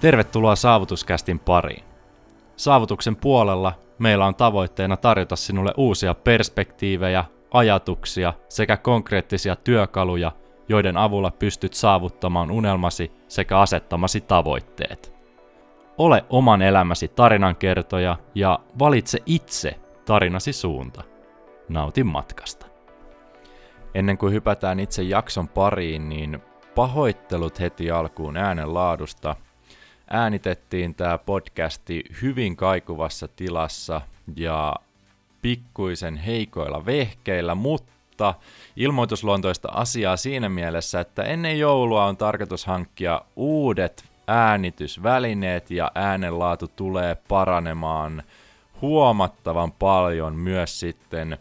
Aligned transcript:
Tervetuloa 0.00 0.56
Saavutuskästin 0.56 1.38
pariin. 1.38 1.84
Saavutuksen 2.56 3.16
puolella 3.16 3.72
meillä 3.98 4.26
on 4.26 4.34
tavoitteena 4.34 4.96
tarjota 4.96 5.36
sinulle 5.36 5.74
uusia 5.76 6.14
perspektiivejä, 6.14 7.24
ajatuksia 7.50 8.32
sekä 8.48 8.76
konkreettisia 8.76 9.56
työkaluja, 9.56 10.32
joiden 10.68 10.96
avulla 10.96 11.30
pystyt 11.30 11.74
saavuttamaan 11.74 12.50
unelmasi 12.50 13.12
sekä 13.28 13.58
asettamasi 13.58 14.20
tavoitteet. 14.20 15.14
Ole 15.98 16.24
oman 16.30 16.62
elämäsi 16.62 17.08
tarinankertoja 17.08 18.16
ja 18.34 18.58
valitse 18.78 19.18
itse 19.26 19.80
tarinasi 20.04 20.52
suunta. 20.52 21.02
Nautin 21.68 22.06
matkasta. 22.06 22.66
Ennen 23.94 24.18
kuin 24.18 24.32
hypätään 24.32 24.80
itse 24.80 25.02
jakson 25.02 25.48
pariin, 25.48 26.08
niin 26.08 26.42
pahoittelut 26.74 27.60
heti 27.60 27.90
alkuun 27.90 28.36
äänen 28.36 28.74
laadusta. 28.74 29.36
Äänitettiin 30.12 30.94
tämä 30.94 31.18
podcasti 31.18 32.04
hyvin 32.22 32.56
kaikuvassa 32.56 33.28
tilassa 33.28 34.00
ja 34.36 34.76
pikkuisen 35.42 36.16
heikoilla 36.16 36.86
vehkeillä, 36.86 37.54
mutta 37.54 38.34
ilmoitusluontoista 38.76 39.68
asiaa 39.72 40.16
siinä 40.16 40.48
mielessä, 40.48 41.00
että 41.00 41.22
ennen 41.22 41.58
joulua 41.58 42.04
on 42.04 42.16
tarkoitus 42.16 42.66
hankkia 42.66 43.22
uudet 43.36 44.04
äänitysvälineet 44.26 45.70
ja 45.70 45.92
äänenlaatu 45.94 46.68
tulee 46.68 47.16
paranemaan 47.28 48.22
huomattavan 48.80 49.72
paljon 49.72 50.36
myös 50.36 50.80
sitten 50.80 51.38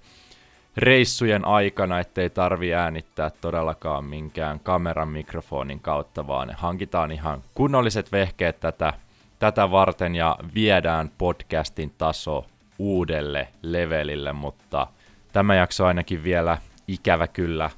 reissujen 0.80 1.46
aikana, 1.46 2.00
ettei 2.00 2.30
tarvi 2.30 2.74
äänittää 2.74 3.30
todellakaan 3.30 4.06
minkään 4.06 4.60
kameran 4.60 5.10
mikrofonin 5.10 5.80
kautta, 5.80 6.28
vaan 6.28 6.56
hankitaan 6.58 7.12
ihan 7.12 7.44
kunnolliset 7.54 8.12
vehkeet 8.12 8.60
tätä, 8.60 8.94
tätä 9.40 9.72
varten 9.72 10.16
ja 10.16 10.38
viedään 10.56 11.12
podcastin 11.18 11.94
taso 11.98 12.45
uudelle 12.80 13.48
levelille, 13.62 14.34
mutta 14.34 14.88
tämä 15.34 15.56
jakso 15.56 15.86
ainakin 15.86 16.23
vielä 16.23 16.58
ikävä 16.88 17.28
kyllä 17.28 17.70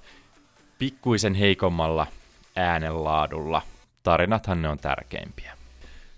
pikkuisen 0.79 1.33
heikommalla 1.33 2.07
äänenlaadulla. 2.55 3.61
Tarinathan 4.03 4.61
ne 4.61 4.69
on 4.69 4.79
tärkeimpiä. 4.79 5.53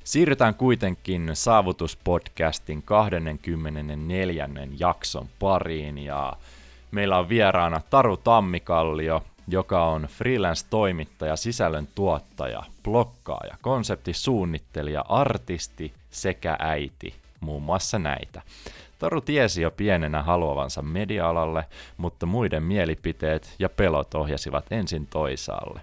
Siirrytään 0.03 0.55
kuitenkin 0.55 1.29
Saavutuspodcastin 1.33 2.81
24. 2.81 4.49
jakson 4.79 5.27
pariin 5.39 5.97
ja 5.97 6.33
meillä 6.93 7.19
on 7.19 7.29
vieraana 7.29 7.81
Taru 7.89 8.17
Tammikallio, 8.17 9.23
joka 9.47 9.85
on 9.85 10.01
freelance-toimittaja, 10.03 11.35
sisällön 11.35 11.87
tuottaja, 11.95 12.63
blokkaaja, 12.83 13.57
konseptisuunnittelija, 13.61 15.05
artisti 15.09 15.93
sekä 16.09 16.55
äiti, 16.59 17.13
muun 17.39 17.63
muassa 17.63 17.99
näitä. 17.99 18.41
Taru 18.99 19.21
tiesi 19.21 19.61
jo 19.61 19.71
pienenä 19.71 20.23
haluavansa 20.23 20.81
media-alalle, 20.81 21.65
mutta 21.97 22.25
muiden 22.25 22.63
mielipiteet 22.63 23.55
ja 23.59 23.69
pelot 23.69 24.13
ohjasivat 24.13 24.65
ensin 24.71 25.07
toisaalle. 25.07 25.81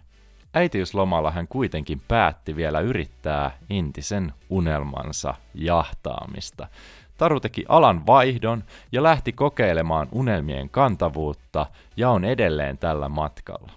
Äitiyslomalla 0.54 1.30
hän 1.30 1.48
kuitenkin 1.48 2.00
päätti 2.08 2.56
vielä 2.56 2.80
yrittää 2.80 3.58
intisen 3.70 4.32
unelmansa 4.50 5.34
jahtaamista. 5.54 6.68
Taru 7.20 7.40
teki 7.40 7.64
alan 7.68 8.06
vaihdon 8.06 8.64
ja 8.92 9.02
lähti 9.02 9.32
kokeilemaan 9.32 10.08
unelmien 10.12 10.70
kantavuutta 10.70 11.66
ja 11.96 12.10
on 12.10 12.24
edelleen 12.24 12.78
tällä 12.78 13.08
matkalla. 13.08 13.72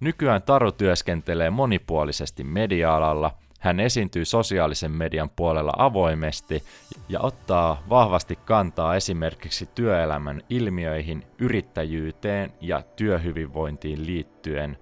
Nykyään 0.00 0.42
Taru 0.42 0.72
työskentelee 0.72 1.50
monipuolisesti 1.50 2.44
media-alalla, 2.44 3.30
hän 3.60 3.80
esiintyy 3.80 4.24
sosiaalisen 4.24 4.90
median 4.90 5.30
puolella 5.30 5.72
avoimesti 5.78 6.62
ja 7.08 7.20
ottaa 7.20 7.82
vahvasti 7.88 8.38
kantaa 8.44 8.96
esimerkiksi 8.96 9.68
työelämän 9.74 10.42
ilmiöihin, 10.50 11.26
yrittäjyyteen 11.38 12.52
ja 12.60 12.82
työhyvinvointiin 12.96 14.06
liittyen. 14.06 14.78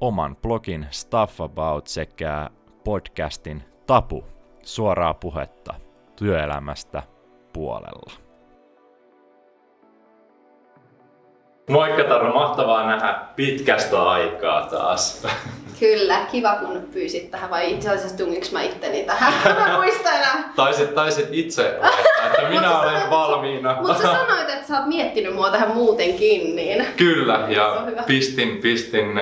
Oman 0.00 0.36
blogin 0.36 0.86
Stuff 0.90 1.40
About 1.40 1.86
sekä 1.86 2.50
podcastin 2.84 3.62
Tapu, 3.86 4.24
suoraa 4.62 5.14
puhetta 5.14 5.74
työelämästä 6.16 7.11
puolella. 7.52 8.12
Moikka 11.70 12.04
Taru, 12.04 12.32
mahtavaa 12.32 12.86
nähdä 12.86 13.14
pitkästä 13.36 14.02
aikaa 14.02 14.66
taas. 14.66 15.26
Kyllä, 15.80 16.18
kiva 16.32 16.54
kun 16.54 16.88
pyysit 16.92 17.30
tähän, 17.30 17.50
vai 17.50 17.72
itse 17.72 17.90
asiassa 17.90 18.16
tungiks 18.16 18.52
mä 18.52 18.62
itteni 18.62 19.02
tähän? 19.02 19.32
Mä 19.68 19.76
muistan 19.76 20.14
enää. 20.14 20.52
Taisit, 20.56 20.94
taisit 20.94 21.28
itse 21.32 21.62
laittaa, 21.62 22.26
että 22.26 22.48
minä 22.48 22.80
olen 22.80 22.90
sanoit, 22.90 23.10
valmiina. 23.10 23.76
Mutta 23.80 23.94
sä 23.94 24.02
sanoit, 24.02 24.48
että 24.48 24.66
sä 24.66 24.78
oot 24.78 24.86
miettinyt 24.86 25.34
mua 25.34 25.50
tähän 25.50 25.70
muutenkin, 25.70 26.56
niin... 26.56 26.86
Kyllä, 26.96 27.46
ja 27.48 27.86
pistin, 28.06 28.58
pistin 28.58 29.20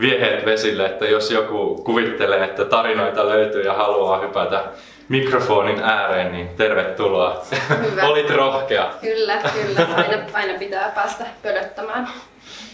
vieheet 0.00 0.46
vesille, 0.46 0.86
että 0.86 1.04
jos 1.04 1.30
joku 1.30 1.82
kuvittelee, 1.84 2.44
että 2.44 2.64
tarinoita 2.64 3.28
löytyy 3.28 3.62
ja 3.62 3.74
haluaa 3.74 4.20
hypätä 4.20 4.64
mikrofonin 5.08 5.82
ääreen, 5.82 6.32
niin 6.32 6.48
tervetuloa. 6.48 7.42
Hyvä. 7.90 8.02
Olit 8.08 8.30
rohkea. 8.30 8.90
Kyllä, 9.00 9.36
kyllä. 9.36 9.94
Aina, 9.96 10.22
aina 10.32 10.58
pitää 10.58 10.92
päästä 10.94 11.26
pölöttämään. 11.42 12.08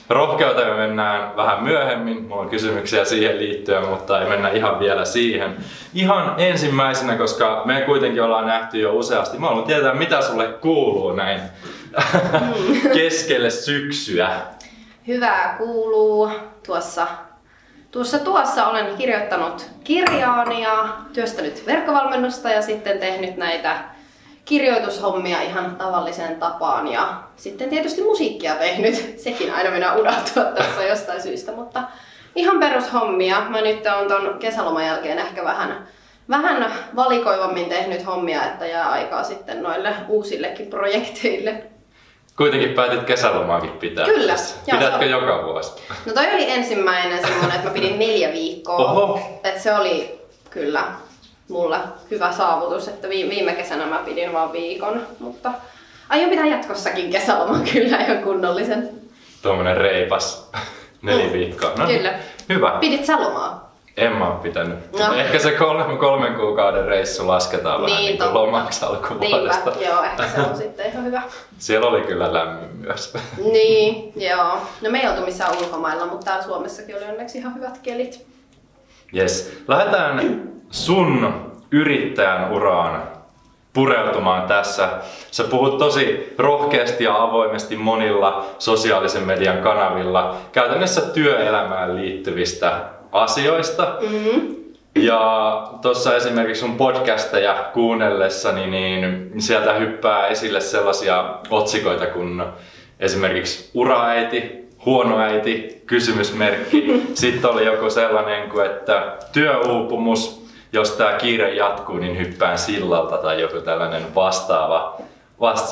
Rohkeuteen 0.09 0.69
me 0.69 0.75
mennään 0.75 1.37
vähän 1.37 1.63
myöhemmin, 1.63 2.23
mulla 2.23 2.43
on 2.43 2.49
kysymyksiä 2.49 3.05
siihen 3.05 3.39
liittyen, 3.39 3.89
mutta 3.89 4.21
ei 4.21 4.29
mennä 4.29 4.49
ihan 4.49 4.81
vielä 4.81 5.05
siihen. 5.05 5.57
Ihan 5.95 6.35
ensimmäisenä, 6.39 7.17
koska 7.17 7.63
me 7.65 7.81
kuitenkin 7.81 8.23
ollaan 8.23 8.47
nähty 8.47 8.79
jo 8.79 8.93
useasti, 8.93 9.39
mä 9.39 9.47
haluan 9.47 9.65
tietää 9.65 9.95
mitä 9.95 10.23
sulle 10.23 10.47
kuuluu 10.47 11.13
näin 11.13 11.41
mm. 12.01 12.91
keskelle 12.93 13.51
syksyä. 13.51 14.31
Hyvää 15.07 15.55
kuuluu. 15.59 16.31
Tuossa 16.67 17.07
Tuossa 17.95 18.19
tuossa 18.19 18.67
olen 18.67 18.97
kirjoittanut 18.97 19.67
kirjaani 19.85 20.63
ja 20.63 20.89
työstänyt 21.13 21.67
verkkovalmennusta 21.67 22.51
ja 22.51 22.63
sitten 22.63 22.99
tehnyt 22.99 23.37
näitä 23.37 23.85
kirjoitushommia 24.45 25.43
ihan 25.43 25.77
tavalliseen 25.77 26.37
tapaan 26.37 26.89
ja 26.89 27.23
sitten 27.37 27.71
tietysti 27.71 28.03
musiikkia 28.03 28.55
tehnyt. 28.55 28.95
Sekin 29.25 29.55
aina 29.55 29.71
minä 29.71 29.95
unohtua 29.95 30.45
tässä 30.45 30.85
jostain 30.85 31.23
syystä, 31.23 31.53
mutta 31.53 31.83
ihan 32.37 32.61
perushommia. 32.61 33.41
Mä 33.49 33.61
nyt 33.61 33.87
on 33.87 34.09
ton 34.09 34.39
kesäloman 34.39 34.87
jälkeen 34.87 35.19
ehkä 35.19 35.45
vähän, 35.45 35.89
vähän 36.29 36.73
valikoivammin 36.97 37.69
tehnyt 37.69 38.07
hommia, 38.07 38.45
että 38.45 38.67
jää 38.67 38.91
aikaa 38.91 39.25
sitten 39.25 39.63
noille 39.63 39.95
uusillekin 40.09 40.67
projekteille. 40.67 41.74
Kuitenkin 42.37 42.73
päätit 42.73 43.03
kesälomaakin 43.03 43.71
pitää. 43.71 44.05
Kyllä. 44.05 44.35
Pidätkö 44.71 45.05
joo, 45.05 45.21
joka 45.21 45.45
vuosi? 45.45 45.73
No 46.07 46.13
toi 46.13 46.35
oli 46.35 46.51
ensimmäinen 46.51 47.21
semmoinen, 47.21 47.57
että 47.57 47.69
mä 47.69 47.75
pidin 47.75 47.99
neljä 47.99 48.33
viikkoa. 48.33 48.77
Oho. 48.77 49.21
Et 49.45 49.61
se 49.61 49.75
oli 49.75 50.21
kyllä 50.51 50.85
mulla 51.49 51.81
hyvä 52.11 52.33
saavutus, 52.33 52.89
että 52.89 53.09
viime 53.09 53.53
kesänä 53.53 53.87
mä 53.87 54.03
pidin 54.05 54.33
vaan 54.33 54.53
viikon, 54.53 55.07
mutta 55.19 55.53
aion 56.09 56.31
pitää 56.31 56.47
jatkossakin 56.47 57.11
kesäloman 57.11 57.65
kyllä 57.73 57.97
ihan 57.97 58.19
kunnollisen. 58.19 58.91
Tuommoinen 59.43 59.77
reipas 59.77 60.51
neljä 61.03 61.27
mm. 61.27 61.33
viikkoa. 61.33 61.73
No, 61.79 61.87
kyllä. 61.87 62.19
Hyvä. 62.49 62.77
Pidit 62.81 63.05
sä 63.05 63.21
lomaa? 63.21 63.64
En 63.97 64.13
mä 64.13 64.29
oon 64.29 64.41
pitänyt. 64.41 64.93
No. 64.99 65.15
Ehkä 65.15 65.39
se 65.39 65.51
kolmen, 65.51 65.99
kolmen 65.99 66.35
kuukauden 66.35 66.85
reissu 66.85 67.29
lasketaan 67.29 67.81
niin, 67.81 67.91
vähän 67.91 68.05
niin 68.05 68.19
kuin 68.19 68.35
lomaksi 68.35 68.85
alkuvuodesta. 68.85 69.71
Niinpä, 69.71 69.85
joo, 69.85 70.03
ehkä 70.03 70.29
se 70.29 70.41
on 70.41 70.57
sitten 70.57 70.87
ihan 70.87 71.05
hyvä. 71.05 71.23
Siellä 71.59 71.87
oli 71.87 72.01
kyllä 72.01 72.33
lämmin 72.33 72.71
myös. 72.77 73.15
Niin, 73.53 74.13
joo. 74.17 74.59
No 74.83 74.91
me 74.91 75.01
ei 75.01 75.09
oltu 75.09 75.23
missään 75.23 75.59
ulkomailla, 75.59 76.07
mutta 76.07 76.25
täällä 76.25 76.45
Suomessakin 76.45 76.97
oli 76.97 77.05
onneksi 77.05 77.39
ihan 77.39 77.55
hyvät 77.55 77.79
kelit. 77.83 78.27
Yes. 79.17 79.63
Lähdetään 79.69 80.43
sun 80.71 81.35
yrittäjän 81.71 82.53
uraan 82.53 83.03
pureutumaan 83.73 84.43
tässä. 84.43 84.89
Sä 85.31 85.45
puhut 85.45 85.79
tosi 85.79 86.35
rohkeasti 86.39 87.05
ja 87.05 87.23
avoimesti 87.23 87.77
monilla 87.77 88.47
sosiaalisen 88.59 89.23
median 89.23 89.59
kanavilla 89.59 90.37
käytännössä 90.53 91.01
työelämään 91.01 91.97
liittyvistä 91.97 92.81
asioista. 93.15 93.97
Mm-hmm. 94.01 94.55
Ja 94.95 95.63
tuossa 95.83 96.17
esimerkiksi 96.17 96.61
sun 96.61 96.77
podcasteja 96.77 97.71
kuunnellessani, 97.73 98.67
niin 98.67 99.33
sieltä 99.39 99.73
hyppää 99.73 100.27
esille 100.27 100.61
sellaisia 100.61 101.35
otsikoita 101.51 102.07
kuin 102.07 102.43
esimerkiksi 103.01 103.71
uraäiti, 103.75 104.69
huono 104.87 105.19
äiti, 105.19 105.83
kysymysmerkki. 105.87 107.03
Sitten 107.15 107.51
oli 107.51 107.67
joku 107.67 107.91
sellainen 107.91 108.51
kuin, 108.51 108.67
että 108.67 109.17
työuupumus, 109.33 110.47
jos 110.73 110.91
tämä 110.91 111.13
kiire 111.13 111.55
jatkuu, 111.55 111.97
niin 111.97 112.19
hyppään 112.19 112.59
sillalta 112.59 113.17
tai 113.17 113.41
joku 113.41 113.61
tällainen 113.61 114.15
vastaava, 114.15 114.97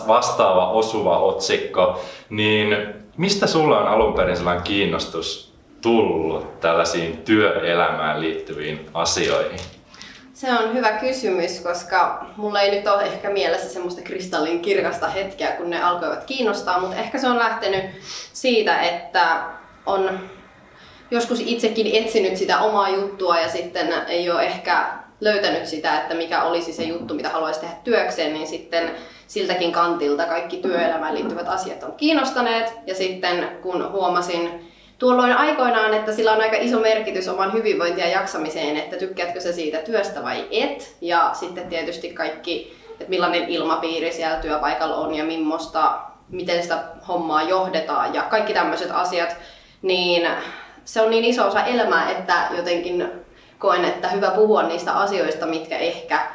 vastaava 0.08 0.70
osuva 0.70 1.18
otsikko. 1.18 2.04
Niin 2.30 2.76
mistä 3.16 3.46
sulla 3.46 3.78
on 3.78 3.86
alun 3.86 4.14
perin 4.14 4.36
sellainen 4.36 4.64
kiinnostus 4.64 5.51
tullut 5.82 6.60
tällaisiin 6.60 7.16
työelämään 7.16 8.20
liittyviin 8.20 8.86
asioihin? 8.94 9.60
Se 10.34 10.52
on 10.52 10.74
hyvä 10.74 10.92
kysymys, 10.92 11.60
koska 11.60 12.26
mulla 12.36 12.60
ei 12.60 12.70
nyt 12.70 12.86
ole 12.86 13.02
ehkä 13.02 13.30
mielessä 13.30 13.68
semmoista 13.68 14.02
kristallin 14.02 14.60
kirkasta 14.62 15.08
hetkeä, 15.08 15.52
kun 15.52 15.70
ne 15.70 15.82
alkoivat 15.82 16.24
kiinnostaa, 16.24 16.80
mutta 16.80 16.96
ehkä 16.96 17.18
se 17.18 17.28
on 17.28 17.38
lähtenyt 17.38 17.84
siitä, 18.32 18.80
että 18.80 19.42
on 19.86 20.20
joskus 21.10 21.40
itsekin 21.40 22.04
etsinyt 22.04 22.36
sitä 22.36 22.58
omaa 22.58 22.88
juttua 22.88 23.38
ja 23.38 23.48
sitten 23.48 23.92
ei 24.08 24.30
ole 24.30 24.42
ehkä 24.42 24.86
löytänyt 25.20 25.66
sitä, 25.66 26.00
että 26.00 26.14
mikä 26.14 26.42
olisi 26.42 26.72
se 26.72 26.82
juttu, 26.82 27.14
mitä 27.14 27.28
haluaisi 27.28 27.60
tehdä 27.60 27.74
työkseen, 27.84 28.32
niin 28.32 28.46
sitten 28.46 28.90
siltäkin 29.26 29.72
kantilta 29.72 30.26
kaikki 30.26 30.56
työelämään 30.56 31.14
liittyvät 31.14 31.48
asiat 31.48 31.82
on 31.82 31.92
kiinnostaneet. 31.92 32.72
Ja 32.86 32.94
sitten 32.94 33.48
kun 33.62 33.92
huomasin 33.92 34.71
tuolloin 35.02 35.32
aikoinaan, 35.32 35.94
että 35.94 36.12
sillä 36.12 36.32
on 36.32 36.40
aika 36.40 36.56
iso 36.60 36.78
merkitys 36.80 37.28
oman 37.28 37.52
hyvinvointia 37.52 38.06
ja 38.06 38.12
jaksamiseen, 38.12 38.76
että 38.76 38.96
tykkäätkö 38.96 39.40
se 39.40 39.52
siitä 39.52 39.78
työstä 39.78 40.22
vai 40.22 40.48
et. 40.50 40.96
Ja 41.00 41.30
sitten 41.32 41.68
tietysti 41.68 42.12
kaikki, 42.12 42.78
että 42.90 43.04
millainen 43.10 43.48
ilmapiiri 43.48 44.12
siellä 44.12 44.36
työpaikalla 44.36 44.96
on 44.96 45.14
ja 45.14 45.24
millaista, 45.24 46.00
miten 46.28 46.62
sitä 46.62 46.84
hommaa 47.08 47.42
johdetaan 47.42 48.14
ja 48.14 48.22
kaikki 48.22 48.54
tämmöiset 48.54 48.90
asiat, 48.90 49.36
niin 49.82 50.28
se 50.84 51.00
on 51.00 51.10
niin 51.10 51.24
iso 51.24 51.46
osa 51.46 51.64
elämää, 51.64 52.10
että 52.10 52.34
jotenkin 52.56 53.08
koen, 53.58 53.84
että 53.84 54.08
hyvä 54.08 54.30
puhua 54.30 54.62
niistä 54.62 54.92
asioista, 54.92 55.46
mitkä 55.46 55.78
ehkä 55.78 56.26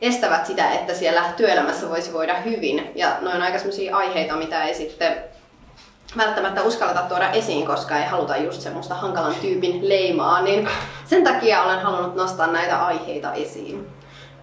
estävät 0.00 0.46
sitä, 0.46 0.70
että 0.70 0.94
siellä 0.94 1.22
työelämässä 1.36 1.90
voisi 1.90 2.12
voida 2.12 2.34
hyvin. 2.34 2.90
Ja 2.94 3.16
noin 3.20 3.42
aika 3.42 3.58
sellaisia 3.58 3.96
aiheita, 3.96 4.36
mitä 4.36 4.64
ei 4.64 4.74
sitten 4.74 5.33
välttämättä 6.16 6.62
uskalleta 6.62 7.00
tuoda 7.00 7.30
esiin, 7.30 7.66
koska 7.66 7.98
ei 7.98 8.06
haluta 8.06 8.36
just 8.36 8.60
semmoista 8.60 8.94
hankalan 8.94 9.34
tyypin 9.40 9.88
leimaa, 9.88 10.42
niin 10.42 10.68
sen 11.04 11.24
takia 11.24 11.62
olen 11.62 11.80
halunnut 11.80 12.14
nostaa 12.14 12.46
näitä 12.46 12.86
aiheita 12.86 13.32
esiin. 13.32 13.86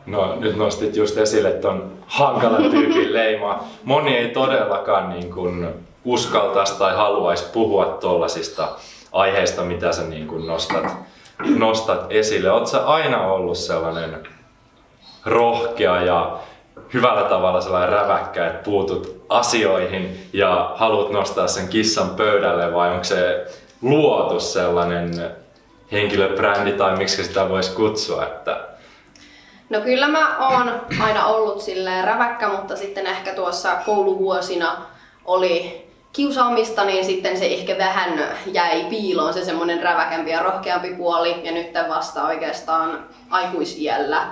No 0.05 0.35
nyt 0.35 0.55
nostit 0.55 0.95
just 0.95 1.17
esille 1.17 1.51
ton 1.51 1.91
hankalan 2.07 2.71
tyypin 2.71 3.13
leimaa. 3.19 3.67
Moni 3.83 4.17
ei 4.17 4.29
todellakaan 4.29 5.09
niin 5.09 5.33
kuin 5.33 5.67
uskaltaisi 6.05 6.79
tai 6.79 6.95
haluaisi 6.95 7.45
puhua 7.53 7.85
tuollaisista 7.85 8.67
aiheista, 9.11 9.61
mitä 9.61 9.91
sä 9.91 10.03
niin 10.03 10.27
kuin 10.27 10.47
nostat, 10.47 10.85
nostat 11.57 12.05
esille. 12.09 12.51
Oletko 12.51 12.77
aina 12.85 13.27
ollut 13.27 13.57
sellainen 13.57 14.23
rohkea 15.25 16.01
ja 16.03 16.37
hyvällä 16.93 17.29
tavalla 17.29 17.61
sellainen 17.61 17.89
räväkkä, 17.89 18.47
että 18.47 18.63
puutut 18.63 19.25
asioihin 19.29 20.29
ja 20.33 20.71
haluat 20.75 21.11
nostaa 21.11 21.47
sen 21.47 21.67
kissan 21.67 22.09
pöydälle 22.09 22.73
vai 22.73 22.91
onko 22.91 23.03
se 23.03 23.45
luotu 23.81 24.39
sellainen 24.39 25.31
henkilöbrändi 25.91 26.71
tai 26.71 26.97
miksi 26.97 27.23
sitä 27.23 27.49
voisi 27.49 27.75
kutsua? 27.75 28.23
Että... 28.23 28.67
No 29.69 29.81
kyllä 29.81 30.07
mä 30.07 30.38
oon 30.38 30.81
aina 31.01 31.25
ollut 31.25 31.61
silleen 31.61 32.03
räväkkä, 32.03 32.47
mutta 32.47 32.75
sitten 32.75 33.07
ehkä 33.07 33.33
tuossa 33.33 33.75
kouluvuosina 33.85 34.77
oli 35.25 35.88
kiusaamista, 36.13 36.83
niin 36.83 37.05
sitten 37.05 37.38
se 37.38 37.45
ehkä 37.45 37.77
vähän 37.77 38.19
jäi 38.45 38.83
piiloon 38.83 39.33
se 39.33 39.45
semmoinen 39.45 39.83
räväkämpi 39.83 40.31
ja 40.31 40.43
rohkeampi 40.43 40.89
puoli 40.89 41.41
ja 41.43 41.51
nyt 41.51 41.73
vasta 41.89 42.23
oikeastaan 42.23 43.05
aikuisiällä 43.29 44.27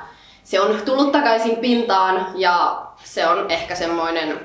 se 0.49 0.61
on 0.61 0.81
tullut 0.85 1.11
takaisin 1.11 1.55
pintaan 1.57 2.27
ja 2.35 2.81
se 3.03 3.27
on 3.27 3.51
ehkä 3.51 3.75
semmoinen, 3.75 4.39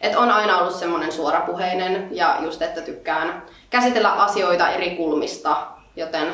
että 0.00 0.18
on 0.18 0.30
aina 0.30 0.58
ollut 0.58 0.74
semmoinen 0.74 1.12
suorapuheinen 1.12 2.08
ja 2.10 2.36
just, 2.40 2.62
että 2.62 2.80
tykkään 2.80 3.42
käsitellä 3.70 4.12
asioita 4.12 4.68
eri 4.68 4.90
kulmista, 4.90 5.56
joten 5.96 6.26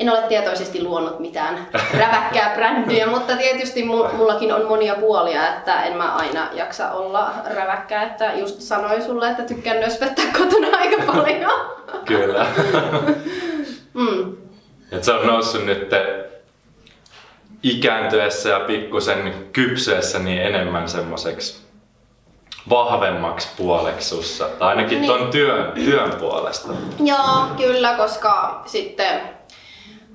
en 0.00 0.10
ole 0.10 0.22
tietoisesti 0.22 0.82
luonut 0.82 1.20
mitään 1.20 1.68
räväkkää 2.00 2.52
brändiä, 2.54 3.06
mutta 3.06 3.36
tietysti 3.36 3.84
mullakin 4.12 4.54
on 4.54 4.66
monia 4.68 4.94
puolia, 4.94 5.48
että 5.48 5.82
en 5.82 5.96
mä 5.96 6.14
aina 6.14 6.48
jaksa 6.52 6.90
olla 6.90 7.32
räväkkää, 7.54 8.02
että 8.02 8.32
just 8.32 8.60
sanoin 8.60 9.02
sulle, 9.02 9.30
että 9.30 9.42
tykkään 9.42 9.80
nöspöttää 9.80 10.26
kotona 10.38 10.78
aika 10.78 11.02
paljon. 11.12 11.52
Kyllä. 12.04 12.46
mm. 13.94 14.36
Et 14.92 15.04
se 15.04 15.12
on 15.12 15.26
noussut 15.26 15.64
nyt 15.64 15.90
ikääntyessä 17.70 18.48
ja 18.48 18.60
pikkusen 18.60 19.34
kypsyessä 19.52 20.18
niin 20.18 20.42
enemmän 20.42 20.88
semmoiseksi 20.88 21.66
vahvemmaksi 22.70 23.48
puoleksi 23.56 24.08
sussa, 24.08 24.48
tai 24.58 24.68
ainakin 24.68 25.00
niin. 25.00 25.12
ton 25.12 25.30
työn, 25.30 25.72
työn 25.72 26.12
puolesta. 26.20 26.68
Joo, 27.04 27.46
kyllä, 27.56 27.94
koska 27.94 28.62
sitten 28.66 29.20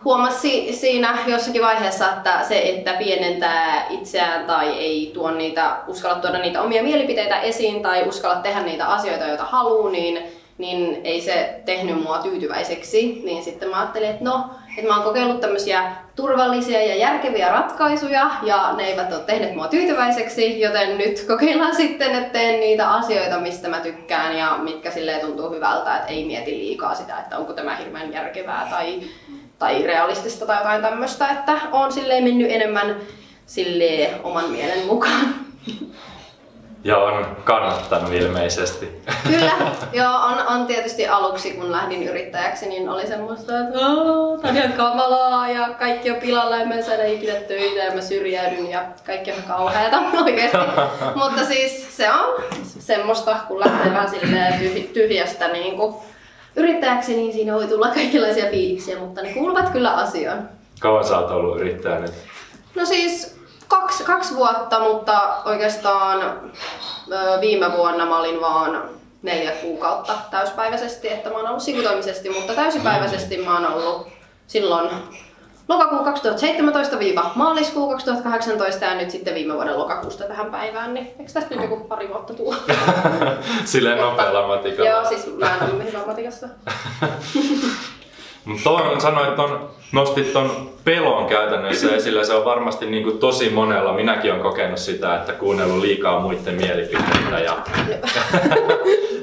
huomasi 0.05 0.73
siinä 0.73 1.17
jossakin 1.27 1.61
vaiheessa, 1.61 2.11
että 2.11 2.43
se, 2.43 2.61
että 2.61 2.93
pienentää 2.93 3.87
itseään 3.89 4.45
tai 4.45 4.69
ei 4.69 5.11
tuo 5.13 5.31
niitä, 5.31 5.77
uskalla 5.87 6.19
tuoda 6.19 6.37
niitä 6.37 6.61
omia 6.61 6.83
mielipiteitä 6.83 7.41
esiin 7.41 7.81
tai 7.81 8.07
uskalla 8.07 8.41
tehdä 8.41 8.61
niitä 8.61 8.87
asioita, 8.87 9.25
joita 9.25 9.43
haluaa, 9.43 9.91
niin, 9.91 10.23
niin 10.57 11.01
ei 11.03 11.21
se 11.21 11.61
tehnyt 11.65 12.03
mua 12.03 12.17
tyytyväiseksi. 12.17 13.21
Niin 13.23 13.43
sitten 13.43 13.69
mä 13.69 13.79
ajattelin, 13.79 14.09
että 14.09 14.23
no, 14.23 14.49
että 14.77 14.87
mä 14.87 14.95
oon 14.95 15.03
kokeillut 15.03 15.41
tämmöisiä 15.41 15.91
turvallisia 16.15 16.85
ja 16.85 16.95
järkeviä 16.95 17.49
ratkaisuja 17.49 18.31
ja 18.43 18.73
ne 18.73 18.83
eivät 18.83 19.13
ole 19.13 19.21
tehneet 19.21 19.55
mua 19.55 19.67
tyytyväiseksi, 19.67 20.59
joten 20.59 20.97
nyt 20.97 21.25
kokeillaan 21.27 21.75
sitten, 21.75 22.15
että 22.15 22.29
teen 22.29 22.59
niitä 22.59 22.89
asioita, 22.89 23.39
mistä 23.39 23.69
mä 23.69 23.79
tykkään 23.79 24.37
ja 24.37 24.57
mitkä 24.63 24.91
sille 24.91 25.13
tuntuu 25.13 25.49
hyvältä, 25.49 25.95
että 25.95 26.07
ei 26.07 26.25
mieti 26.25 26.51
liikaa 26.51 26.95
sitä, 26.95 27.19
että 27.19 27.37
onko 27.37 27.53
tämä 27.53 27.75
hirveän 27.75 28.13
järkevää 28.13 28.67
tai, 28.69 29.01
tai 29.59 29.83
realistista 29.83 30.45
tai 30.45 30.57
jotain 30.57 30.81
tämmöistä, 30.81 31.29
että 31.29 31.59
on 31.71 31.91
silleen 31.91 32.23
mennyt 32.23 32.51
enemmän 32.51 32.95
silleen 33.45 34.23
oman 34.23 34.49
mielen 34.49 34.85
mukaan. 34.85 35.35
Ja 36.83 36.97
on 36.97 37.37
kannattanut 37.43 38.13
ilmeisesti. 38.13 39.01
Kyllä, 39.27 39.51
joo, 39.93 40.15
on, 40.15 40.47
on 40.47 40.67
tietysti 40.67 41.07
aluksi 41.07 41.51
kun 41.51 41.71
lähdin 41.71 42.03
yrittäjäksi, 42.03 42.69
niin 42.69 42.89
oli 42.89 43.07
semmoista, 43.07 43.59
että 43.59 43.79
tämä 43.79 44.49
on 44.49 44.57
ihan 44.57 44.73
kamalaa 44.73 45.49
ja 45.49 45.69
kaikki 45.79 46.11
on 46.11 46.17
pilalla 46.17 46.57
ja 46.57 46.65
mä 46.65 46.73
en 46.73 46.83
saada 46.83 47.03
ikinä 47.03 47.33
töitä 47.33 47.83
ja 47.83 47.95
mä 47.95 48.01
syrjäydyn 48.01 48.69
ja 48.69 48.83
kaikki 49.05 49.31
on 49.31 49.43
kauheata 49.47 49.97
oikeasti. 50.25 50.57
Mutta 51.15 51.45
siis 51.45 51.97
se 51.97 52.11
on 52.11 52.43
semmoista, 52.63 53.35
kun 53.47 53.59
lähtee 53.59 53.93
vähän 53.93 54.59
tyhjästä 54.93 55.47
niin 55.47 55.75
kuin 55.75 55.95
yrittäjäksi, 56.55 57.15
niin 57.15 57.33
siinä 57.33 57.53
voi 57.53 57.67
tulla 57.67 57.87
kaikenlaisia 57.87 58.51
fiiliksiä, 58.51 58.99
mutta 58.99 59.21
ne 59.21 59.33
kuuluvat 59.33 59.69
kyllä 59.69 59.91
asiaan. 59.91 60.49
Kauan 60.79 61.07
sä 61.07 61.17
oot 61.17 61.31
ollut 61.31 61.59
yrittäjä 61.59 61.99
nyt? 61.99 62.13
No 62.75 62.85
siis 62.85 63.41
kaksi, 63.71 64.03
kaksi 64.03 64.35
vuotta, 64.35 64.79
mutta 64.79 65.33
oikeastaan 65.45 66.51
viime 67.41 67.71
vuonna 67.71 68.05
mä 68.05 68.19
olin 68.19 68.41
vaan 68.41 68.89
neljä 69.21 69.51
kuukautta 69.51 70.13
täyspäiväisesti, 70.31 71.09
että 71.09 71.29
mä 71.29 71.35
oon 71.35 71.47
ollut 71.47 71.63
sivutoimisesti, 71.63 72.29
mutta 72.29 72.53
täysipäiväisesti 72.53 73.37
mä 73.37 73.53
oon 73.53 73.73
ollut 73.73 74.07
silloin 74.47 74.89
lokakuu 75.67 75.99
2017-maaliskuu 75.99 77.89
2018 77.89 78.85
ja 78.85 78.95
nyt 78.95 79.11
sitten 79.11 79.35
viime 79.35 79.53
vuoden 79.53 79.79
lokakuusta 79.79 80.23
tähän 80.23 80.51
päivään, 80.51 80.93
niin 80.93 81.07
eikö 81.19 81.31
tästä 81.33 81.55
nyt 81.55 81.69
joku 81.69 81.83
pari 81.83 82.09
vuotta 82.09 82.33
tuo? 82.33 82.55
Silleen 83.65 83.97
nopealla 83.97 84.47
matikalla. 84.47 84.89
Joo, 84.89 85.05
siis 85.05 85.37
mä 85.37 85.57
en 85.57 85.75
ole 85.75 85.85
hyvä 85.85 85.99
matikassa. 86.07 86.47
Mutta 88.45 88.99
sanoit 88.99 89.35
ton, 89.35 89.69
nostit 89.91 90.33
ton 90.33 90.69
pelon 90.83 91.25
käytännössä 91.25 91.95
esille. 91.95 92.23
Se 92.23 92.33
on 92.33 92.45
varmasti 92.45 92.85
niin 92.85 93.03
kuin 93.03 93.17
tosi 93.17 93.49
monella. 93.49 93.93
Minäkin 93.93 94.31
olen 94.31 94.43
kokenut 94.43 94.79
sitä, 94.79 95.15
että 95.15 95.33
kuunnellut 95.33 95.77
liikaa 95.77 96.19
muiden 96.19 96.55
mielipiteitä 96.55 97.39
ja 97.45 97.57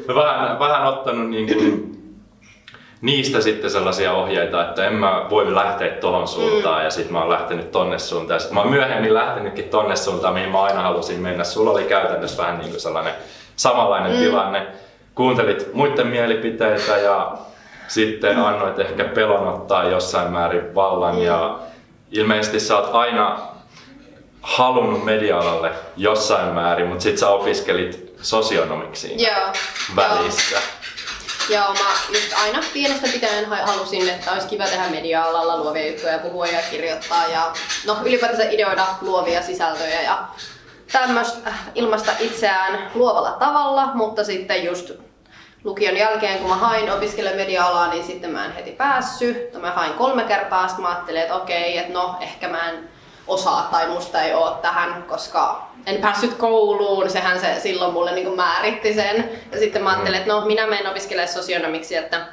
vähän, 0.15 0.59
vähän 0.59 0.87
ottanut 0.87 1.31
niin 1.31 1.47
kuin 1.47 1.99
niistä 3.01 3.41
sitten 3.41 3.71
sellaisia 3.71 4.13
ohjeita, 4.13 4.69
että 4.69 4.87
en 4.87 4.95
mä 4.95 5.27
voi 5.31 5.55
lähteä 5.55 5.89
tohon 5.89 6.29
suuntaan 6.29 6.79
mm. 6.79 6.85
ja 6.85 6.91
sitten 6.91 7.13
mä 7.13 7.21
oon 7.21 7.31
lähtenyt 7.31 7.71
tonne 7.71 7.99
suuntaan. 7.99 8.41
Sitten 8.41 8.55
mä 8.55 8.61
oon 8.61 8.71
myöhemmin 8.71 9.15
lähtenytkin 9.15 9.69
tonne 9.69 9.97
suuntaan, 9.97 10.35
mihin 10.35 10.51
mä 10.51 10.63
aina 10.63 10.83
halusin 10.83 11.21
mennä. 11.21 11.45
Sulla 11.45 11.71
oli 11.71 11.85
käytännössä 11.85 12.43
vähän 12.43 12.59
niin 12.59 12.71
kuin 12.71 12.81
sellainen 12.81 13.13
samanlainen 13.57 14.13
mm. 14.13 14.19
tilanne. 14.19 14.67
Kuuntelit 15.15 15.75
muiden 15.75 16.07
mielipiteitä 16.07 16.97
ja 16.97 17.33
sitten 17.89 18.39
annoit 18.39 18.79
ehkä 18.79 19.05
pelon 19.05 19.49
ottaa 19.49 19.85
jossain 19.85 20.33
määrin 20.33 20.75
vallan 20.75 21.23
ja 21.23 21.59
ilmeisesti 22.11 22.61
sä 22.61 22.79
oot 22.79 22.95
aina 22.95 23.39
halunnut 24.43 25.05
media-alalle 25.05 25.71
jossain 25.97 26.55
määrin, 26.55 26.87
mutta 26.87 27.03
sit 27.03 27.19
sä 27.19 27.29
opiskelit 27.29 28.15
sosionomiksi 28.23 29.23
Joo. 29.23 29.53
välissä. 29.97 30.55
Joo. 30.55 30.63
Joo, 31.51 31.73
mä 31.73 32.19
just 32.19 32.33
aina 32.43 32.61
pienestä 32.73 33.09
pitäen 33.13 33.47
halusin, 33.47 34.09
että 34.09 34.33
olisi 34.33 34.49
kiva 34.49 34.65
tehdä 34.65 34.89
media-alalla 34.89 35.57
luovia 35.57 35.87
juttuja 35.87 36.13
ja 36.13 36.19
puhua 36.19 36.47
ja 36.47 36.59
kirjoittaa 36.71 37.27
ja 37.27 37.53
no 37.87 37.97
ylipäätänsä 38.05 38.51
ideoida 38.51 38.87
luovia 39.01 39.43
sisältöjä 39.43 40.03
ja 40.03 40.29
tämmöistä 40.93 41.53
ilmaista 41.75 42.13
itseään 42.21 42.91
luovalla 42.95 43.31
tavalla, 43.31 43.91
mutta 43.95 44.25
sitten 44.25 44.65
just 44.65 44.91
lukion 45.65 45.97
jälkeen, 45.97 46.39
kun 46.39 46.51
mä 46.51 46.57
hain 46.57 46.91
opiskella 46.91 47.31
media-alaa, 47.31 47.89
niin 47.89 48.05
sitten 48.05 48.31
mä 48.31 48.45
en 48.45 48.55
heti 48.55 48.71
päässyt. 48.71 49.61
Mä 49.61 49.71
hain 49.71 49.93
kolme 49.93 50.25
kertaa, 50.25 50.69
sitten 50.69 50.83
mä 50.83 50.89
ajattelin, 50.89 51.21
että 51.21 51.35
okei, 51.35 51.79
että 51.79 51.93
no 51.93 52.17
ehkä 52.21 52.49
mä 52.49 52.71
en 52.71 52.89
osaa 53.27 53.69
tai 53.71 53.89
musta 53.89 54.23
ei 54.23 54.35
ole 54.35 54.57
tähän, 54.63 55.03
koska 55.03 55.69
en 55.87 56.01
päässyt 56.01 56.35
kouluun, 56.35 57.11
sehän 57.11 57.41
se 57.41 57.61
silloin 57.61 57.93
mulle 57.93 58.13
niin 58.13 58.37
määritti 58.37 58.95
sen. 58.95 59.31
Ja 59.53 59.59
sitten 59.59 59.83
mä 59.83 59.91
ajattelin, 59.91 60.19
että 60.19 60.33
no 60.33 60.41
minä 60.41 60.67
menen 60.67 60.91
opiskelemaan 60.91 61.33
sosionomiksi, 61.33 61.97
että 61.97 62.27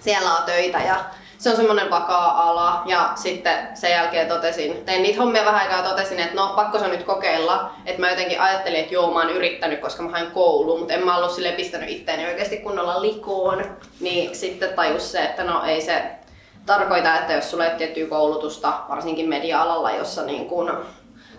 siellä 0.00 0.34
on 0.34 0.42
töitä 0.42 0.78
ja 0.78 1.04
se 1.38 1.50
on 1.50 1.56
semmoinen 1.56 1.90
vakaa 1.90 2.48
ala 2.48 2.82
ja 2.86 3.12
sitten 3.14 3.68
sen 3.74 3.90
jälkeen 3.90 4.28
totesin, 4.28 4.84
tein 4.84 5.02
niitä 5.02 5.20
hommia 5.22 5.44
vähän 5.44 5.60
aikaa 5.60 5.90
totesin, 5.90 6.20
että 6.20 6.34
no 6.34 6.52
pakko 6.56 6.78
se 6.78 6.88
nyt 6.88 7.02
kokeilla. 7.02 7.70
Että 7.86 8.00
mä 8.00 8.10
jotenkin 8.10 8.40
ajattelin, 8.40 8.80
että 8.80 8.94
joo 8.94 9.14
mä 9.14 9.20
oon 9.20 9.30
yrittänyt, 9.30 9.80
koska 9.80 10.02
mä 10.02 10.10
hain 10.10 10.30
kouluun, 10.30 10.78
mutta 10.78 10.94
en 10.94 11.04
mä 11.04 11.16
ollut 11.16 11.30
sille 11.30 11.52
pistänyt 11.52 11.90
itteeni 11.90 12.26
oikeasti 12.26 12.56
kunnolla 12.56 13.02
likoon. 13.02 13.64
Niin 14.00 14.36
sitten 14.36 14.74
tajus 14.74 15.12
se, 15.12 15.22
että 15.22 15.44
no 15.44 15.64
ei 15.64 15.80
se 15.80 16.02
tarkoita, 16.66 17.14
että 17.14 17.32
jos 17.32 17.50
sulla 17.50 17.66
ei 17.66 17.76
tiettyä 17.76 18.06
koulutusta, 18.06 18.72
varsinkin 18.88 19.28
media-alalla, 19.28 19.90
jossa 19.90 20.22
niin 20.22 20.46
kun 20.46 20.72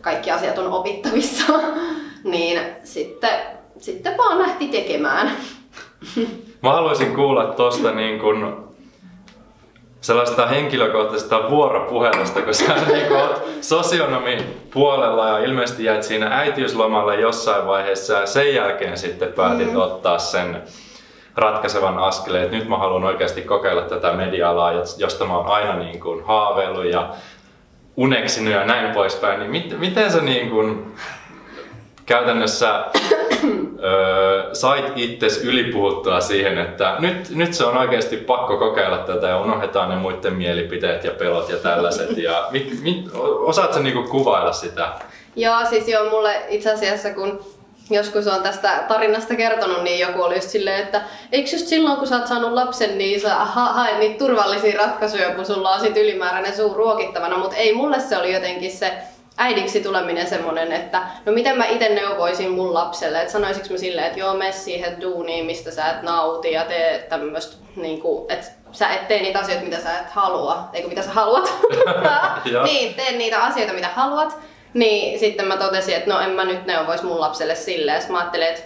kaikki 0.01 0.31
asiat 0.31 0.57
on 0.57 0.71
opittavissa, 0.71 1.53
niin 2.23 2.59
sitten, 2.83 3.39
sitten 3.77 4.17
vaan 4.17 4.39
lähti 4.39 4.67
tekemään. 4.67 5.31
Mä 6.63 6.73
haluaisin 6.73 7.15
kuulla 7.15 7.45
tuosta 7.45 7.91
niin 7.91 8.19
kun 8.19 8.66
sellaista 10.07 10.47
henkilökohtaisesta 10.47 11.49
vuoropuhelusta, 11.49 12.41
kun 12.41 12.53
sä 12.53 12.73
niin 12.87 13.11
oot 13.11 13.47
sosionomi 13.61 14.37
puolella 14.73 15.27
ja 15.27 15.37
ilmeisesti 15.37 15.83
jäit 15.83 16.03
siinä 16.03 16.27
äitiyslomalle 16.37 17.21
jossain 17.21 17.67
vaiheessa 17.67 18.13
ja 18.13 18.25
sen 18.25 18.55
jälkeen 18.55 18.97
sitten 18.97 19.33
päätit 19.33 19.71
mm. 19.71 19.77
ottaa 19.77 20.19
sen 20.19 20.63
ratkaisevan 21.35 21.97
askeleen, 21.97 22.43
että 22.43 22.57
nyt 22.57 22.67
mä 22.67 22.77
haluan 22.77 23.03
oikeasti 23.03 23.41
kokeilla 23.41 23.81
tätä 23.81 24.13
media-alaa, 24.13 24.71
josta 24.97 25.25
mä 25.25 25.37
oon 25.37 25.47
aina 25.47 25.75
niin 25.75 25.99
kuin 25.99 26.25
haaveillut 26.25 26.85
ja 26.85 27.09
uneksinut 27.97 28.53
ja 28.53 28.65
näin 28.65 28.93
poispäin, 28.93 29.39
niin 29.39 29.51
mit, 29.51 29.79
miten 29.79 30.11
sä 30.11 30.21
niin 30.21 30.49
kuin 30.49 30.95
käytännössä 32.07 32.85
sait 34.53 34.85
itses 34.95 35.43
ylipuhuttua 35.43 36.21
siihen, 36.21 36.57
että 36.57 36.95
nyt, 36.99 37.29
nyt 37.29 37.53
se 37.53 37.65
on 37.65 37.77
oikeasti 37.77 38.17
pakko 38.17 38.57
kokeilla 38.57 38.97
tätä 38.97 39.27
ja 39.27 39.39
unohdetaan 39.39 39.89
ne 39.89 39.95
muiden 39.95 40.33
mielipiteet 40.33 41.03
ja 41.03 41.11
pelot 41.11 41.49
ja 41.49 41.57
tällaiset. 41.57 42.17
Ja 42.17 42.47
mit, 42.51 42.81
mit, 42.81 43.05
osaatko 43.39 43.79
niinku 43.79 44.03
kuvailla 44.03 44.53
sitä? 44.53 44.89
Joo, 45.35 45.65
siis 45.69 45.87
joo, 45.87 46.09
mulle 46.09 46.41
itse 46.49 46.73
asiassa 46.73 47.09
kun 47.09 47.45
joskus 47.89 48.27
on 48.27 48.43
tästä 48.43 48.83
tarinasta 48.87 49.35
kertonut, 49.35 49.83
niin 49.83 49.99
joku 49.99 50.21
oli 50.21 50.35
just 50.35 50.49
silleen, 50.49 50.83
että 50.83 51.01
eikö 51.31 51.49
just 51.51 51.67
silloin 51.67 51.97
kun 51.97 52.07
sä 52.07 52.17
oot 52.17 52.27
saanut 52.27 52.53
lapsen, 52.53 52.97
niin 52.97 53.21
sä 53.21 53.35
ha- 53.35 53.73
haet 53.73 53.99
niitä 53.99 54.17
turvallisia 54.17 54.77
ratkaisuja, 54.77 55.35
kun 55.35 55.45
sulla 55.45 55.71
on 55.71 55.79
sit 55.79 55.97
ylimääräinen 55.97 56.55
suu 56.55 56.73
ruokittavana, 56.73 57.37
mutta 57.37 57.55
ei 57.55 57.73
mulle 57.73 57.99
se 57.99 58.17
oli 58.17 58.33
jotenkin 58.33 58.71
se 58.71 58.93
äidiksi 59.37 59.81
tuleminen 59.81 60.27
semmonen, 60.27 60.71
että 60.71 61.01
no 61.25 61.31
miten 61.31 61.57
mä 61.57 61.65
itse 61.65 61.89
neuvoisin 61.89 62.51
mun 62.51 62.73
lapselle, 62.73 63.19
että 63.19 63.31
sanoisiko 63.31 63.67
mä 63.71 63.77
silleen, 63.77 64.07
että 64.07 64.19
joo, 64.19 64.33
mene 64.33 64.51
siihen 64.51 65.01
duuniin, 65.01 65.45
mistä 65.45 65.71
sä 65.71 65.89
et 65.89 66.01
nauti 66.01 66.51
ja 66.51 66.65
tee 66.65 66.99
tämmöistä, 67.09 67.57
niin 67.75 68.01
kuin, 68.01 68.31
että 68.31 68.47
sä 68.71 68.89
et 68.89 69.07
tee 69.07 69.21
niitä 69.21 69.39
asioita, 69.39 69.63
mitä 69.63 69.79
sä 69.79 69.99
et 69.99 70.09
halua, 70.09 70.69
eikö 70.73 70.87
mitä 70.87 71.01
sä 71.01 71.11
haluat. 71.11 71.53
niin, 72.63 72.93
tee 72.93 73.11
niitä 73.11 73.43
asioita, 73.43 73.73
mitä 73.73 73.87
haluat. 73.87 74.37
Niin 74.73 75.19
sitten 75.19 75.47
mä 75.47 75.57
totesin, 75.57 75.95
että 75.95 76.13
no 76.13 76.19
en 76.19 76.29
mä 76.29 76.45
nyt 76.45 76.65
neuvoisi 76.65 77.05
mun 77.05 77.19
lapselle 77.19 77.55
silleen. 77.55 78.01
Mä 78.09 78.17
ajattelin, 78.19 78.47
että 78.47 78.61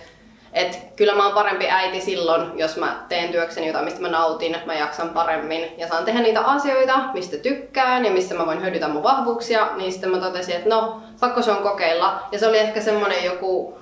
et 0.54 0.80
kyllä 0.96 1.16
mä 1.16 1.26
oon 1.26 1.34
parempi 1.34 1.70
äiti 1.70 2.02
silloin, 2.02 2.60
jos 2.60 2.78
mä 2.78 3.06
teen 3.10 3.32
työkseni 3.32 3.68
jotain, 3.68 3.86
mistä 3.86 4.02
mä 4.02 4.08
nautin, 4.08 4.56
mä 4.66 4.74
jaksan 4.74 5.10
paremmin 5.10 5.72
ja 5.78 5.88
saan 5.88 6.06
tehdä 6.06 6.22
niitä 6.22 6.42
asioita, 6.42 7.00
mistä 7.14 7.38
tykkään 7.38 8.06
ja 8.06 8.12
missä 8.12 8.36
mä 8.36 8.46
voin 8.46 8.62
hyödytä 8.62 8.88
mun 8.88 9.04
vahvuuksia, 9.04 9.70
niin 9.76 9.92
sitten 9.92 10.10
mä 10.10 10.18
totesin, 10.18 10.56
että 10.56 10.70
no, 10.70 11.02
pakko 11.20 11.42
se 11.42 11.52
on 11.52 11.64
kokeilla. 11.64 12.28
Ja 12.32 12.40
se 12.40 12.48
oli 12.48 12.58
ehkä 12.58 12.82
semmonen 12.82 13.24
joku 13.24 13.78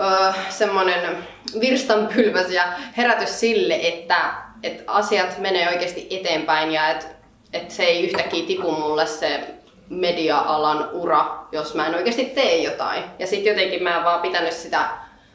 öö, 0.00 0.32
semmonen 0.48 1.18
virstanpylväs 1.60 2.50
ja 2.50 2.64
herätys 2.96 3.40
sille, 3.40 3.78
että, 3.82 4.34
että 4.62 4.92
asiat 4.92 5.38
menee 5.38 5.68
oikeasti 5.68 6.06
eteenpäin 6.10 6.72
ja 6.72 6.90
että, 6.90 7.06
että 7.52 7.74
se 7.74 7.82
ei 7.82 8.04
yhtäkkiä 8.06 8.46
tipu 8.46 8.70
mulle 8.70 9.06
se 9.06 9.40
media-alan 9.88 10.88
ura, 10.92 11.46
jos 11.52 11.74
mä 11.74 11.86
en 11.86 11.94
oikeasti 11.94 12.24
tee 12.24 12.56
jotain. 12.56 13.04
Ja 13.18 13.26
sitten 13.26 13.50
jotenkin 13.50 13.82
mä 13.82 13.96
en 13.96 14.04
vaan 14.04 14.20
pitänyt 14.20 14.52
sitä 14.52 14.88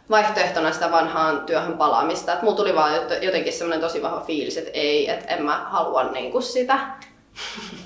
vaihtoehtona 0.09 0.71
sitä 0.71 0.91
vanhaan 0.91 1.41
työhön 1.41 1.77
palaamista. 1.77 2.33
Et 2.33 2.41
mulla 2.41 2.57
tuli 2.57 2.75
vaan 2.75 2.93
jotenkin 3.21 3.53
semmoinen 3.53 3.81
tosi 3.81 4.01
vahva 4.01 4.21
fiilis, 4.21 4.57
että 4.57 4.71
ei, 4.73 5.09
että 5.09 5.35
en 5.35 5.43
mä 5.43 5.65
halua 5.69 6.03
niinku 6.03 6.41
sitä. 6.41 6.79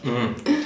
Mm. 0.04 0.36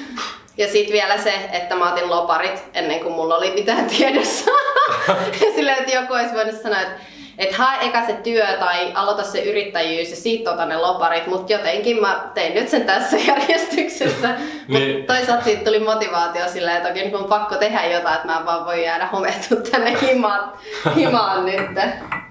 Ja 0.58 0.72
sitten 0.72 0.94
vielä 0.94 1.18
se, 1.18 1.50
että 1.52 1.76
mä 1.76 1.94
otin 1.94 2.10
loparit 2.10 2.64
ennen 2.74 3.00
kuin 3.00 3.14
mulla 3.14 3.36
oli 3.36 3.52
mitään 3.52 3.86
tiedossa. 3.86 4.52
Silleen, 5.56 5.78
että 5.80 5.96
joku 5.96 6.14
olisi 6.14 6.34
voinut 6.34 6.62
sanoa, 6.62 6.82
että 6.82 7.02
että 7.38 7.56
hae 7.58 7.78
eka 7.88 8.06
se 8.06 8.14
työ 8.14 8.46
tai 8.60 8.92
aloita 8.94 9.24
se 9.24 9.44
yrittäjyys 9.44 10.10
ja 10.10 10.16
siitä 10.16 10.52
ota 10.52 10.66
ne 10.66 10.78
loparit, 10.78 11.28
mutta 11.28 11.54
jotenkin 11.54 12.02
mä 12.02 12.30
tein 12.34 12.54
nyt 12.54 12.70
sen 12.70 12.84
tässä 12.84 13.18
järjestyksessä. 13.28 14.30
niin. 14.68 14.98
Mutta 14.98 15.14
toisaalta 15.14 15.44
siitä 15.44 15.64
tuli 15.66 15.80
motivaatio 15.80 16.48
silleen, 16.48 16.78
että 16.78 16.90
oikein 16.90 17.16
on 17.16 17.24
pakko 17.24 17.56
tehdä 17.56 17.86
jotain, 17.86 18.16
että 18.16 18.28
mä 18.28 18.42
vaan 18.46 18.66
voi 18.66 18.84
jäädä 18.86 19.06
homettua 19.06 19.58
tänne 19.72 19.98
himaan, 20.02 20.52
himaan 20.96 21.46
nyt. 21.46 21.70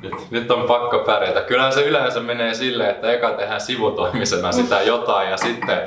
nyt. 0.02 0.30
Nyt 0.30 0.50
on 0.50 0.62
pakko 0.62 0.98
pärjätä. 0.98 1.40
Kyllähän 1.40 1.72
se 1.72 1.82
yleensä 1.82 2.20
menee 2.20 2.54
silleen, 2.54 2.90
että 2.90 3.12
eka 3.12 3.30
tehdään 3.30 3.60
sivutoimisena 3.60 4.52
sitä 4.52 4.82
jotain 4.82 5.30
ja 5.30 5.36
sitten 5.36 5.78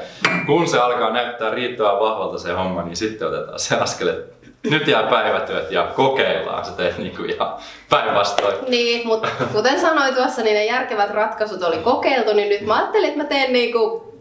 kun 0.45 0.67
se 0.67 0.79
alkaa 0.79 1.09
näyttää 1.09 1.49
riittävän 1.49 1.99
vahvalta 1.99 2.37
se 2.37 2.51
homma, 2.51 2.83
niin 2.83 2.95
sitten 2.95 3.27
otetaan 3.27 3.59
se 3.59 3.75
askel, 3.75 4.23
nyt 4.63 4.87
jää 4.87 5.03
päivätyöt 5.03 5.71
ja 5.71 5.83
kokeillaan. 5.83 6.65
Se 6.65 6.71
teet 6.71 6.97
niinku 6.97 7.23
ihan 7.23 7.55
päinvastoin. 7.89 8.55
Niin, 8.67 9.07
mutta 9.07 9.27
kuten 9.53 9.79
sanoin 9.79 10.15
tuossa, 10.15 10.41
niin 10.41 10.55
ne 10.55 10.65
järkevät 10.65 11.09
ratkaisut 11.09 11.63
oli 11.63 11.77
kokeiltu, 11.77 12.33
niin 12.33 12.49
nyt 12.49 12.61
mä 12.61 12.75
ajattelin, 12.75 13.07
että 13.07 13.23
mä 13.23 13.29
teen 13.29 13.53
niinku 13.53 14.13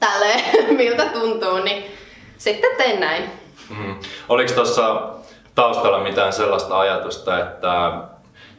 tälleen, 0.00 0.40
miltä 0.76 1.04
tuntuu, 1.04 1.58
niin 1.58 1.84
sitten 2.38 2.70
teen 2.76 3.00
näin. 3.00 3.24
Mm. 3.78 3.94
Oliko 4.28 4.52
tuossa 4.52 5.02
taustalla 5.54 6.00
mitään 6.00 6.32
sellaista 6.32 6.78
ajatusta, 6.78 7.38
että 7.38 7.92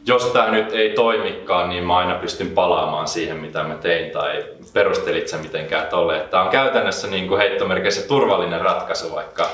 jos 0.06 0.24
tämä 0.24 0.50
nyt 0.50 0.72
ei 0.72 0.90
toimikaan, 0.90 1.68
niin 1.68 1.84
mä 1.84 1.96
aina 1.96 2.14
pystyn 2.14 2.50
palaamaan 2.50 3.08
siihen, 3.08 3.36
mitä 3.36 3.62
mä 3.62 3.74
tein, 3.74 4.10
tai 4.10 4.44
perustelit 4.72 5.28
sä 5.28 5.38
mitenkään 5.38 5.86
tolle, 5.86 6.16
että 6.16 6.40
on 6.40 6.48
käytännössä 6.48 7.08
niin 7.08 7.28
kuin 7.28 7.38
heittomerkeissä 7.38 8.08
turvallinen 8.08 8.60
ratkaisu, 8.60 9.14
vaikka 9.14 9.50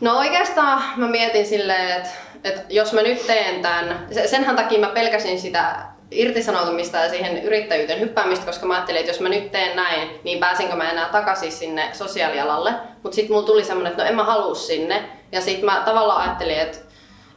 No 0.00 0.18
oikeastaan 0.18 0.82
mä 0.96 1.08
mietin 1.08 1.46
silleen, 1.46 1.96
että, 1.96 2.10
että 2.44 2.62
jos 2.68 2.92
mä 2.92 3.02
nyt 3.02 3.26
teen 3.26 3.62
tämän, 3.62 4.06
senhän 4.26 4.56
takia 4.56 4.78
mä 4.78 4.86
pelkäsin 4.86 5.40
sitä 5.40 5.76
irtisanoutumista 6.10 6.98
ja 6.98 7.10
siihen 7.10 7.42
yrittäjyyteen 7.42 8.00
hyppäämistä, 8.00 8.46
koska 8.46 8.66
mä 8.66 8.74
ajattelin, 8.74 9.00
että 9.00 9.10
jos 9.10 9.20
mä 9.20 9.28
nyt 9.28 9.50
teen 9.50 9.76
näin, 9.76 10.10
niin 10.24 10.38
pääsinkö 10.38 10.76
mä 10.76 10.90
enää 10.90 11.08
takaisin 11.08 11.52
sinne 11.52 11.90
sosiaalialalle. 11.92 12.74
Mutta 13.02 13.16
sitten 13.16 13.32
mulla 13.32 13.46
tuli 13.46 13.64
semmoinen, 13.64 13.90
että 13.90 14.02
no 14.02 14.08
en 14.08 14.16
mä 14.16 14.24
halua 14.24 14.54
sinne. 14.54 15.02
Ja 15.32 15.40
sitten 15.40 15.64
mä 15.64 15.82
tavallaan 15.84 16.22
ajattelin, 16.22 16.58
että 16.58 16.78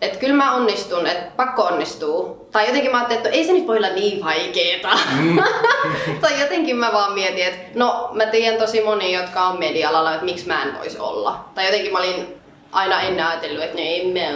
että 0.02 0.20
kyllä 0.20 0.34
mä 0.34 0.56
onnistun, 0.56 1.08
että 1.08 1.32
pakko 1.38 1.64
onnistuu. 1.64 2.48
Tai 2.52 2.68
jotenkin 2.68 2.92
mä 2.92 2.98
ajattelin, 2.98 3.18
että 3.18 3.30
ei 3.30 3.46
se 3.46 3.54
nyt 3.54 3.68
voi 3.68 3.78
olla 3.78 3.90
niin 3.90 4.26
vaikeeta. 4.26 4.90
Mm. 5.20 5.40
tai 6.22 6.42
jotenkin 6.42 6.76
mä 6.76 6.94
vaan 6.94 7.14
mietin, 7.14 7.46
että 7.46 7.80
no 7.80 8.10
mä 8.14 8.26
tiedän 8.26 8.60
tosi 8.60 8.82
moni, 8.82 9.14
jotka 9.14 9.42
on 9.42 9.60
media-alalla, 9.60 10.14
että 10.14 10.26
miksi 10.26 10.48
mä 10.48 10.64
en 10.64 10.78
voisi 10.78 11.00
olla. 11.00 11.50
Tai 11.56 11.66
jotenkin 11.66 11.92
mä 11.92 12.00
olin 12.00 12.43
aina 12.74 13.02
ennen 13.02 13.26
ajatellut, 13.26 13.64
että 13.64 13.78
no 13.78 13.84
ei 13.84 14.12
me 14.12 14.28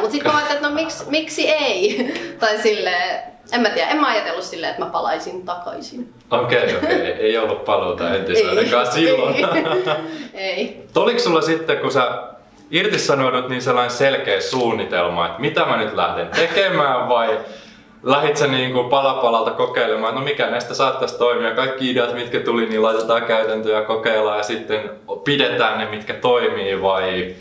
Mutta 0.00 0.12
sitten 0.12 0.32
mä 0.32 0.38
ajattelin, 0.38 0.56
että 0.56 0.68
no 0.68 0.74
miksi, 0.74 1.04
miksi 1.10 1.48
ei? 1.48 2.14
tai 2.40 2.58
silleen, 2.58 3.22
en 3.52 3.60
mä 3.60 3.70
tiedä, 3.70 3.90
en 3.90 4.00
mä 4.00 4.06
ajatellut 4.06 4.44
silleen, 4.44 4.70
että 4.70 4.84
mä 4.84 4.90
palaisin 4.90 5.42
takaisin. 5.42 6.14
Okei, 6.30 6.58
okay, 6.58 6.76
okei. 6.76 6.96
Okay. 6.96 7.26
Ei 7.26 7.38
ollut 7.38 7.64
paluuta 7.64 8.10
entisainakaan 8.14 8.92
silloin. 8.92 9.36
ei. 10.34 10.86
Oliko 10.94 11.18
sulla 11.18 11.40
sitten, 11.40 11.78
kun 11.78 11.92
sä 11.92 12.22
irtisanoudut, 12.70 13.48
niin 13.48 13.62
sellainen 13.62 13.96
selkeä 13.96 14.40
suunnitelma, 14.40 15.26
että 15.26 15.40
mitä 15.40 15.64
mä 15.64 15.76
nyt 15.76 15.94
lähden 15.94 16.28
tekemään 16.28 17.08
vai 17.08 17.38
lähit 18.06 18.36
sä 18.36 18.46
niin 18.46 18.72
kuin 18.72 18.88
pala 18.88 19.14
palalta 19.14 19.50
kokeilemaan, 19.50 20.14
no 20.14 20.20
mikä 20.20 20.50
näistä 20.50 20.74
saattaisi 20.74 21.18
toimia, 21.18 21.54
kaikki 21.54 21.90
ideat 21.90 22.14
mitkä 22.14 22.40
tuli, 22.40 22.66
niin 22.66 22.82
laitetaan 22.82 23.24
käytäntöön 23.24 23.76
ja 23.76 23.82
kokeillaan 23.82 24.38
ja 24.38 24.42
sitten 24.42 24.90
pidetään 25.24 25.78
ne 25.78 25.86
mitkä 25.86 26.14
toimii 26.14 26.82
vai 26.82 27.34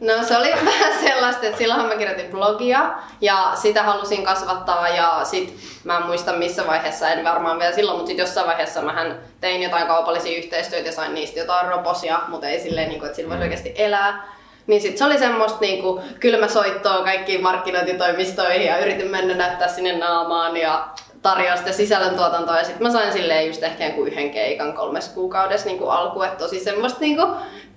No 0.00 0.12
se 0.22 0.36
oli 0.36 0.50
vähän 0.72 0.98
sellaista, 1.00 1.46
että 1.46 1.58
silloinhan 1.58 1.88
mä 1.88 1.96
kirjoitin 1.96 2.30
blogia 2.30 2.90
ja 3.20 3.52
sitä 3.54 3.82
halusin 3.82 4.24
kasvattaa 4.24 4.88
ja 4.88 5.20
sit 5.24 5.56
mä 5.84 5.96
en 5.96 6.06
muista 6.06 6.32
missä 6.32 6.66
vaiheessa, 6.66 7.08
en 7.08 7.24
varmaan 7.24 7.58
vielä 7.58 7.74
silloin, 7.74 7.96
mutta 7.96 8.08
sit 8.08 8.18
jossain 8.18 8.46
vaiheessa 8.46 8.82
mä 8.82 9.16
tein 9.40 9.62
jotain 9.62 9.86
kaupallisia 9.86 10.38
yhteistyötä 10.38 10.88
ja 10.88 10.92
sain 10.92 11.14
niistä 11.14 11.38
jotain 11.38 11.68
roposia, 11.68 12.20
mutta 12.28 12.48
ei 12.48 12.60
silleen, 12.60 12.88
niin 12.88 12.98
kuin, 12.98 13.06
että 13.06 13.16
sillä 13.16 13.28
voisi 13.28 13.38
mm. 13.38 13.42
oikeasti 13.42 13.72
elää. 13.76 14.39
Niin 14.66 14.80
sit 14.80 14.98
se 14.98 15.04
oli 15.04 15.18
semmoista 15.18 15.60
niinku 15.60 16.00
kylmäsoittoa 16.20 17.02
kaikkiin 17.04 17.42
markkinointitoimistoihin 17.42 18.66
ja 18.66 18.78
yritin 18.78 19.10
mennä 19.10 19.34
näyttää 19.34 19.68
sinne 19.68 19.98
naamaan 19.98 20.56
ja 20.56 20.88
tarjousta 21.22 21.68
ja 21.68 21.72
sisällöntuotantoa. 21.72 22.58
Ja 22.58 22.64
sitten 22.64 22.82
mä 22.82 22.92
sain 22.92 23.12
silleen 23.12 23.46
just 23.46 23.62
ehkä 23.62 23.86
yhden 23.86 24.30
keikan 24.30 24.72
kolmes 24.72 25.08
kuukaudessa 25.08 25.66
niin 25.66 25.78
kuin 25.78 25.90
alku, 25.90 26.22
että 26.22 26.38
tosi 26.38 26.60
semmoista 26.60 27.00
niin 27.00 27.16
kuin 27.16 27.30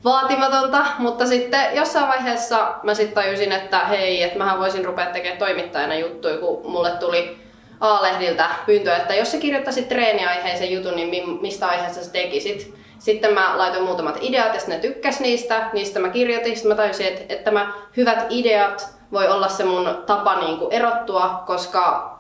vaatimatonta, 0.03 0.85
mutta 0.97 1.25
sitten 1.25 1.75
jossain 1.75 2.07
vaiheessa 2.07 2.73
mä 2.83 2.93
sitten 2.93 3.15
tajusin, 3.15 3.51
että 3.51 3.79
hei, 3.79 4.23
että 4.23 4.37
mähän 4.37 4.59
voisin 4.59 4.85
rupea 4.85 5.05
tekemään 5.05 5.39
toimittajana 5.39 5.95
juttuja, 5.95 6.37
kun 6.37 6.71
mulle 6.71 6.91
tuli 6.91 7.37
A-lehdiltä 7.79 8.49
pyyntö, 8.65 8.95
että 8.95 9.15
jos 9.15 9.31
sä 9.31 9.37
kirjoittaisit 9.37 9.89
treeniaiheisen 9.89 10.71
jutun, 10.71 10.95
niin 10.95 11.41
mistä 11.41 11.67
aiheesta 11.67 12.03
sä 12.03 12.11
tekisit? 12.11 12.82
Sitten 13.03 13.33
mä 13.33 13.57
laitoin 13.57 13.83
muutamat 13.83 14.17
ideat 14.21 14.53
ja 14.53 14.61
ne 14.67 14.79
tykkäs 14.79 15.19
niistä, 15.19 15.69
niistä 15.73 15.99
mä 15.99 16.09
kirjoitin, 16.09 16.55
sitten 16.55 16.71
mä 16.71 16.75
tajusin, 16.75 17.07
että, 17.07 17.33
että 17.33 17.51
mä 17.51 17.73
hyvät 17.97 18.25
ideat 18.29 18.87
voi 19.11 19.27
olla 19.27 19.47
se 19.47 19.63
mun 19.63 20.03
tapa 20.05 20.39
niin 20.39 20.57
kuin 20.57 20.73
erottua, 20.73 21.43
koska 21.45 22.13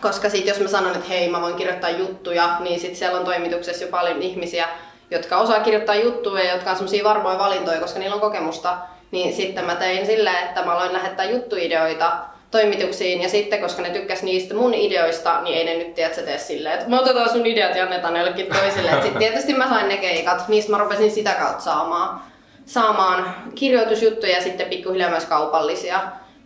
koska 0.00 0.30
sit 0.30 0.46
jos 0.46 0.60
mä 0.60 0.68
sanon, 0.68 0.92
että 0.92 1.08
hei 1.08 1.28
mä 1.28 1.40
voin 1.40 1.54
kirjoittaa 1.54 1.90
juttuja, 1.90 2.56
niin 2.60 2.80
sit 2.80 2.96
siellä 2.96 3.18
on 3.18 3.24
toimituksessa 3.24 3.84
jo 3.84 3.90
paljon 3.90 4.22
ihmisiä, 4.22 4.68
jotka 5.10 5.36
osaa 5.36 5.60
kirjoittaa 5.60 5.94
juttuja 5.94 6.44
ja 6.44 6.52
jotka 6.52 6.70
on 6.70 6.76
semmosia 6.76 7.04
varmoja 7.04 7.38
valintoja, 7.38 7.80
koska 7.80 7.98
niillä 7.98 8.14
on 8.14 8.20
kokemusta. 8.20 8.78
Niin 9.10 9.34
sitten 9.34 9.64
mä 9.64 9.74
tein 9.74 10.06
silleen, 10.06 10.44
että 10.44 10.64
mä 10.64 10.72
aloin 10.72 10.92
lähettää 10.92 11.30
juttuideoita 11.30 12.18
toimituksiin 12.56 13.22
ja 13.22 13.28
sitten, 13.28 13.60
koska 13.60 13.82
ne 13.82 13.90
tykkäs 13.90 14.22
niistä 14.22 14.54
mun 14.54 14.74
ideoista, 14.74 15.40
niin 15.40 15.58
ei 15.58 15.64
ne 15.64 15.84
nyt 15.84 15.94
tiedä, 15.94 16.10
että 16.10 16.22
tee 16.22 16.38
silleen, 16.38 16.74
että 16.74 16.90
me 16.90 17.00
otetaan 17.00 17.30
sun 17.30 17.46
ideat 17.46 17.76
ja 17.76 17.82
annetaan 17.82 18.14
ne 18.14 18.18
jollekin 18.20 18.46
toisille. 18.46 18.90
Sitten 18.90 19.18
tietysti 19.24 19.54
mä 19.54 19.68
sain 19.68 19.88
ne 19.88 19.96
keikat, 19.96 20.48
niistä 20.48 20.72
mä 20.72 20.78
rupesin 20.78 21.10
sitä 21.10 21.30
kautta 21.30 21.62
saamaan, 21.62 22.20
saamaan 22.66 23.34
kirjoitusjuttuja 23.54 24.32
ja 24.32 24.42
sitten 24.42 24.68
pikkuhiljaa 24.68 25.10
myös 25.10 25.24
kaupallisia 25.24 26.00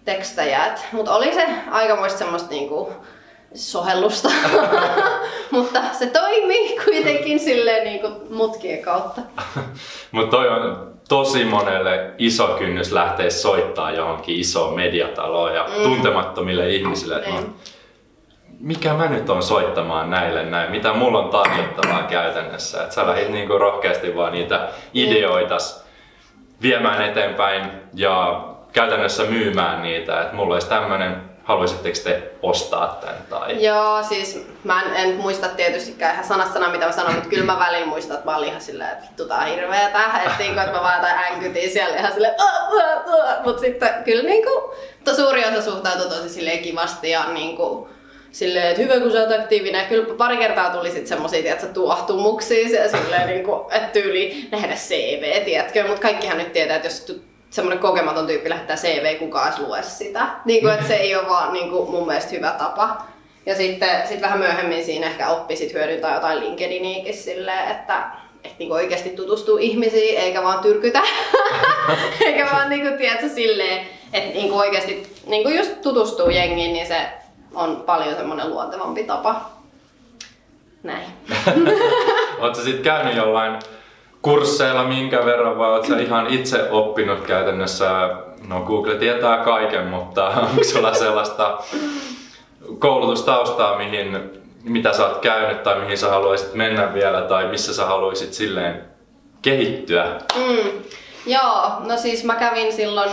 tekstejä. 0.04 0.74
Mutta 0.92 1.14
oli 1.14 1.34
se 1.34 1.46
aikamoista 1.70 2.18
semmoista 2.18 2.50
niinku, 2.50 2.92
sohellusta, 3.54 4.30
mutta 5.50 5.82
se 5.92 6.06
toimii 6.06 6.78
kuitenkin 6.84 7.40
silleen 7.40 7.84
niin 7.84 8.00
kuin 8.00 8.14
mutkien 8.30 8.82
kautta. 8.82 9.20
mutta 10.12 10.36
toi 10.36 10.48
on 10.48 10.94
tosi 11.10 11.44
monelle 11.44 12.10
iso 12.18 12.46
kynnys 12.46 12.92
lähteä 12.92 13.30
soittaa 13.30 13.90
johonkin 13.90 14.40
isoon 14.40 14.74
mediataloon 14.74 15.54
ja 15.54 15.64
mm. 15.64 15.82
tuntemattomille 15.82 16.68
ihmisille. 16.68 17.16
Että 17.16 17.30
niin. 17.30 17.54
mikä 18.60 18.94
mä 18.94 19.06
nyt 19.06 19.30
on 19.30 19.42
soittamaan 19.42 20.10
näille 20.10 20.42
näin, 20.42 20.70
mitä 20.70 20.92
mulla 20.92 21.18
on 21.18 21.30
tarjottavaa 21.30 22.02
käytännössä. 22.02 22.82
Että 22.82 22.94
sä 22.94 23.06
lähdit 23.06 23.28
niinku 23.28 23.58
rohkeasti 23.58 24.16
vaan 24.16 24.32
niitä 24.32 24.68
ideoita 24.94 25.56
viemään 26.62 27.02
eteenpäin 27.02 27.70
ja 27.94 28.44
käytännössä 28.72 29.22
myymään 29.22 29.82
niitä. 29.82 30.20
Että 30.20 30.36
mulla 30.36 30.54
olisi 30.54 30.68
tämmönen 30.68 31.29
haluaisitteko 31.50 31.98
te 32.04 32.22
ostaa 32.42 32.98
tämän? 33.00 33.16
Tai... 33.30 33.64
Joo, 33.64 34.02
siis 34.02 34.46
mä 34.64 34.82
en, 34.82 34.96
en 34.96 35.16
muista 35.16 35.48
tietystikään 35.48 36.12
ihan 36.12 36.24
sanasta 36.24 36.70
mitä 36.70 36.86
mä 36.86 36.92
sanon, 36.92 37.14
mutta 37.14 37.28
kyllä 37.28 37.44
mä 37.44 37.58
välillä 37.58 37.86
muistan, 37.86 38.16
että 38.16 38.30
mä 38.30 38.36
olin 38.36 38.48
ihan 38.48 38.60
silleen, 38.60 38.90
että 38.90 39.02
vittu 39.02 39.24
tää 39.24 39.38
on 39.38 39.46
hirveetä, 39.46 40.00
että, 40.26 40.38
niin 40.38 40.54
kuin, 40.54 40.64
että 40.64 40.76
mä 40.76 40.82
vaan 40.82 40.94
jotain 40.94 41.32
änkytin 41.32 41.70
siellä 41.70 41.96
ihan 41.96 42.12
silleen, 42.12 42.34
mutta 43.44 43.60
sitten 43.60 43.90
kyllä 44.04 44.22
niin 44.22 44.44
kuin, 44.44 44.78
to 45.04 45.14
suuri 45.14 45.44
osa 45.44 45.62
suhtautui 45.62 46.08
tosi 46.08 46.28
silleen 46.28 46.58
kivasti 46.58 47.10
ja 47.10 47.24
niin 47.32 47.56
kuin, 47.56 47.88
silleen, 48.32 48.66
että 48.66 48.82
hyvä 48.82 49.00
kun 49.00 49.12
sä 49.12 49.20
oot 49.20 49.40
aktiivinen. 49.40 49.86
Kyllä 49.86 50.14
pari 50.14 50.36
kertaa 50.36 50.70
tuli 50.70 50.90
sitten 50.90 51.06
semmosia, 51.06 51.52
että 51.52 51.66
tuohtumuksia 51.66 52.68
silleen, 52.68 53.26
niin 53.26 53.44
kuin, 53.44 53.60
että 53.72 53.88
tyyli 53.88 54.48
nähdä 54.52 54.74
CV, 54.74 55.44
tiedätkö, 55.44 55.86
mutta 55.86 56.02
kaikkihan 56.02 56.38
nyt 56.38 56.52
tietää, 56.52 56.76
että 56.76 56.88
jos 56.88 57.22
semmoinen 57.50 57.78
kokematon 57.78 58.26
tyyppi 58.26 58.50
lähettää 58.50 58.76
CV, 58.76 59.18
kukaan 59.18 59.48
edes 59.48 59.60
lue 59.60 59.82
sitä. 59.82 60.26
Niin 60.44 60.60
kuin, 60.60 60.74
että 60.74 60.86
se 60.86 60.94
ei 60.94 61.16
ole 61.16 61.28
vaan 61.28 61.52
niin 61.52 61.70
kuin, 61.70 61.90
mun 61.90 62.06
mielestä 62.06 62.30
hyvä 62.30 62.50
tapa. 62.58 63.06
Ja 63.46 63.54
sitten 63.54 64.08
sit 64.08 64.20
vähän 64.20 64.38
myöhemmin 64.38 64.84
siinä 64.84 65.06
ehkä 65.06 65.28
oppisit 65.28 65.72
hyödyntää 65.72 66.14
jotain 66.14 66.40
LinkedIniäkin 66.40 67.14
silleen, 67.14 67.70
että 67.70 68.02
että 68.44 68.56
niinku 68.58 68.74
oikeasti 68.74 69.10
tutustuu 69.10 69.56
ihmisiin, 69.56 70.18
eikä 70.18 70.42
vaan 70.42 70.62
tyrkytä. 70.62 71.02
eikä 72.26 72.48
vaan 72.52 72.68
niinku, 72.68 72.98
tiedätkö, 72.98 73.28
silleen, 73.28 73.86
että 74.12 74.34
niinku 74.34 74.58
oikeasti 74.58 75.12
niinku 75.26 75.48
just 75.48 75.82
tutustuu 75.82 76.28
jengiin, 76.28 76.72
niin 76.72 76.86
se 76.86 77.06
on 77.54 77.82
paljon 77.86 78.16
semmoinen 78.16 78.50
luontevampi 78.50 79.04
tapa. 79.04 79.50
Näin. 80.82 81.06
Oletko 82.40 82.62
sitten 82.62 82.84
käynyt 82.84 83.16
jollain 83.16 83.58
kursseilla 84.22 84.84
minkä 84.84 85.24
verran 85.24 85.58
vai 85.58 85.70
oletko 85.70 85.94
ihan 85.94 86.26
itse 86.26 86.70
oppinut 86.70 87.20
käytännössä? 87.20 88.10
No 88.48 88.60
Google 88.60 88.94
tietää 88.94 89.36
kaiken, 89.36 89.86
mutta 89.86 90.26
onko 90.50 90.64
sulla 90.64 90.94
sellaista 90.94 91.58
koulutustaustaa, 92.78 93.78
mihin, 93.78 94.30
mitä 94.64 94.92
sä 94.92 95.06
oot 95.06 95.18
käynyt 95.18 95.62
tai 95.62 95.80
mihin 95.80 95.98
sä 95.98 96.08
haluaisit 96.08 96.54
mennä 96.54 96.94
vielä 96.94 97.22
tai 97.22 97.46
missä 97.46 97.74
sä 97.74 97.86
haluaisit 97.86 98.32
silleen 98.32 98.84
kehittyä? 99.42 100.18
Mm, 100.36 100.70
joo, 101.26 101.72
no 101.88 101.96
siis 101.96 102.24
mä 102.24 102.34
kävin 102.34 102.72
silloin 102.72 103.10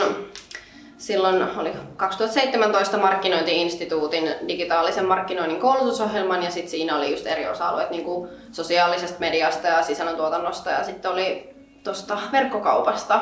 silloin 0.97 1.57
oli 1.57 1.73
2017 1.97 2.97
markkinointiinstituutin 2.97 4.36
digitaalisen 4.47 5.05
markkinoinnin 5.05 5.60
koulutusohjelman 5.60 6.43
ja 6.43 6.51
sitten 6.51 6.71
siinä 6.71 6.97
oli 6.97 7.12
just 7.12 7.27
eri 7.27 7.47
osa-alueet 7.47 7.89
niin 7.89 8.03
kuin 8.03 8.29
sosiaalisesta 8.51 9.19
mediasta 9.19 9.67
ja 9.67 9.83
sisällöntuotannosta 9.83 10.69
ja 10.69 10.83
sitten 10.83 11.12
oli 11.12 11.49
tuosta 11.83 12.17
verkkokaupasta. 12.31 13.21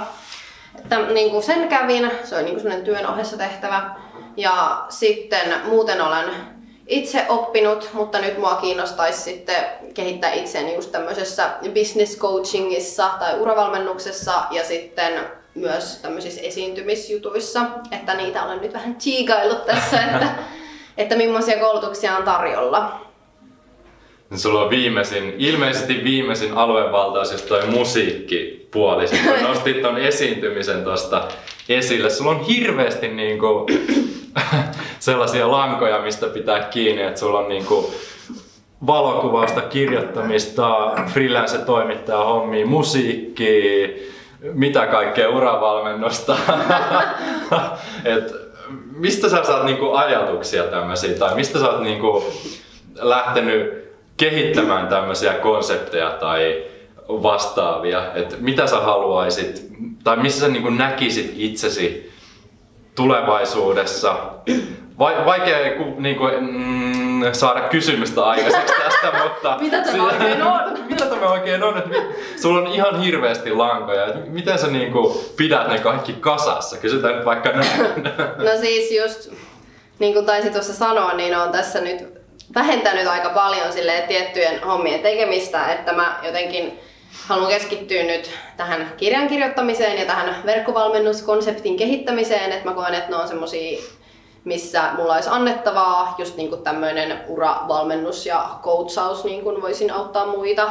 Että 0.79 0.99
niin 0.99 1.31
kuin 1.31 1.43
sen 1.43 1.67
kävin, 1.67 2.11
se 2.23 2.35
oli 2.35 2.43
niin 2.43 2.61
kuin 2.61 2.83
työn 2.83 3.07
ohessa 3.07 3.37
tehtävä. 3.37 3.95
Ja 4.37 4.85
sitten 4.89 5.53
muuten 5.65 6.01
olen 6.01 6.25
itse 6.87 7.25
oppinut, 7.29 7.89
mutta 7.93 8.19
nyt 8.19 8.37
mua 8.37 8.55
kiinnostaisi 8.55 9.21
sitten 9.21 9.65
kehittää 9.93 10.33
itseäni 10.33 10.75
just 10.75 10.91
tämmöisessä 10.91 11.49
business 11.73 12.17
coachingissa 12.17 13.09
tai 13.19 13.39
uravalmennuksessa 13.39 14.43
ja 14.51 14.63
sitten 14.63 15.13
myös 15.55 15.97
tämmöisissä 16.01 16.41
esiintymisjutuissa, 16.41 17.61
että 17.91 18.13
niitä 18.13 18.43
olen 18.43 18.61
nyt 18.61 18.73
vähän 18.73 18.95
chiikaillut 18.95 19.65
tässä, 19.65 20.01
että, 20.05 20.27
että 20.97 21.15
millaisia 21.15 21.59
koulutuksia 21.59 22.17
on 22.17 22.23
tarjolla. 22.23 23.05
Niin 24.29 24.39
sulla 24.39 24.61
on 24.61 24.69
viimeisin, 24.69 25.33
ilmeisesti 25.37 26.03
viimeisin 26.03 26.53
aluevaltaus, 26.53 27.31
jos 27.31 27.41
toi 27.41 27.65
musiikkipuoli. 27.65 29.07
Sitten 29.07 29.43
nostit 29.43 29.81
ton 29.81 29.97
esiintymisen 29.97 30.83
tosta 30.83 31.27
esille. 31.69 32.09
Sulla 32.09 32.31
on 32.31 32.45
hirveästi 32.45 33.07
niinku 33.07 33.67
sellaisia 34.99 35.51
lankoja, 35.51 36.01
mistä 36.01 36.27
pitää 36.27 36.59
kiinni, 36.59 37.01
että 37.01 37.19
sulla 37.19 37.39
on 37.39 37.49
niinku 37.49 37.93
valokuvausta, 38.87 39.61
kirjoittamista, 39.61 40.91
freelance-toimittaja 41.13 42.23
hommia, 42.23 42.65
musiikkia, 42.65 43.87
mitä 44.53 44.87
kaikkea 44.87 45.29
uravalmennosta. 45.29 46.37
Et 48.05 48.33
mistä 48.97 49.29
sä 49.29 49.43
saat 49.43 49.65
niinku 49.65 49.91
ajatuksia 49.91 50.63
tämmöisiä 50.63 51.13
tai 51.13 51.35
mistä 51.35 51.59
sä 51.59 51.69
oot 51.69 51.81
niinku 51.81 52.33
lähtenyt 52.95 53.85
kehittämään 54.17 54.87
tämmöisiä 54.87 55.33
konsepteja 55.33 56.09
tai 56.09 56.63
vastaavia, 57.09 58.13
että 58.13 58.35
mitä 58.39 58.67
sä 58.67 58.79
haluaisit 58.79 59.65
tai 60.03 60.17
missä 60.17 60.39
sä 60.39 60.47
niinku 60.47 60.69
näkisit 60.69 61.33
itsesi 61.37 62.11
tulevaisuudessa. 62.95 64.15
Va- 64.99 65.25
vaikea 65.25 65.57
niinku, 65.97 66.23
mm, 66.39 67.21
saada 67.33 67.61
kysymystä 67.61 68.25
aikaiseksi 68.25 68.73
tästä, 68.83 69.11
mutta... 69.23 69.57
mitä 69.61 69.81
tämä 69.81 70.03
oikein 70.03 70.43
on? 70.43 70.79
mitä 70.89 71.05
tämä 71.05 71.27
oikein 71.31 71.63
on? 71.63 71.77
Että 71.77 71.97
sulla 72.41 72.59
on 72.59 72.67
ihan 72.67 73.01
hirveästi 73.01 73.51
lankoja. 73.51 74.05
Että 74.05 74.19
miten 74.29 74.59
sä 74.59 74.67
niinku 74.67 75.33
pidät 75.37 75.67
ne 75.67 75.79
kaikki 75.79 76.13
kasassa? 76.13 76.77
Kysytään 76.77 77.15
nyt 77.15 77.25
vaikka 77.25 77.49
näin. 77.49 78.03
No 78.51 78.59
siis 78.59 78.91
just, 78.91 79.31
niin 79.99 80.13
kuin 80.13 80.25
taisin 80.25 80.53
tuossa 80.53 80.73
sanoa, 80.73 81.13
niin 81.13 81.37
on 81.37 81.51
tässä 81.51 81.81
nyt 81.81 82.07
vähentänyt 82.55 83.07
aika 83.07 83.29
paljon 83.29 83.73
sille 83.73 84.03
tiettyjen 84.07 84.63
hommien 84.63 84.99
tekemistä, 84.99 85.73
että 85.73 85.93
mä 85.93 86.19
jotenkin 86.23 86.79
haluan 87.27 87.49
keskittyä 87.49 88.03
nyt 88.03 88.31
tähän 88.57 88.93
kirjan 88.97 89.27
kirjoittamiseen 89.27 89.99
ja 89.99 90.05
tähän 90.05 90.35
verkkovalmennuskonseptin 90.45 91.77
kehittämiseen, 91.77 92.51
että 92.51 92.69
mä 92.69 92.75
koen, 92.75 92.93
että 92.93 93.09
ne 93.09 93.15
on 93.15 93.27
semmosia 93.27 93.81
missä 94.45 94.83
mulla 94.97 95.13
olisi 95.13 95.29
annettavaa, 95.31 96.15
just 96.17 96.37
niin 96.37 96.49
kuin 96.49 96.63
tämmöinen 96.63 97.19
uravalmennus 97.27 98.25
ja 98.25 98.49
coachaus, 98.61 99.23
niin 99.23 99.43
kuin 99.43 99.61
voisin 99.61 99.91
auttaa 99.91 100.25
muita, 100.25 100.69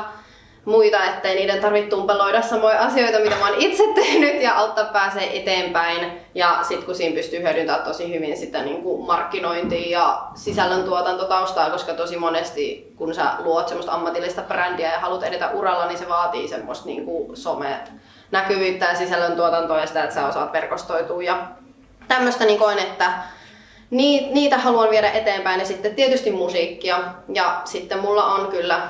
muita 0.65 1.05
ettei 1.05 1.35
niiden 1.35 1.61
tarvitse 1.61 1.91
tumpeloida 1.91 2.43
samoja 2.43 2.83
asioita, 2.83 3.19
mitä 3.19 3.37
mä 3.37 3.49
oon 3.49 3.59
itse 3.59 3.83
tehnyt 4.03 4.43
ja 4.43 4.59
auttaa 4.59 4.85
pääsee 4.85 5.41
eteenpäin. 5.41 6.21
Ja 6.35 6.59
sitten 6.63 6.87
kun 6.87 6.95
siinä 6.95 7.15
pystyy 7.15 7.43
hyödyntämään 7.43 7.85
tosi 7.85 8.15
hyvin 8.15 8.37
sitä 8.37 8.63
niin 8.63 8.83
kuin 8.83 9.07
markkinointia 9.07 9.99
ja 9.99 10.23
sisällöntuotantotaustaa, 10.35 11.71
koska 11.71 11.95
tosi 11.95 12.17
monesti 12.17 12.93
kun 12.97 13.15
sä 13.15 13.25
luot 13.39 13.69
semmoista 13.69 13.93
ammatillista 13.93 14.43
brändiä 14.43 14.93
ja 14.93 15.01
haluat 15.01 15.23
edetä 15.23 15.51
uralla, 15.51 15.87
niin 15.87 15.99
se 15.99 16.09
vaatii 16.09 16.49
semmoista 16.49 16.87
niin 16.87 17.05
kuin 17.05 17.37
some 17.37 17.81
näkyvyyttä 18.31 18.85
ja 18.85 18.95
sisällöntuotantoa 18.95 19.81
ja 19.81 19.87
sitä, 19.87 20.03
että 20.03 20.15
sä 20.15 20.27
osaat 20.27 20.53
verkostoitua. 20.53 21.23
Ja 21.23 21.47
tämmöistä 22.09 22.45
niin 22.45 22.59
koen, 22.59 22.79
että 22.79 23.13
niitä 23.91 24.59
haluan 24.59 24.91
viedä 24.91 25.11
eteenpäin 25.11 25.61
ja 25.61 25.67
sitten 25.67 25.95
tietysti 25.95 26.31
musiikkia. 26.31 26.99
Ja 27.35 27.61
sitten 27.65 27.99
mulla 27.99 28.25
on 28.25 28.49
kyllä 28.49 28.89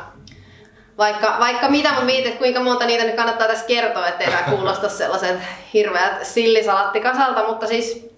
vaikka, 0.98 1.36
vaikka 1.38 1.68
mitä, 1.68 1.88
mutta 1.88 2.04
mietit, 2.04 2.26
että 2.26 2.38
kuinka 2.38 2.60
monta 2.60 2.86
niitä 2.86 3.04
nyt 3.04 3.16
kannattaa 3.16 3.46
tässä 3.46 3.66
kertoa, 3.66 4.08
ettei 4.08 4.26
tämä 4.26 4.56
kuulosta 4.56 4.88
sellaiset 4.88 5.38
hirveät 5.74 6.26
sillisalatikasalta, 6.26 7.46
mutta 7.46 7.66
siis 7.66 8.14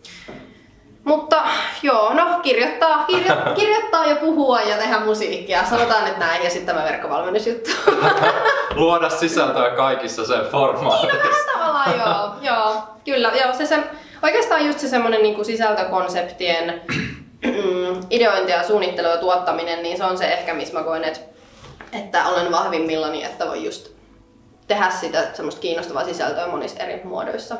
mutta 1.06 1.42
joo, 1.82 2.14
no 2.14 2.40
kirjoittaa, 2.42 3.04
kirjo, 3.04 3.34
kirjoittaa 3.54 4.06
ja 4.06 4.16
puhua 4.16 4.60
ja 4.60 4.76
tehdä 4.76 4.98
musiikkia. 4.98 5.64
Sanotaan 5.64 6.04
nyt 6.04 6.18
näin 6.18 6.44
ja 6.44 6.50
sitten 6.50 6.74
tämä 6.74 6.86
verkkovalmennusjuttu. 6.86 7.70
Luoda 8.74 9.10
sisältöä 9.10 9.70
kaikissa 9.70 10.26
sen 10.26 10.44
formaateissa. 10.50 11.22
Niin, 11.22 11.30
no 11.30 11.52
tavallaan 11.52 11.98
joo, 11.98 12.54
joo. 12.54 12.82
Kyllä, 13.04 13.32
joo. 13.42 13.54
Se, 13.54 13.66
se, 13.66 13.78
oikeastaan 14.22 14.66
just 14.66 14.78
se 14.78 14.88
semmoinen 14.88 15.22
niin 15.22 15.44
sisältökonseptien 15.44 16.82
mm, 17.44 18.00
ideointi 18.10 18.52
ja 18.52 18.62
suunnittelu 18.62 19.08
ja 19.08 19.16
tuottaminen, 19.16 19.82
niin 19.82 19.96
se 19.96 20.04
on 20.04 20.18
se 20.18 20.32
ehkä, 20.32 20.54
missä 20.54 20.74
mä 20.74 20.84
koen, 20.84 21.04
että, 21.04 21.20
että 21.92 22.28
olen 22.28 22.52
vahvimmillani, 22.52 23.24
että 23.24 23.46
voi 23.46 23.64
just 23.64 23.88
tehdä 24.66 24.90
sitä 24.90 25.26
semmoista 25.34 25.60
kiinnostavaa 25.60 26.04
sisältöä 26.04 26.46
monissa 26.46 26.82
eri 26.82 27.00
muodoissa. 27.04 27.56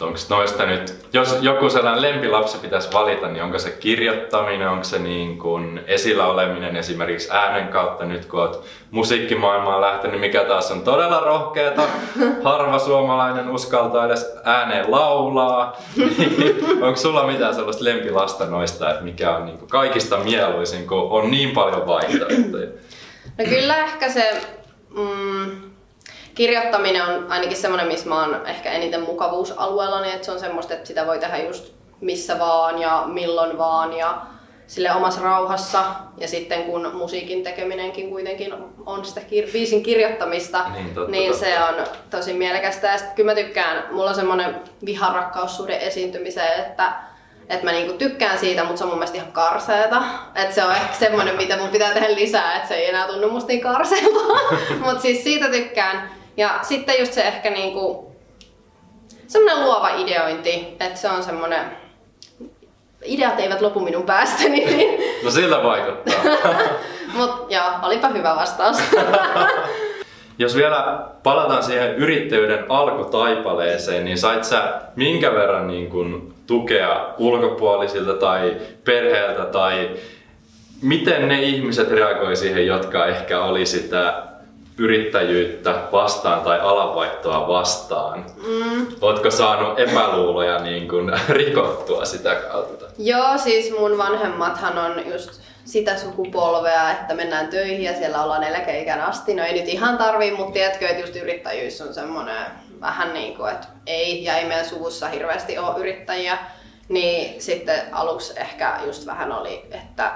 Onko 0.00 0.18
noista 0.30 0.66
nyt, 0.66 1.06
jos 1.12 1.38
joku 1.40 1.70
sellainen 1.70 2.02
lempilapsi 2.02 2.58
pitäisi 2.58 2.92
valita, 2.92 3.28
niin 3.28 3.42
onko 3.42 3.58
se 3.58 3.70
kirjoittaminen, 3.70 4.68
onko 4.68 4.84
se 4.84 4.98
niin 4.98 5.38
kuin 5.38 5.80
esillä 5.86 6.26
oleminen 6.26 6.76
esimerkiksi 6.76 7.28
äänen 7.32 7.68
kautta 7.68 8.04
nyt 8.04 8.24
kun 8.24 8.40
olet 8.40 8.60
musiikkimaailmaan 8.90 9.80
lähtenyt, 9.80 10.20
mikä 10.20 10.44
taas 10.44 10.70
on 10.70 10.80
todella 10.80 11.20
rohkeata. 11.20 11.82
Harva 12.44 12.78
suomalainen 12.78 13.50
uskaltaa 13.50 14.06
edes 14.06 14.32
ääneen 14.44 14.90
laulaa. 14.90 15.76
onko 16.86 16.96
sulla 16.96 17.26
mitään 17.26 17.54
sellaista 17.54 17.84
lempilasta 17.84 18.46
noista, 18.46 18.90
että 18.90 19.04
mikä 19.04 19.36
on 19.36 19.46
niin 19.46 19.58
kuin 19.58 19.68
kaikista 19.68 20.16
mieluisin, 20.16 20.86
kun 20.86 21.10
on 21.10 21.30
niin 21.30 21.50
paljon 21.50 21.86
vaihtoehtoja? 21.86 22.68
No 23.38 23.44
kyllä 23.48 23.76
ehkä 23.76 24.10
se... 24.10 24.40
Mm, 24.96 25.75
kirjoittaminen 26.36 27.02
on 27.02 27.26
ainakin 27.32 27.56
semmoinen, 27.56 27.88
missä 27.88 28.08
mä 28.08 28.20
oon 28.20 28.46
ehkä 28.46 28.70
eniten 28.70 29.00
mukavuusalueella, 29.00 30.00
niin 30.00 30.14
että 30.14 30.24
se 30.24 30.32
on 30.32 30.40
semmoista, 30.40 30.74
että 30.74 30.86
sitä 30.86 31.06
voi 31.06 31.18
tehdä 31.18 31.38
just 31.38 31.76
missä 32.00 32.38
vaan 32.38 32.78
ja 32.78 33.04
milloin 33.06 33.58
vaan 33.58 33.92
ja 33.92 34.22
sille 34.66 34.92
omassa 34.92 35.22
rauhassa. 35.22 35.84
Ja 36.18 36.28
sitten 36.28 36.64
kun 36.64 36.90
musiikin 36.94 37.42
tekeminenkin 37.42 38.10
kuitenkin 38.10 38.54
on 38.86 39.04
sitä 39.04 39.20
kir- 39.20 39.52
biisin 39.52 39.82
kirjoittamista, 39.82 40.68
niin, 40.68 40.94
totta, 40.94 41.10
niin 41.10 41.30
totta. 41.32 41.46
se 41.46 41.58
on 41.60 41.74
tosi 42.10 42.32
mielekästä. 42.32 42.86
Ja 42.86 42.98
sitten 42.98 43.16
kyllä 43.16 43.30
mä 43.30 43.34
tykkään, 43.34 43.84
mulla 43.90 44.10
on 44.10 44.16
semmoinen 44.16 44.60
viharakkaussuhde 44.86 45.76
esiintymiseen, 45.76 46.60
että 46.60 46.92
että 47.48 47.64
mä 47.64 47.72
niinku 47.72 47.92
tykkään 47.92 48.38
siitä, 48.38 48.64
mutta 48.64 48.78
se 48.78 48.84
on 48.84 48.90
mun 48.90 48.98
mielestä 48.98 49.16
ihan 49.16 49.32
karseeta. 49.32 50.02
Että 50.34 50.54
se 50.54 50.64
on 50.64 50.72
ehkä 50.72 50.94
semmoinen, 50.94 51.36
mitä 51.36 51.56
mun 51.56 51.68
pitää 51.68 51.94
tehdä 51.94 52.14
lisää, 52.14 52.56
että 52.56 52.68
se 52.68 52.74
ei 52.74 52.88
enää 52.88 53.06
tunnu 53.06 53.30
musta 53.30 53.48
niin 53.48 53.60
karseelta. 53.60 54.20
mutta 54.84 55.02
siis 55.02 55.24
siitä 55.24 55.48
tykkään. 55.48 56.10
Ja 56.36 56.58
sitten 56.62 56.94
just 56.98 57.12
se 57.12 57.22
ehkä 57.22 57.50
niinku, 57.50 58.12
semmoinen 59.26 59.64
luova 59.64 59.88
ideointi, 59.88 60.76
että 60.80 60.98
se 60.98 61.08
on 61.08 61.22
semmoinen, 61.22 61.60
ideat 63.04 63.40
eivät 63.40 63.60
lopu 63.60 63.80
minun 63.80 64.02
päästäni. 64.02 64.64
Niin... 64.64 65.00
No 65.24 65.30
siltä 65.30 65.62
vaikuttaa. 65.62 66.14
Mut 67.16 67.46
joo, 67.50 67.64
olipa 67.82 68.08
hyvä 68.08 68.36
vastaus. 68.36 68.76
Jos 70.38 70.56
vielä 70.56 71.06
palataan 71.22 71.62
siihen 71.62 71.94
yrittäjyyden 71.94 72.64
alkutaipaleeseen, 72.68 74.04
niin 74.04 74.18
sait 74.18 74.44
sä 74.44 74.80
minkä 74.96 75.32
verran 75.32 75.66
niin 75.66 75.90
kun, 75.90 76.34
tukea 76.46 77.14
ulkopuolisilta 77.18 78.14
tai 78.14 78.56
perheeltä 78.84 79.44
tai 79.44 79.90
miten 80.82 81.28
ne 81.28 81.42
ihmiset 81.42 81.90
reagoi 81.90 82.36
siihen, 82.36 82.66
jotka 82.66 83.06
ehkä 83.06 83.40
oli 83.40 83.66
sitä 83.66 84.22
yrittäjyyttä 84.78 85.74
vastaan 85.92 86.40
tai 86.40 86.60
alanvaihtoa 86.60 87.48
vastaan. 87.48 88.26
Mm. 88.46 88.86
Oletko 89.00 89.30
saanut 89.30 89.78
epäluuloja 89.78 90.58
niin 90.58 90.88
kuin 90.88 91.12
rikottua 91.28 92.04
sitä 92.04 92.34
kautta? 92.34 92.84
Joo, 92.98 93.38
siis 93.38 93.78
mun 93.78 93.98
vanhemmathan 93.98 94.78
on 94.78 95.12
just 95.12 95.40
sitä 95.64 95.96
sukupolvea, 95.96 96.90
että 96.90 97.14
mennään 97.14 97.48
töihin 97.48 97.82
ja 97.82 97.96
siellä 97.96 98.22
ollaan 98.22 98.44
eläkeikään 98.44 99.00
asti. 99.00 99.34
No 99.34 99.44
ei 99.44 99.60
nyt 99.60 99.68
ihan 99.68 99.98
tarvii, 99.98 100.30
mutta 100.30 100.52
tiedätkö, 100.52 100.88
että 100.88 101.02
just 101.02 101.16
yrittäjyys 101.16 101.80
on 101.80 101.94
semmoinen 101.94 102.46
vähän 102.80 103.14
niin 103.14 103.36
kuin, 103.36 103.52
että 103.52 103.66
ei, 103.86 104.24
ja 104.24 104.36
ei 104.36 104.44
meidän 104.44 104.66
suvussa 104.66 105.08
hirveästi 105.08 105.58
ole 105.58 105.78
yrittäjiä. 105.78 106.38
Niin 106.88 107.42
sitten 107.42 107.82
aluksi 107.92 108.32
ehkä 108.36 108.78
just 108.86 109.06
vähän 109.06 109.32
oli, 109.32 109.66
että 109.70 110.12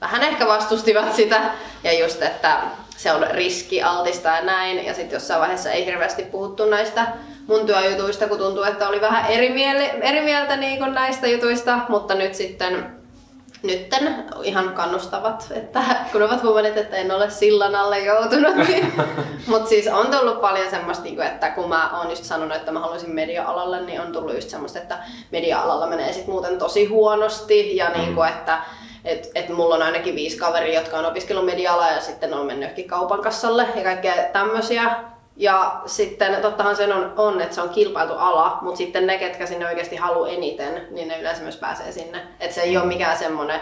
vähän 0.00 0.22
ehkä 0.22 0.46
vastustivat 0.46 1.14
sitä 1.14 1.40
ja 1.84 1.98
just, 1.98 2.22
että 2.22 2.58
se 2.96 3.12
on 3.12 3.26
riskialtista 3.30 4.28
ja 4.28 4.44
näin. 4.44 4.86
Ja 4.86 4.94
sitten 4.94 5.16
jossain 5.16 5.40
vaiheessa 5.40 5.70
ei 5.70 5.86
hirveästi 5.86 6.22
puhuttu 6.22 6.66
näistä 6.66 7.06
mun 7.46 7.66
työjutuista, 7.66 8.28
kun 8.28 8.38
tuntuu, 8.38 8.62
että 8.62 8.88
oli 8.88 9.00
vähän 9.00 9.30
eri, 9.30 9.50
mieli, 9.50 9.90
eri 10.02 10.20
mieltä 10.20 10.56
niin 10.56 10.78
kuin 10.78 10.94
näistä 10.94 11.26
jutuista, 11.26 11.78
mutta 11.88 12.14
nyt 12.14 12.34
sitten 12.34 13.02
nytten 13.62 14.24
ihan 14.42 14.74
kannustavat, 14.74 15.46
että 15.50 15.80
kun 16.12 16.22
ovat 16.22 16.42
huomanneet, 16.42 16.76
että 16.76 16.96
en 16.96 17.12
ole 17.12 17.30
sillan 17.30 17.74
alle 17.74 17.98
joutunut. 17.98 18.56
Niin. 18.56 18.92
Mutta 19.46 19.68
siis 19.68 19.86
on 19.86 20.06
tullut 20.06 20.40
paljon 20.40 20.70
semmoista, 20.70 21.04
niinku, 21.04 21.22
että 21.22 21.50
kun 21.50 21.68
mä 21.68 21.98
oon 21.98 22.10
just 22.10 22.24
sanonut, 22.24 22.56
että 22.56 22.72
mä 22.72 22.80
haluaisin 22.80 23.10
media-alalle, 23.10 23.80
niin 23.80 24.00
on 24.00 24.12
tullut 24.12 24.34
just 24.34 24.50
semmoista, 24.50 24.78
että 24.78 24.98
media-alalla 25.30 25.86
menee 25.86 26.12
sit 26.12 26.26
muuten 26.26 26.58
tosi 26.58 26.84
huonosti 26.84 27.76
ja 27.76 27.88
mm. 27.88 28.00
niinku, 28.00 28.22
että 28.22 28.58
et, 29.04 29.30
et 29.34 29.48
mulla 29.48 29.74
on 29.74 29.82
ainakin 29.82 30.14
viisi 30.14 30.38
kaveria, 30.38 30.80
jotka 30.80 30.98
on 30.98 31.06
opiskellut 31.06 31.44
media 31.44 31.76
ja 31.94 32.00
sitten 32.00 32.34
on 32.34 32.46
mennyt 32.46 32.86
kaupan 32.86 33.22
kassalle 33.22 33.66
ja 33.74 33.82
kaikkea 33.82 34.14
tämmöisiä. 34.32 34.94
Ja 35.36 35.80
sitten 35.86 36.42
tottahan 36.42 36.76
sen 36.76 36.92
on, 36.92 37.12
on, 37.16 37.40
että 37.40 37.54
se 37.54 37.60
on 37.60 37.68
kilpailtu 37.68 38.14
ala, 38.14 38.58
mutta 38.60 38.78
sitten 38.78 39.06
ne, 39.06 39.18
ketkä 39.18 39.46
sinne 39.46 39.68
oikeasti 39.68 39.96
haluaa 39.96 40.28
eniten, 40.28 40.86
niin 40.90 41.08
ne 41.08 41.20
yleensä 41.20 41.42
myös 41.42 41.56
pääsee 41.56 41.92
sinne. 41.92 42.22
Että 42.40 42.54
se 42.54 42.60
ei 42.60 42.76
ole 42.76 42.86
mikään 42.86 43.18
semmoinen 43.18 43.60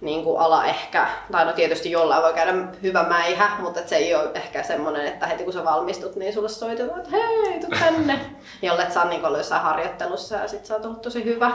niin 0.00 0.24
kuin 0.24 0.40
ala 0.40 0.64
ehkä, 0.64 1.06
tai 1.32 1.44
no 1.44 1.52
tietysti 1.52 1.90
jollain 1.90 2.22
voi 2.22 2.32
käydä 2.32 2.54
hyvä 2.82 3.02
mäihä, 3.02 3.50
mutta 3.58 3.80
se 3.86 3.96
ei 3.96 4.14
ole 4.14 4.30
ehkä 4.34 4.62
semmoinen, 4.62 5.06
että 5.06 5.26
heti 5.26 5.44
kun 5.44 5.52
sä 5.52 5.64
valmistut, 5.64 6.16
niin 6.16 6.32
sulle 6.32 6.48
soitetaan, 6.48 7.00
että 7.00 7.10
hei, 7.10 7.60
tuu 7.60 7.78
tänne. 7.80 8.20
Jolle 8.62 8.82
et 8.82 8.92
saa 8.92 9.04
niin 9.04 9.22
jossain 9.36 9.62
harjoittelussa 9.62 10.36
ja 10.36 10.48
sit 10.48 10.66
sä 10.66 10.74
oot 10.74 10.84
ollut 10.84 11.02
tosi 11.02 11.24
hyvä. 11.24 11.52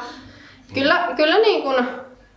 Kyllä, 0.74 1.08
kyllä 1.16 1.40
niin 1.40 1.64
kuin 1.64 1.88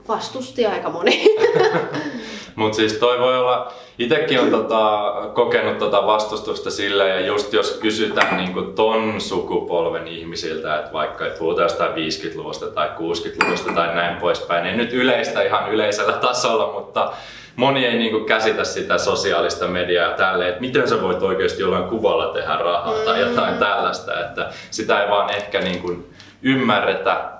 vastusti 0.09 0.67
aika 0.67 0.91
moni. 0.91 1.25
Mutta 2.55 2.77
siis 2.77 2.93
toi 2.93 3.19
voi 3.19 3.39
olla, 3.39 3.73
itsekin 3.99 4.41
on 4.41 4.51
tota, 4.51 5.13
kokenut 5.35 5.79
tota 5.79 6.07
vastustusta 6.07 6.71
sillä 6.71 7.05
ja 7.05 7.21
just 7.21 7.53
jos 7.53 7.79
kysytään 7.83 8.37
niinku 8.37 8.63
ton 8.63 9.21
sukupolven 9.21 10.09
ihmisiltä, 10.09 10.79
että 10.79 10.93
vaikka 10.93 11.27
et 11.27 11.39
puhutaan 11.39 11.65
jostain 11.65 11.93
50-luvusta 11.93 12.67
tai 12.67 12.89
60-luvusta 12.89 13.73
tai 13.73 13.95
näin 13.95 14.17
poispäin, 14.17 14.65
niin 14.65 14.77
nyt 14.77 14.93
yleistä 14.93 15.43
ihan 15.43 15.73
yleisellä 15.73 16.13
tasolla, 16.13 16.73
mutta 16.73 17.13
moni 17.57 17.87
ei 17.87 17.99
niinku 17.99 18.21
käsitä 18.21 18.65
sitä 18.65 18.99
sosiaalista 18.99 19.69
mediaa 19.69 20.13
tälle, 20.13 20.49
että 20.49 20.61
miten 20.61 20.89
sä 20.89 21.03
voit 21.03 21.23
oikeasti 21.23 21.63
jollain 21.63 21.85
kuvalla 21.85 22.33
tehdä 22.33 22.57
rahaa 22.57 22.99
mm. 22.99 23.05
tai 23.05 23.21
jotain 23.21 23.59
tällaista, 23.59 24.21
että 24.21 24.51
sitä 24.71 25.03
ei 25.03 25.11
vaan 25.11 25.31
ehkä 25.31 25.61
niinku 25.61 25.97
ymmärretä 26.43 27.31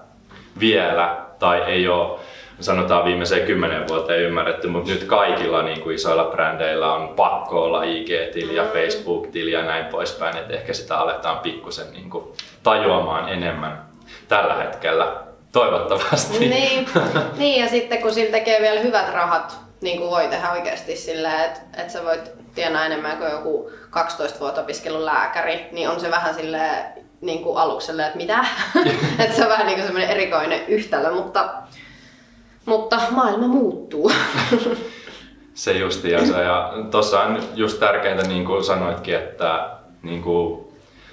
vielä 0.61 1.17
tai 1.39 1.63
ei 1.63 1.89
ole 1.89 2.19
sanotaan 2.61 3.05
viimeiseen 3.05 3.47
kymmenen 3.47 3.89
vuoteen 3.89 4.23
ymmärretty, 4.23 4.69
mutta 4.69 4.91
nyt 4.91 5.05
kaikilla 5.05 5.63
niin 5.63 5.81
kuin 5.81 5.95
isoilla 5.95 6.25
brändeillä 6.25 6.95
on 6.95 7.09
pakko 7.09 7.63
olla 7.63 7.83
IG-tili 7.83 8.57
ja 8.57 8.63
mm. 8.63 8.71
Facebook-tili 8.71 9.53
ja 9.53 9.63
näin 9.63 9.87
poispäin, 9.87 10.37
että 10.37 10.55
ehkä 10.55 10.73
sitä 10.73 10.99
aletaan 10.99 11.39
pikkusen 11.39 11.93
niin 11.93 12.11
kuin 12.11 12.25
tajuamaan 12.63 13.29
enemmän 13.29 13.83
tällä 14.29 14.55
hetkellä, 14.55 15.17
toivottavasti. 15.53 16.49
Niin, 16.49 16.89
niin 17.39 17.63
ja 17.63 17.69
sitten 17.69 18.03
kun 18.03 18.15
sillä 18.15 18.31
tekee 18.31 18.61
vielä 18.61 18.81
hyvät 18.81 19.15
rahat, 19.15 19.57
niin 19.81 19.99
kuin 19.99 20.11
voi 20.11 20.29
tehdä 20.29 20.53
oikeasti 20.53 20.97
sillä, 20.97 21.45
että, 21.45 21.61
että 21.77 21.93
sä 21.93 22.05
voit 22.05 22.31
tienaa 22.55 22.87
enemmän 22.87 23.17
kuin 23.17 23.31
joku 23.31 23.71
12 23.91 24.41
vuotta 24.41 24.61
opiskellut 24.61 25.03
lääkäri, 25.03 25.69
niin 25.73 25.89
on 25.89 26.01
se 26.01 26.11
vähän 26.11 26.35
sille 26.35 26.61
niin 27.21 27.43
kuin 27.43 27.59
alukselle, 27.59 28.07
että 28.07 28.17
mitä? 28.17 28.45
että 29.19 29.37
se 29.37 29.43
on 29.43 29.49
vähän 29.49 29.67
niin 29.67 29.77
kuin 29.77 29.87
semmoinen 29.87 30.11
erikoinen 30.11 30.67
yhtälö, 30.69 31.15
mutta 31.15 31.49
mutta 32.69 33.01
maailma 33.11 33.47
muuttuu. 33.47 34.13
se 35.55 35.73
justiinsa. 35.73 36.41
Ja 36.41 36.73
tuossa 36.91 37.21
on 37.21 37.43
just 37.55 37.81
tärkeintä, 37.81 38.23
niin 38.23 38.45
kuin 38.45 38.65
sanoitkin, 38.65 39.15
että 39.15 39.71
niin 40.03 40.23
kuin 40.23 40.69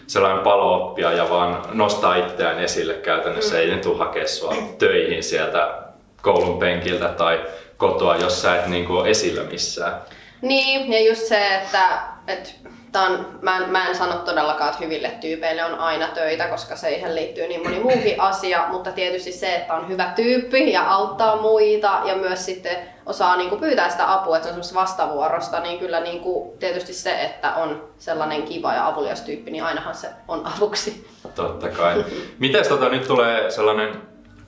sellainen 0.07 0.43
palooppia 0.43 1.11
ja 1.11 1.29
vaan 1.29 1.61
nostaa 1.71 2.15
itseään 2.15 2.59
esille 2.59 2.93
käytännössä. 2.93 3.55
Mm. 3.55 3.61
Ei 3.61 3.69
ne 3.69 3.77
tule 3.77 3.97
hakea 3.97 4.27
sua 4.27 4.55
töihin 4.77 5.23
sieltä 5.23 5.77
koulun 6.21 6.59
penkiltä 6.59 7.07
tai 7.07 7.45
kotoa, 7.77 8.15
jos 8.15 8.41
sä 8.41 8.55
et 8.55 8.67
niin 8.67 8.85
kuin 8.85 8.99
ole 8.99 9.09
esillä 9.09 9.43
missään. 9.43 10.01
Niin, 10.41 10.91
ja 10.91 11.09
just 11.09 11.21
se, 11.21 11.55
että 11.55 12.14
et, 12.27 12.55
tämän, 12.91 13.25
mä, 13.41 13.57
en, 13.57 13.69
mä 13.69 13.87
en 13.87 13.95
sano 13.95 14.13
todellakaan, 14.13 14.69
että 14.69 14.83
hyville 14.83 15.11
tyypeille 15.21 15.65
on 15.65 15.79
aina 15.79 16.07
töitä, 16.07 16.47
koska 16.47 16.75
siihen 16.75 17.15
liittyy 17.15 17.47
niin 17.47 17.63
moni 17.63 17.79
muukin 17.79 18.21
asia, 18.21 18.65
mutta 18.71 18.91
tietysti 18.91 19.31
se, 19.31 19.55
että 19.55 19.73
on 19.73 19.89
hyvä 19.89 20.11
tyyppi 20.15 20.71
ja 20.71 20.89
auttaa 20.89 21.41
muita 21.41 22.01
ja 22.05 22.15
myös 22.15 22.45
sitten 22.45 22.77
osaa 23.05 23.35
niin 23.35 23.49
kuin 23.49 23.61
pyytää 23.61 23.89
sitä 23.89 24.13
apua, 24.13 24.37
että 24.37 24.47
on 24.47 24.53
semmoista 24.53 24.79
vastavuorosta, 24.79 25.59
niin 25.59 25.79
kyllä 25.79 25.99
niin 25.99 26.19
kuin 26.19 26.57
tietysti 26.59 26.93
se, 26.93 27.21
että 27.21 27.53
on 27.55 27.89
sellainen 27.97 28.43
kiva 28.43 28.73
ja 28.73 28.87
avulias 28.87 29.21
tyyppi, 29.21 29.51
niin 29.51 29.63
ainahan 29.63 29.95
se 29.95 30.07
on 30.27 30.41
avuksi. 30.57 31.07
Totta 31.35 31.69
kai. 31.69 32.05
Miten 32.39 32.67
tota, 32.67 32.89
nyt 32.89 33.07
tulee 33.07 33.51
sellainen 33.51 33.95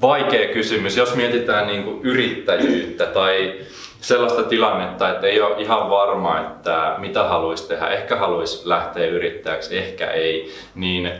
vaikea 0.02 0.54
kysymys, 0.54 0.98
jos 0.98 1.16
mietitään 1.16 1.68
niin 1.68 1.84
kuin 1.84 2.02
yrittäjyyttä 2.02 3.06
tai 3.06 3.62
sellaista 4.01 4.43
tilannetta, 4.43 5.10
että 5.10 5.27
ei 5.27 5.41
ole 5.41 5.55
ihan 5.57 5.89
varma, 5.89 6.39
että 6.39 6.95
mitä 6.97 7.23
haluaisi 7.23 7.67
tehdä. 7.67 7.88
Ehkä 7.88 8.15
haluaisi 8.15 8.69
lähteä 8.69 9.05
yrittäjäksi, 9.05 9.77
ehkä 9.77 10.12
ei. 10.12 10.53
Niin 10.75 11.12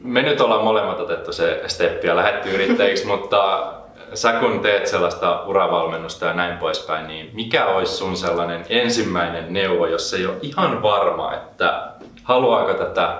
me 0.00 0.22
nyt 0.22 0.40
ollaan 0.40 0.64
molemmat 0.64 1.00
otettu 1.00 1.32
se 1.32 1.62
steppi 1.66 2.06
ja 2.06 2.16
lähdetty 2.16 2.50
yrittäjiksi, 2.50 3.06
mutta 3.06 3.72
sä 4.14 4.32
kun 4.32 4.60
teet 4.60 4.86
sellaista 4.86 5.42
uravalmennusta 5.46 6.26
ja 6.26 6.34
näin 6.34 6.58
poispäin, 6.58 7.06
niin 7.06 7.30
mikä 7.32 7.66
olisi 7.66 7.92
sun 7.92 8.16
sellainen 8.16 8.64
ensimmäinen 8.68 9.52
neuvo, 9.52 9.86
jos 9.86 10.14
ei 10.14 10.26
ole 10.26 10.36
ihan 10.42 10.82
varma, 10.82 11.34
että 11.34 11.88
haluaako 12.22 12.74
tätä 12.74 13.18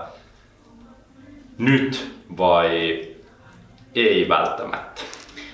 nyt 1.58 2.12
vai 2.36 3.00
ei 3.94 4.28
välttämättä? 4.28 5.02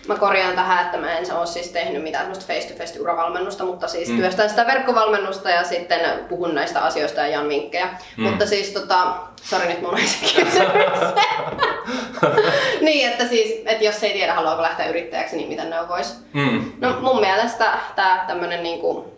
Mä 0.08 0.16
korjaan 0.16 0.54
tähän, 0.54 0.84
että 0.84 0.98
mä 0.98 1.18
en 1.18 1.32
ole 1.32 1.46
siis 1.46 1.68
tehnyt 1.68 2.02
mitään 2.02 2.24
semmoista 2.24 2.52
face-to-face 2.52 3.00
uravalmennusta, 3.00 3.64
mutta 3.64 3.88
siis 3.88 4.08
mm. 4.08 4.16
työstän 4.16 4.50
sitä 4.50 4.66
verkkovalmennusta 4.66 5.50
ja 5.50 5.64
sitten 5.64 6.00
puhun 6.28 6.54
näistä 6.54 6.80
asioista 6.80 7.20
ja 7.20 7.26
jaan 7.26 7.48
vinkkejä. 7.48 7.88
Mm. 8.16 8.24
Mutta 8.24 8.46
siis 8.46 8.70
tota, 8.70 9.16
sori 9.42 9.68
nyt 9.68 9.82
mun 9.82 9.94
Niin, 12.80 13.08
että 13.08 13.28
siis, 13.28 13.62
että 13.66 13.84
jos 13.84 14.02
ei 14.02 14.12
tiedä 14.12 14.34
haluaako 14.34 14.62
lähteä 14.62 14.88
yrittäjäksi, 14.88 15.36
niin 15.36 15.48
mitä 15.48 15.64
ne 15.64 15.88
vois. 15.88 16.20
Mm. 16.32 16.72
No 16.80 16.96
mun 17.00 17.20
mielestä 17.20 17.72
tää 17.96 18.24
tämmönen 18.26 18.62
niinku 18.62 19.14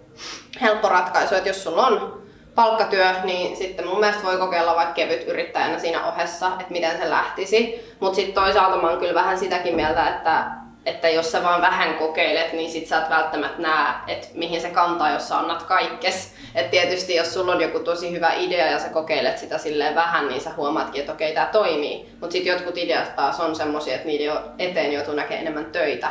helppo 0.61 0.89
ratkaisu, 0.89 1.35
että 1.35 1.49
jos 1.49 1.63
sulla 1.63 1.87
on 1.87 2.23
palkkatyö, 2.55 3.13
niin 3.25 3.57
sitten 3.57 3.87
mun 3.87 4.01
mielestä 4.01 4.23
voi 4.23 4.37
kokeilla 4.37 4.77
vaikka 4.77 4.95
kevyt 4.95 5.29
yrittäjänä 5.29 5.79
siinä 5.79 6.07
ohessa, 6.07 6.47
että 6.47 6.73
miten 6.73 6.99
se 6.99 7.11
lähtisi. 7.11 7.81
Mutta 8.01 8.17
sitten 8.17 8.35
toisaalta 8.35 8.77
mä 8.77 8.89
oon 8.89 8.99
kyllä 8.99 9.15
vähän 9.15 9.39
sitäkin 9.39 9.77
mieltä, 9.77 10.09
että 10.09 10.60
että 10.87 11.09
jos 11.09 11.33
sä 11.33 11.43
vaan 11.43 11.63
vähän 11.63 11.95
kokeilet, 11.95 12.53
niin 12.53 12.71
sit 12.71 12.87
sä 12.87 12.99
et 12.99 13.11
välttämättä 13.11 13.63
näe, 13.63 13.95
että 14.07 14.29
mihin 14.35 14.61
se 14.61 14.71
kantaa, 14.71 15.11
jos 15.11 15.29
sä 15.29 15.39
annat 15.39 15.63
kaikkes. 15.63 16.35
Et 16.55 16.71
tietysti 16.71 17.15
jos 17.15 17.35
sulla 17.35 17.53
on 17.53 17.61
joku 17.61 17.79
tosi 17.79 18.13
hyvä 18.13 18.33
idea 18.33 18.67
ja 18.67 18.79
sä 18.79 18.89
kokeilet 18.89 19.39
sitä 19.39 19.59
silleen 19.59 19.95
vähän, 19.95 20.29
niin 20.29 20.41
sä 20.41 20.51
huomaatkin, 20.57 21.01
että 21.01 21.13
okei, 21.13 21.35
tää 21.35 21.47
toimii. 21.47 22.09
Mutta 22.21 22.33
sitten 22.33 22.53
jotkut 22.53 22.79
ideat 22.79 23.17
taas 23.17 23.41
on 23.41 23.57
semmosia, 23.57 23.95
että 23.95 24.07
niiden 24.07 24.33
eteen 24.59 24.93
joutuu 24.93 25.15
näkemään 25.15 25.41
enemmän 25.43 25.73
töitä. 25.73 26.11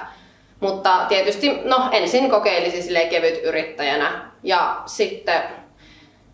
Mutta 0.59 1.05
tietysti, 1.07 1.61
no 1.63 1.89
ensin 1.91 2.29
kokeilisin 2.29 2.83
silleen 2.83 3.09
kevyt 3.09 3.43
yrittäjänä 3.43 4.31
ja 4.43 4.81
sitten 4.85 5.43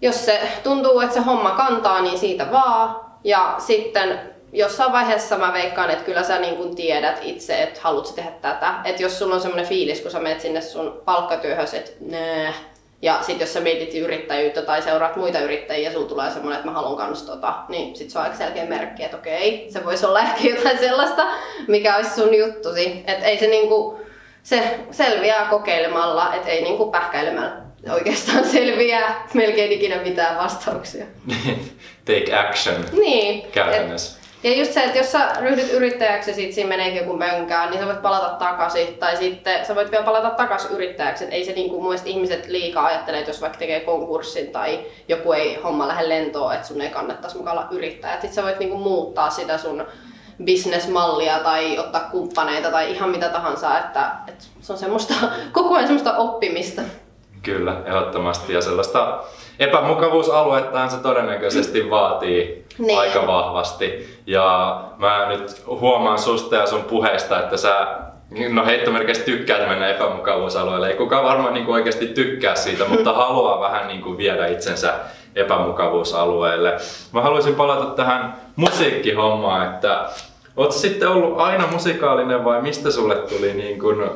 jos 0.02 0.26
se 0.26 0.42
tuntuu, 0.64 1.00
että 1.00 1.14
se 1.14 1.20
homma 1.20 1.52
kantaa, 1.52 2.02
niin 2.02 2.18
siitä 2.18 2.52
vaan. 2.52 3.06
Ja 3.24 3.56
sitten 3.58 4.35
jossain 4.54 4.92
vaiheessa 4.92 5.38
mä 5.38 5.54
veikkaan, 5.54 5.90
että 5.90 6.06
kyllä 6.06 6.24
sä 6.24 6.40
niin 6.40 6.56
kun 6.56 6.76
tiedät 6.76 7.20
itse, 7.22 7.64
että 7.64 7.80
haluat 7.84 8.16
tehdä 8.16 8.32
tätä. 8.42 8.74
Että 8.84 9.04
jos 9.04 9.20
sulla 9.20 9.36
on 9.36 9.42
semmoinen 9.42 9.68
fiilis, 9.68 10.02
kun 10.02 10.12
sä 10.12 10.20
menet 10.20 10.42
sinne 10.42 10.62
sun 10.62 11.02
palkkatyöhön, 11.06 11.68
että 11.74 11.92
nää, 12.00 12.54
ja 13.02 13.18
sitten 13.22 13.46
jos 13.46 13.54
sä 13.54 13.60
mietit 13.60 13.96
yrittäjyyttä 13.96 14.62
tai 14.62 14.82
seuraat 14.82 15.16
muita 15.16 15.40
yrittäjiä 15.40 15.90
ja 15.90 15.94
sulla 15.94 16.08
tulee 16.08 16.32
semmoinen, 16.32 16.56
että 16.56 16.68
mä 16.68 16.74
haluan 16.74 16.98
kans 16.98 17.22
tota, 17.22 17.54
niin 17.70 17.96
sit 17.96 18.10
se 18.10 18.20
on 18.20 18.24
aika 18.24 18.38
selkeä 18.38 18.66
merkki, 18.66 19.04
että 19.04 19.18
okei, 19.18 19.68
se 19.70 19.86
voisi 19.86 20.06
olla 20.06 20.20
ehkä 20.20 20.50
jotain 20.50 20.78
sellaista, 20.78 21.24
mikä 21.68 21.96
olisi 21.96 22.16
sun 22.16 22.34
juttusi. 22.34 23.04
Että 23.08 23.26
ei 23.26 23.40
se 23.40 23.48
niinku, 23.48 24.00
se 24.44 24.80
selviää 24.92 25.46
kokeilemalla, 25.46 26.34
että 26.34 26.50
ei 26.50 26.64
niinku 26.64 26.92
pähkäilemällä 26.92 27.66
oikeastaan 27.94 28.46
selviää 28.58 29.28
melkein 29.34 29.72
ikinä 29.72 29.98
mitään 29.98 30.38
vastauksia. 30.38 31.06
Take 32.06 32.36
action. 32.36 32.86
Niin. 32.92 33.52
Käytännössä. 33.52 34.20
Et, 34.20 34.25
ja 34.46 34.58
just 34.58 34.72
se, 34.72 34.84
että 34.84 34.98
jos 34.98 35.12
sä 35.12 35.30
ryhdyt 35.40 35.72
yrittäjäksi 35.72 36.48
ja 36.48 36.54
siinä 36.54 36.70
menee 36.70 36.96
joku 36.96 37.18
mönkään, 37.18 37.70
niin 37.70 37.80
sä 37.80 37.88
voit 37.88 38.02
palata 38.02 38.30
takaisin. 38.30 38.98
Tai 38.98 39.18
sitten 39.18 39.66
sä 39.66 39.76
voit 39.76 39.92
vielä 39.92 40.06
palata 40.06 40.30
takaisin 40.30 40.72
yrittäjäksi. 40.72 41.24
Et 41.24 41.34
ei 41.34 41.46
se 41.46 41.52
niin 41.52 41.70
kuin, 41.70 41.84
mun 41.84 41.96
ihmiset 42.06 42.48
liikaa 42.48 42.86
ajattele, 42.86 43.18
että 43.18 43.30
jos 43.30 43.42
vaikka 43.42 43.60
tekee 43.60 43.80
konkurssin 43.80 44.52
tai 44.52 44.80
joku 45.08 45.32
ei 45.32 45.56
homma 45.56 45.88
lähde 45.88 46.10
lentoon, 46.10 46.54
että 46.54 46.68
sun 46.68 46.82
ei 46.82 46.90
kannattaisi 46.90 47.38
mukaan 47.38 47.58
olla 47.58 47.68
yrittäjä. 47.72 48.14
Sitten 48.14 48.34
sä 48.34 48.44
voit 48.44 48.60
niin 48.60 48.70
kuin, 48.70 48.82
muuttaa 48.82 49.30
sitä 49.30 49.58
sun 49.58 49.86
bisnesmallia 50.44 51.40
tai 51.40 51.80
ottaa 51.80 52.10
kumppaneita 52.12 52.72
tai 52.72 52.92
ihan 52.92 53.10
mitä 53.10 53.30
tahansa. 53.30 53.80
Että, 53.80 54.12
että 54.28 54.46
se 54.62 54.74
on 54.74 54.80
semmoista, 54.80 55.14
koko 55.52 55.76
ajan 55.76 55.88
semmoista 55.88 56.18
oppimista. 56.18 56.82
Kyllä, 57.42 57.82
ehdottomasti. 57.86 58.54
Ja 58.54 58.62
sellaista 58.62 59.24
epämukavuusaluettaan 59.60 60.90
se 60.90 60.98
todennäköisesti 60.98 61.90
vaatii 61.90 62.66
niin. 62.78 63.00
aika 63.00 63.28
vahvasti. 63.28 64.16
Ja 64.28 64.80
mä 64.98 65.26
nyt 65.30 65.64
huomaan 65.68 66.20
susta 66.20 66.56
ja 66.56 66.68
sun 66.68 66.84
puheista, 66.84 67.40
että 67.40 67.58
sä 67.58 67.88
No 68.50 68.66
heittomerkiksi 68.66 69.24
tykkäät 69.24 69.70
mennä 69.70 69.88
epämukavuusalueelle. 69.88 70.88
Ei 70.88 70.96
kukaan 70.96 71.24
varmaan 71.24 71.54
niin 71.54 71.66
kuin 71.66 71.76
oikeasti 71.76 72.08
tykkää 72.08 72.56
siitä, 72.56 72.86
mutta 72.86 73.14
haluaa 73.24 73.60
vähän 73.60 73.88
niin 73.88 74.02
kuin 74.02 74.18
viedä 74.18 74.48
itsensä 74.48 74.94
epämukavuusalueelle. 75.36 76.78
Mä 77.12 77.22
haluaisin 77.22 77.56
palata 77.56 77.86
tähän 77.86 78.36
musiikkihommaan, 78.56 79.66
että 79.66 80.10
oot 80.58 80.72
sitten 80.72 81.10
ollut 81.10 81.40
aina 81.40 81.68
musikaalinen 81.68 82.44
vai 82.44 82.62
mistä 82.62 82.92
sulle 82.92 83.16
tuli 83.16 83.54
niin 83.54 83.80
kuin 83.80 84.10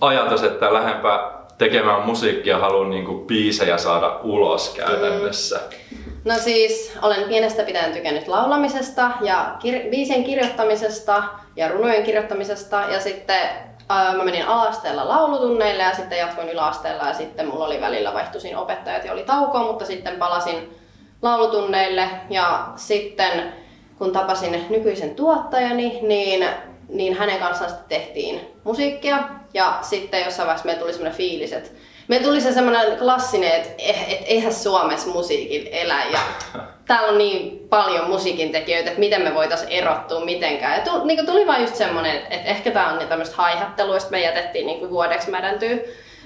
ajatus, 0.00 0.42
että 0.42 0.74
lähempä 0.74 1.30
tekemään 1.60 2.02
musiikkia 2.02 2.58
haluan 2.58 2.90
niin 2.90 3.04
kuin 3.04 3.26
biisejä 3.26 3.78
saada 3.78 4.20
ulos 4.22 4.68
käytännössä? 4.68 5.60
Mm. 5.90 5.96
No 6.24 6.34
siis, 6.38 6.98
olen 7.02 7.28
pienestä 7.28 7.62
pitäen 7.62 7.92
tykännyt 7.92 8.28
laulamisesta 8.28 9.10
ja 9.20 9.54
kir- 9.58 9.90
biisien 9.90 10.24
kirjoittamisesta 10.24 11.22
ja 11.56 11.68
runojen 11.68 12.02
kirjoittamisesta 12.02 12.80
ja 12.80 13.00
sitten 13.00 13.48
ää, 13.88 14.16
mä 14.16 14.24
menin 14.24 14.46
alasteella 14.46 15.08
laulutunneille 15.08 15.82
ja 15.82 15.94
sitten 15.94 16.18
jatkoin 16.18 16.48
yläasteella 16.48 17.06
ja 17.06 17.14
sitten 17.14 17.46
mulla 17.46 17.66
oli 17.66 17.80
välillä 17.80 18.14
vaihtuisin 18.14 18.56
opettajat 18.56 19.04
ja 19.04 19.12
oli 19.12 19.22
tauko, 19.22 19.58
mutta 19.58 19.84
sitten 19.84 20.16
palasin 20.16 20.76
laulutunneille 21.22 22.08
ja 22.30 22.68
sitten 22.76 23.52
kun 23.98 24.12
tapasin 24.12 24.66
nykyisen 24.70 25.14
tuottajani, 25.14 25.98
niin 26.02 26.46
niin 26.88 27.14
hänen 27.14 27.38
kanssaan 27.38 27.70
sitten 27.70 27.88
tehtiin 28.00 28.40
musiikkia. 28.64 29.39
Ja 29.54 29.78
sitten 29.82 30.24
jossain 30.24 30.46
vaiheessa 30.46 30.66
meillä 30.66 30.80
tuli 30.80 30.92
semmoinen 30.92 31.16
fiilis, 31.16 31.52
että 31.52 31.70
me 32.08 32.20
tuli 32.20 32.40
se 32.40 32.52
semmoinen 32.52 32.98
klassinen, 32.98 33.52
että 33.52 33.70
eh, 33.78 34.12
et 34.12 34.20
eihän 34.26 34.54
Suomessa 34.54 35.10
musiikin 35.10 35.68
elä 35.72 36.04
ja 36.12 36.18
täällä 36.88 37.08
on 37.08 37.18
niin 37.18 37.66
paljon 37.68 38.10
musiikin 38.10 38.52
tekijöitä, 38.52 38.88
että 38.88 39.00
miten 39.00 39.22
me 39.22 39.34
voitaisiin 39.34 39.70
erottua 39.70 40.24
mitenkään. 40.24 40.78
Ja 40.78 40.84
tuli, 40.84 41.06
niin 41.06 41.26
tuli 41.26 41.46
vaan 41.46 41.60
just 41.60 41.74
semmoinen, 41.74 42.16
että, 42.16 42.34
että 42.34 42.48
ehkä 42.48 42.70
tämä 42.70 42.92
on 42.92 42.98
niin 42.98 43.08
tämmöistä 43.08 43.36
haihattelua, 43.36 43.96
että 43.96 44.10
me 44.10 44.20
jätettiin 44.20 44.66
niin 44.66 44.78
kuin 44.78 44.90
vuodeksi 44.90 45.30
mädäntyä. 45.30 45.76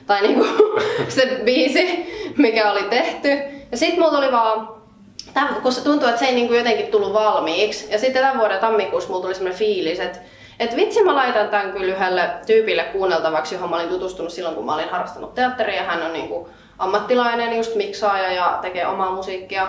Tai 0.07 0.23
niin 0.23 0.35
kuin 0.35 0.51
se 1.17 1.41
biisi, 1.45 2.07
mikä 2.37 2.73
oli 2.73 2.83
tehty. 2.83 3.29
Ja 3.71 3.77
sitten 3.77 4.01
mulla 4.01 4.17
tuli 4.17 4.33
vaan 4.33 4.75
Tämän, 5.35 5.55
kun 5.63 5.73
se 5.73 5.85
tuntuu, 5.85 6.09
että 6.09 6.21
se 6.21 6.27
ei 6.27 6.35
niin 6.35 6.47
kuin 6.47 6.59
jotenkin 6.59 6.87
tullut 6.87 7.13
valmiiksi. 7.13 7.87
Ja 7.91 7.99
sitten 7.99 8.23
tämän 8.23 8.39
vuoden 8.39 8.61
tammikuussa 8.61 9.09
mulla 9.09 9.23
tuli 9.23 9.35
semmoinen 9.35 9.59
fiilis, 9.59 10.01
että 10.01 10.19
et 10.61 10.77
vitsi 10.77 11.05
mä 11.05 11.15
laitan 11.15 11.49
tämän 11.49 11.73
kyllä 11.73 11.95
yhdelle 11.95 12.31
tyypille 12.47 12.85
kuunneltavaksi, 12.85 13.55
johon 13.55 13.71
mä 13.71 13.77
olin 13.77 13.89
tutustunut 13.89 14.33
silloin, 14.33 14.55
kun 14.55 14.67
mä 14.67 14.75
olin 14.75 14.89
harrastanut 14.89 15.35
teatteria. 15.35 15.83
Hän 15.83 16.03
on 16.03 16.13
niinku 16.13 16.49
ammattilainen, 16.79 17.57
just 17.57 17.75
miksaaja 17.75 18.33
ja 18.33 18.59
tekee 18.63 18.87
omaa 18.87 19.11
musiikkia. 19.11 19.69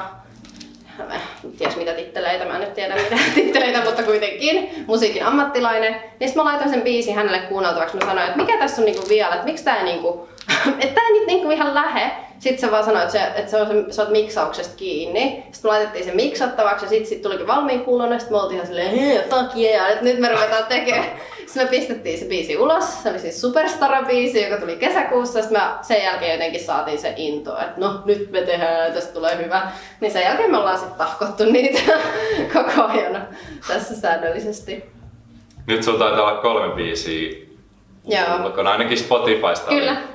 Ties 1.58 1.76
mitä 1.76 1.94
titteleitä, 1.94 2.46
mä 2.46 2.54
en 2.54 2.62
nyt 2.62 2.74
tiedä 2.74 2.96
mitä 2.96 3.16
titteleitä, 3.36 3.84
mutta 3.84 4.04
kuitenkin 4.04 4.70
musiikin 4.88 5.26
ammattilainen. 5.26 5.96
Niin 6.20 6.32
mä 6.36 6.44
laitoin 6.44 6.70
sen 6.70 6.82
biisi 6.82 7.12
hänelle 7.12 7.40
kuunneltavaksi. 7.40 7.98
Mä 7.98 8.06
sanoin, 8.06 8.28
että 8.28 8.38
mikä 8.38 8.58
tässä 8.58 8.82
on 8.82 8.86
niinku 8.86 9.10
vielä, 9.10 9.36
että 9.36 9.46
miksi 9.46 9.64
tää 9.64 9.84
niinku, 9.84 10.30
että 10.80 10.96
tää 10.96 11.08
ei 11.08 11.14
nyt 11.14 11.28
niinku 11.28 11.52
ihan 11.52 11.76
lähe. 11.76 12.12
Sitten 12.40 12.62
se 12.62 12.72
vaan 12.72 12.84
sanoi, 12.86 13.02
että, 13.02 13.12
se, 13.12 13.24
että 13.36 13.52
se, 13.52 13.58
on, 13.58 13.94
sä 13.94 14.02
oot 14.02 14.12
miksauksesta 14.12 14.78
kiinni. 14.78 15.44
Sitten 15.52 15.72
me 15.72 15.74
laitettiin 15.76 16.06
se 16.06 16.12
miksattavaksi 16.12 16.86
ja 16.86 16.90
sitten 16.90 17.10
sit 17.10 17.22
tulikin 17.22 17.48
valmiin 17.48 17.82
kuulon. 17.86 18.20
Sitten 18.20 18.38
me 18.38 18.42
oltiin 18.42 18.56
ihan 18.56 18.68
silleen, 18.68 18.92
hei, 18.92 19.20
fuck 19.30 19.58
yeah, 19.58 19.92
että 19.92 20.04
nyt 20.04 20.20
me 20.20 20.30
ruvetaan 20.30 20.66
tekemään. 20.66 21.06
Sitten 21.46 21.64
me 21.64 21.70
pistettiin 21.70 22.20
se 22.20 22.26
biisi 22.26 22.58
ulos. 22.58 23.04
Se 23.04 23.10
oli 23.10 23.20
siis 23.20 23.42
Superstar-biisi, 23.42 24.38
joka 24.38 24.62
tuli 24.62 24.76
kesäkuussa. 24.76 25.42
Sitten 25.42 25.62
me 25.62 25.68
sen 25.82 26.04
jälkeen 26.04 26.32
jotenkin 26.32 26.64
saatiin 26.64 27.00
se 27.00 27.14
into, 27.18 27.58
että 27.60 27.74
no 27.78 28.02
nyt 28.06 28.32
me 28.32 28.42
tehdään, 28.42 28.94
tästä 28.94 29.14
tulee 29.14 29.38
hyvä. 29.46 29.72
Niin 30.02 30.12
sen 30.12 30.24
jälkeen 30.24 30.52
me 30.52 30.58
ollaan 30.58 30.78
sitten 30.78 30.98
tahkottu 30.98 31.46
niitä 31.52 31.80
koko 32.54 32.84
ajan 32.84 33.28
tässä 33.68 33.96
säännöllisesti. 33.96 34.86
Nyt 35.68 35.84
sulla 35.84 36.00
taitaa 36.00 36.24
olla 36.24 36.42
kolme 36.42 36.76
biisiä 36.76 37.46
Joo. 38.08 38.46
Ulkona, 38.46 38.72
ainakin 38.72 38.98
Spotifysta 38.98 39.70
Kyllä. 39.70 39.96
katseliva, 39.96 40.15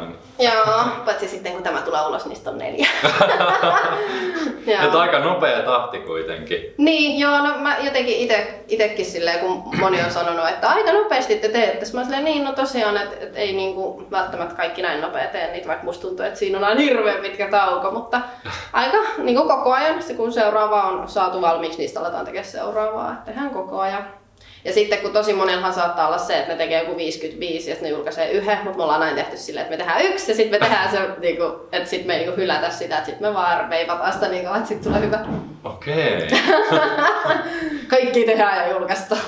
niin 0.00 0.18
Joo, 0.38 0.84
paitsi 1.04 1.28
sitten 1.28 1.52
kun 1.52 1.62
tämä 1.62 1.80
tulee 1.80 2.06
ulos, 2.06 2.22
sitten 2.22 2.52
on 2.52 2.58
neljä. 2.58 2.88
Että 4.84 5.00
aika 5.00 5.18
nopea 5.18 5.62
tahti 5.62 5.98
kuitenkin. 5.98 6.74
Niin, 6.78 7.20
joo, 7.20 7.38
no 7.38 7.58
mä 7.58 7.76
jotenkin 7.78 8.16
ite, 8.16 8.64
itekin 8.68 9.04
silleen, 9.06 9.38
kun 9.38 9.62
moni 9.78 10.02
on 10.02 10.10
sanonut, 10.10 10.48
että 10.48 10.68
aika 10.68 10.92
nopeasti 10.92 11.36
te 11.36 11.48
teette. 11.48 11.86
Mä 11.92 12.04
silleen, 12.04 12.24
niin, 12.24 12.44
no 12.44 12.52
tosiaan, 12.52 12.96
että 12.96 13.16
et 13.20 13.36
ei 13.36 13.52
niinku 13.52 14.06
välttämättä 14.10 14.54
kaikki 14.54 14.82
näin 14.82 15.00
nopea 15.00 15.26
tee 15.26 15.52
niitä, 15.52 15.68
vaikka 15.68 15.84
musta 15.84 16.02
tuntuu, 16.02 16.26
että 16.26 16.38
siinä 16.38 16.58
on 16.58 16.64
aina 16.64 16.80
hirveän 16.80 17.22
pitkä 17.22 17.48
tauko, 17.50 17.90
mutta 17.90 18.20
aika 18.72 18.98
niinku 19.18 19.48
koko 19.48 19.72
ajan, 19.72 19.94
kun 20.16 20.32
seuraava 20.32 20.82
on 20.82 21.08
saatu 21.08 21.40
valmiiksi, 21.40 21.78
niistä 21.78 22.00
aletaan 22.00 22.24
tekemään 22.24 22.50
seuraavaa, 22.50 23.12
että 23.12 23.24
tehdään 23.24 23.50
koko 23.50 23.80
ajan. 23.80 24.21
Ja 24.64 24.72
sitten 24.72 24.98
kun 24.98 25.12
tosi 25.12 25.32
monellahan 25.32 25.74
saattaa 25.74 26.06
olla 26.06 26.18
se, 26.18 26.38
että 26.38 26.52
ne 26.52 26.58
tekee 26.58 26.82
joku 26.82 26.96
55 26.96 27.70
ja 27.70 27.74
sitten 27.74 27.90
ne 27.90 27.96
julkaisee 27.96 28.30
yhden, 28.30 28.58
mutta 28.64 28.76
me 28.76 28.82
ollaan 28.82 29.00
näin 29.00 29.14
tehty 29.14 29.36
silleen, 29.36 29.64
että 29.64 29.76
me 29.76 29.84
tehdään 29.84 30.02
yksi 30.02 30.30
ja 30.30 30.36
sitten 30.36 30.60
me 30.60 30.66
tehdään 30.66 30.90
se, 30.90 30.98
niinku, 31.18 31.68
että 31.72 31.90
sitten 31.90 32.06
me 32.06 32.14
ei 32.14 32.18
niinku 32.18 32.40
hylätä 32.40 32.70
sitä, 32.70 32.98
että 32.98 33.10
sitten 33.10 33.28
me 33.28 33.34
vaan 33.34 33.70
veivataan 33.70 34.12
sitä 34.12 34.28
niin 34.28 34.46
että 34.46 34.68
sitten 34.68 34.92
tulee 34.92 35.06
hyvä. 35.06 35.18
Okei. 35.64 36.28
Kaikki 37.90 38.24
tehdään 38.24 38.56
ja 38.56 38.72
julkaistaan. 38.72 39.20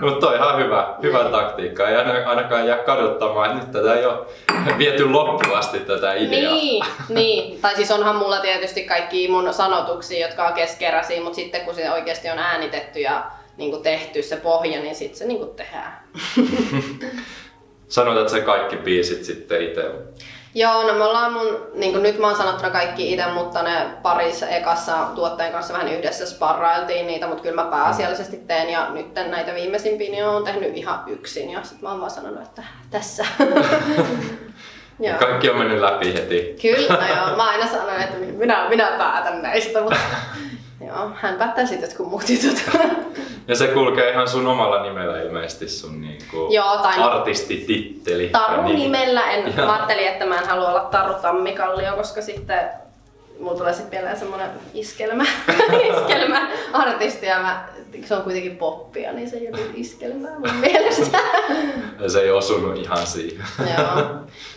Mutta 0.00 0.26
toi 0.26 0.36
ihan 0.36 0.58
hyvä, 0.58 0.94
hyvä 1.02 1.24
taktiikka. 1.24 1.88
Ei 1.88 1.96
ainakaan 2.26 2.66
jää 2.66 2.76
kadottamaan, 2.76 3.50
että 3.50 3.64
nyt 3.64 3.72
tätä 3.72 3.94
ei 3.94 4.06
ole 4.06 4.78
viety 4.78 5.10
loppuun 5.10 5.58
asti 5.58 5.80
tätä 5.80 6.14
ideaa. 6.14 6.54
Niin, 6.54 6.84
niin. 7.08 7.60
tai 7.60 7.74
siis 7.76 7.90
onhan 7.90 8.16
mulla 8.16 8.40
tietysti 8.40 8.84
kaikki 8.84 9.28
mun 9.28 9.54
sanotuksia, 9.54 10.26
jotka 10.26 10.46
on 10.46 10.52
keskeräisiä, 10.52 11.22
mutta 11.22 11.36
sitten 11.36 11.60
kun 11.60 11.74
se 11.74 11.90
oikeasti 11.90 12.30
on 12.30 12.38
äänitetty 12.38 13.00
ja 13.00 13.24
niin 13.56 13.70
kuin 13.70 13.82
tehty 13.82 14.22
se 14.22 14.36
pohja, 14.36 14.80
niin 14.80 14.94
sitten 14.94 15.18
se 15.18 15.26
niin 15.26 15.38
kuin 15.38 15.50
tehdään. 15.50 16.02
Sanoit, 17.88 18.18
että 18.18 18.32
se 18.32 18.40
kaikki 18.40 18.76
biisit 18.76 19.24
sitten 19.24 19.62
itse 19.62 19.90
Joo, 20.56 20.82
no 20.82 20.92
me 20.92 21.04
ollaan 21.04 21.32
mun, 21.32 21.66
niin 21.74 21.92
kuin 21.92 22.02
nyt 22.02 22.18
mä 22.18 22.26
oon 22.26 22.36
sanottuna 22.36 22.70
kaikki 22.70 23.12
itse, 23.12 23.26
mutta 23.26 23.62
ne 23.62 23.86
parissa 24.02 24.48
ekassa 24.48 24.92
tuotteen 25.14 25.52
kanssa 25.52 25.74
vähän 25.74 25.88
yhdessä 25.88 26.26
sparrailtiin 26.26 27.06
niitä, 27.06 27.26
mutta 27.26 27.42
kyllä 27.42 27.62
mä 27.62 27.70
pääasiallisesti 27.70 28.36
teen 28.36 28.70
ja 28.70 28.90
nyt 28.90 29.14
näitä 29.14 29.54
viimeisimpiä 29.54 30.10
niin 30.10 30.26
oon 30.26 30.44
tehnyt 30.44 30.76
ihan 30.76 31.02
yksin 31.06 31.50
ja 31.50 31.62
sit 31.62 31.82
mä 31.82 31.90
oon 31.90 32.00
vaan 32.00 32.10
sanonut, 32.10 32.42
että 32.42 32.62
tässä. 32.90 33.26
Joo. 35.00 35.18
Kaikki 35.18 35.50
on 35.50 35.58
mennyt 35.58 35.80
läpi 35.80 36.14
heti. 36.14 36.56
Kyllä, 36.62 36.96
no 36.96 37.06
joo. 37.16 37.36
Mä 37.36 37.48
aina 37.48 37.66
sanon, 37.66 38.00
että 38.00 38.16
minä, 38.18 38.68
minä 38.68 38.94
päätän 38.98 39.42
näistä, 39.42 39.80
mutta 39.80 39.96
Joo, 40.86 41.10
hän 41.14 41.34
päättää 41.36 41.66
sitten 41.66 41.96
kun 41.96 42.08
muut 42.08 42.24
jutut. 42.28 42.62
Ja 43.48 43.56
se 43.56 43.66
kulkee 43.66 44.10
ihan 44.10 44.28
sun 44.28 44.46
omalla 44.46 44.82
nimellä 44.82 45.22
ilmeisesti 45.22 45.68
sun 45.68 46.00
niinku 46.00 46.48
Joo, 46.50 46.78
tai 46.82 47.02
artistititteli. 47.02 48.28
Taru 48.28 48.62
nimellä. 48.62 49.30
En, 49.30 49.54
mä 49.56 49.72
ajattelin, 49.74 50.08
että 50.08 50.26
mä 50.26 50.38
en 50.38 50.46
halua 50.46 50.68
olla 50.68 50.80
Taru 50.80 51.14
Tammikallio, 51.14 51.96
koska 51.96 52.22
sitten 52.22 52.58
mulla 53.40 53.56
tulee 53.58 53.72
sitten 53.72 53.98
mieleen 53.98 54.18
semmonen 54.18 54.50
iskelmä, 54.74 55.24
iskelmä 55.94 56.48
artisti 56.72 57.26
ja 57.26 57.38
mä, 57.38 57.68
se 58.04 58.14
on 58.14 58.22
kuitenkin 58.22 58.56
poppia, 58.56 59.12
niin 59.12 59.30
se 59.30 59.36
ei 59.36 59.48
ole 59.48 59.58
iskelmää 59.74 60.38
mun 60.38 60.54
mielestä. 60.70 61.18
Se 62.08 62.20
ei 62.20 62.30
osunut 62.30 62.78
ihan 62.78 63.06
siihen. 63.06 63.44
joo, 63.78 64.06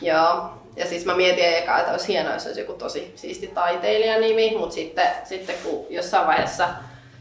joo. 0.01 0.49
Ja 0.77 0.85
siis 0.85 1.05
mä 1.05 1.15
mietin 1.15 1.57
eka, 1.57 1.79
että 1.79 1.91
olisi 1.91 2.07
hienoa, 2.07 2.33
jos 2.33 2.45
olisi 2.45 2.61
joku 2.61 2.73
tosi 2.73 3.13
siisti 3.15 3.47
taiteilijan 3.47 4.21
nimi, 4.21 4.55
mutta 4.57 4.75
sitten, 4.75 5.07
sitten 5.23 5.55
kun 5.63 5.85
jossain 5.89 6.27
vaiheessa 6.27 6.67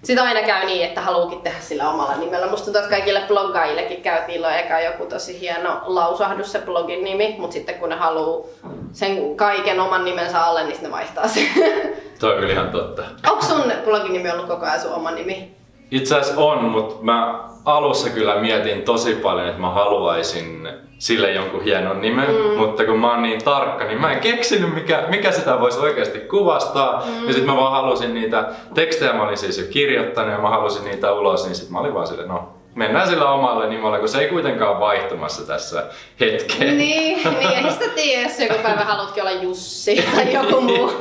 sitä 0.02 0.22
aina 0.22 0.42
käy 0.42 0.66
niin, 0.66 0.84
että 0.84 1.00
haluukin 1.00 1.40
tehdä 1.40 1.60
sillä 1.60 1.90
omalla 1.90 2.16
nimellä. 2.16 2.46
Musta 2.46 2.64
tuntuu, 2.64 2.82
että 2.82 2.96
kaikille 2.96 3.22
bloggaajillekin 3.28 4.02
on 4.46 4.52
eka 4.52 4.80
joku 4.80 5.06
tosi 5.06 5.40
hieno 5.40 5.80
lausahdus 5.84 6.52
se 6.52 6.58
blogin 6.58 7.04
nimi, 7.04 7.36
mutta 7.38 7.54
sitten 7.54 7.74
kun 7.74 7.88
ne 7.88 7.96
haluaa 7.96 8.46
sen 8.92 9.36
kaiken 9.36 9.80
oman 9.80 10.04
nimensä 10.04 10.44
alle, 10.44 10.64
niin 10.64 10.82
ne 10.82 10.90
vaihtaa 10.90 11.28
sen. 11.28 11.46
Toi 12.20 12.32
on 12.32 12.40
kyllä 12.40 12.52
ihan 12.52 12.70
totta. 12.70 13.02
Onko 13.30 13.42
sun 13.42 13.72
blogin 13.84 14.12
nimi 14.12 14.30
ollut 14.30 14.48
koko 14.48 14.66
ajan 14.66 14.80
sun 14.80 14.92
oma 14.92 15.10
nimi? 15.10 15.56
Itse 15.90 16.16
asiassa 16.16 16.40
on, 16.40 16.64
mutta 16.64 17.04
mä 17.04 17.48
alussa 17.66 18.10
kyllä 18.10 18.36
mietin 18.40 18.82
tosi 18.82 19.14
paljon, 19.14 19.48
että 19.48 19.60
mä 19.60 19.70
haluaisin 19.70 20.68
sille 20.98 21.32
jonkun 21.32 21.64
hienon 21.64 22.00
nimen, 22.00 22.28
mm. 22.28 22.58
mutta 22.58 22.84
kun 22.84 22.98
mä 22.98 23.10
oon 23.10 23.22
niin 23.22 23.44
tarkka, 23.44 23.84
niin 23.84 24.00
mä 24.00 24.12
en 24.12 24.20
keksinyt 24.20 24.74
mikä, 24.74 25.04
mikä 25.08 25.32
sitä 25.32 25.60
voisi 25.60 25.78
oikeasti 25.78 26.20
kuvastaa. 26.20 27.02
Mm. 27.06 27.26
Ja 27.26 27.32
sitten 27.32 27.54
mä 27.54 27.56
vaan 27.56 27.72
halusin 27.72 28.14
niitä 28.14 28.48
tekstejä, 28.74 29.12
mä 29.12 29.22
olin 29.22 29.38
siis 29.38 29.58
jo 29.58 29.64
kirjoittanut 29.70 30.32
ja 30.32 30.38
mä 30.38 30.48
halusin 30.48 30.84
niitä 30.84 31.12
ulos, 31.12 31.44
niin 31.44 31.54
sitten 31.54 31.72
mä 31.72 31.80
olin 31.80 31.94
vaan 31.94 32.06
sille, 32.06 32.26
no 32.26 32.48
mennään 32.74 33.08
sillä 33.08 33.30
omalle 33.30 33.68
nimellä, 33.68 33.98
kun 33.98 34.08
se 34.08 34.18
ei 34.18 34.28
kuitenkaan 34.28 34.70
ole 34.70 34.80
vaihtumassa 34.80 35.46
tässä 35.46 35.84
hetkeen. 36.20 36.78
Niin, 36.78 37.18
niin 37.38 37.64
ei 37.64 37.72
sitä 37.72 37.88
tiedä, 37.94 38.22
jos 38.22 38.40
joku 38.40 38.62
päivä 38.62 38.84
haluatkin 38.84 39.22
olla 39.22 39.42
Jussi 39.42 40.04
tai 40.14 40.32
joku 40.32 40.60
muu. 40.60 40.92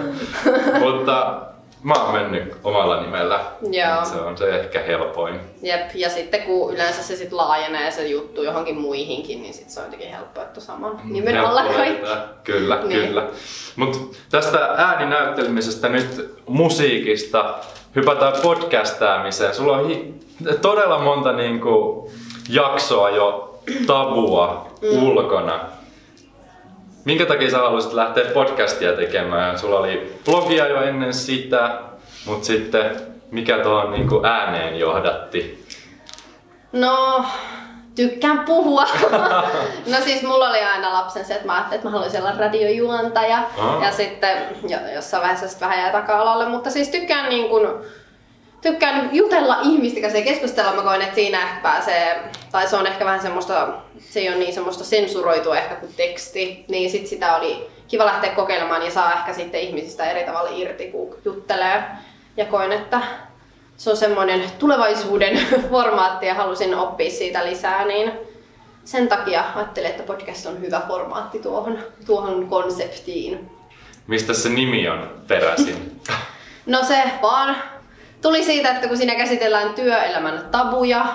mutta 0.84 1.36
Mä 1.82 1.94
oon 1.94 2.14
mennyt 2.14 2.56
omalla 2.64 3.00
nimellä. 3.00 3.40
Joo. 3.62 4.04
Se 4.04 4.20
on 4.20 4.38
se 4.38 4.60
ehkä 4.60 4.80
helpoin. 4.82 5.40
Jep, 5.62 5.90
ja 5.94 6.10
sitten 6.10 6.42
kun 6.42 6.74
yleensä 6.74 7.02
se 7.02 7.16
sit 7.16 7.32
laajenee 7.32 7.90
se 7.90 8.06
juttu 8.06 8.42
johonkin 8.42 8.76
muihinkin, 8.80 9.42
niin 9.42 9.54
sit 9.54 9.70
se 9.70 9.80
on 9.80 9.86
jotenkin 9.86 10.10
helppoa, 10.10 10.42
että 10.42 10.60
saman 10.60 11.00
nimen 11.04 11.40
alla 11.40 11.64
kaikki. 11.64 12.06
Kyllä, 12.44 12.80
niin. 12.84 13.06
kyllä. 13.06 13.26
Mutta 13.76 13.98
tästä 14.30 14.58
ääninäyttelemisestä 14.76 15.88
nyt 15.88 16.34
musiikista 16.48 17.54
hypätään 17.96 18.32
podcastaamiseen. 18.42 19.54
Sulla 19.54 19.76
on 19.76 19.88
hi- 19.88 20.14
todella 20.62 20.98
monta 20.98 21.32
niinku 21.32 22.10
jaksoa 22.48 23.10
jo 23.10 23.58
tabua 23.86 24.70
mm. 24.82 25.02
ulkona. 25.02 25.60
Minkä 27.06 27.26
takia 27.26 27.50
sä 27.50 27.58
haluaisit 27.58 27.92
lähteä 27.92 28.24
podcastia 28.24 28.92
tekemään? 28.92 29.58
Sulla 29.58 29.78
oli 29.78 30.20
blogia 30.24 30.68
jo 30.68 30.82
ennen 30.82 31.14
sitä, 31.14 31.80
mutta 32.24 32.46
sitten 32.46 32.90
mikä 33.30 33.58
tuohon 33.58 33.92
niin 33.92 34.08
ääneen 34.24 34.78
johdatti? 34.78 35.66
No, 36.72 37.24
tykkään 37.94 38.38
puhua. 38.38 38.84
no 39.92 39.96
siis 40.04 40.22
mulla 40.22 40.48
oli 40.48 40.60
aina 40.60 40.92
lapsen 40.92 41.24
se, 41.24 41.34
että 41.34 41.46
mä 41.46 41.54
ajattelin, 41.54 41.76
että 41.76 41.88
mä 41.88 41.92
haluaisin 41.92 42.20
olla 42.20 42.32
radiojuontaja. 42.38 43.42
Oh. 43.58 43.82
Ja 43.82 43.92
sitten 43.92 44.38
jossain 44.94 45.20
vaiheessa 45.20 45.48
sitten 45.48 45.68
vähän 45.68 45.82
jäi 45.82 45.92
taka-alalle, 45.92 46.48
mutta 46.48 46.70
siis 46.70 46.88
tykkään 46.88 47.28
niin 47.28 47.48
kuin, 47.48 47.68
tykkään 48.66 49.08
jutella 49.12 49.58
ihmisten 49.62 50.02
kanssa 50.02 50.18
ja 50.18 50.24
keskustella. 50.24 50.72
Mä 50.72 50.82
koen, 50.82 51.02
että 51.02 51.14
siinä 51.14 51.42
ehkä 51.42 51.60
pääsee, 51.62 52.22
tai 52.52 52.68
se 52.68 52.76
on 52.76 52.86
ehkä 52.86 53.04
vähän 53.04 53.22
semmoista, 53.22 53.68
se 53.98 54.20
ei 54.20 54.28
ole 54.28 54.36
niin 54.36 54.54
semmoista 54.54 54.84
sensuroitua 54.84 55.56
ehkä 55.56 55.74
kuin 55.74 55.94
teksti, 55.96 56.64
niin 56.68 56.90
sit 56.90 57.06
sitä 57.06 57.36
oli 57.36 57.66
kiva 57.88 58.06
lähteä 58.06 58.30
kokeilemaan 58.30 58.84
ja 58.84 58.90
saa 58.90 59.12
ehkä 59.12 59.32
sitten 59.32 59.60
ihmisistä 59.60 60.10
eri 60.10 60.24
tavalla 60.24 60.50
irti, 60.56 60.86
kun 60.86 61.16
juttelee. 61.24 61.82
Ja 62.36 62.44
koen, 62.44 62.72
että 62.72 63.00
se 63.76 63.90
on 63.90 63.96
semmoinen 63.96 64.42
tulevaisuuden 64.58 65.40
formaatti 65.70 66.26
ja 66.26 66.34
halusin 66.34 66.74
oppia 66.74 67.10
siitä 67.10 67.46
lisää, 67.46 67.84
niin 67.84 68.12
sen 68.84 69.08
takia 69.08 69.44
ajattelin, 69.54 69.90
että 69.90 70.02
podcast 70.02 70.46
on 70.46 70.60
hyvä 70.60 70.82
formaatti 70.88 71.38
tuohon, 71.38 71.78
tuohon 72.06 72.48
konseptiin. 72.48 73.50
Mistä 74.06 74.34
se 74.34 74.48
nimi 74.48 74.88
on 74.88 75.10
peräisin? 75.28 76.00
no 76.66 76.84
se 76.84 77.02
vaan 77.22 77.56
tuli 78.26 78.44
siitä, 78.44 78.70
että 78.70 78.88
kun 78.88 78.96
siinä 78.96 79.14
käsitellään 79.14 79.74
työelämän 79.74 80.48
tabuja, 80.50 81.06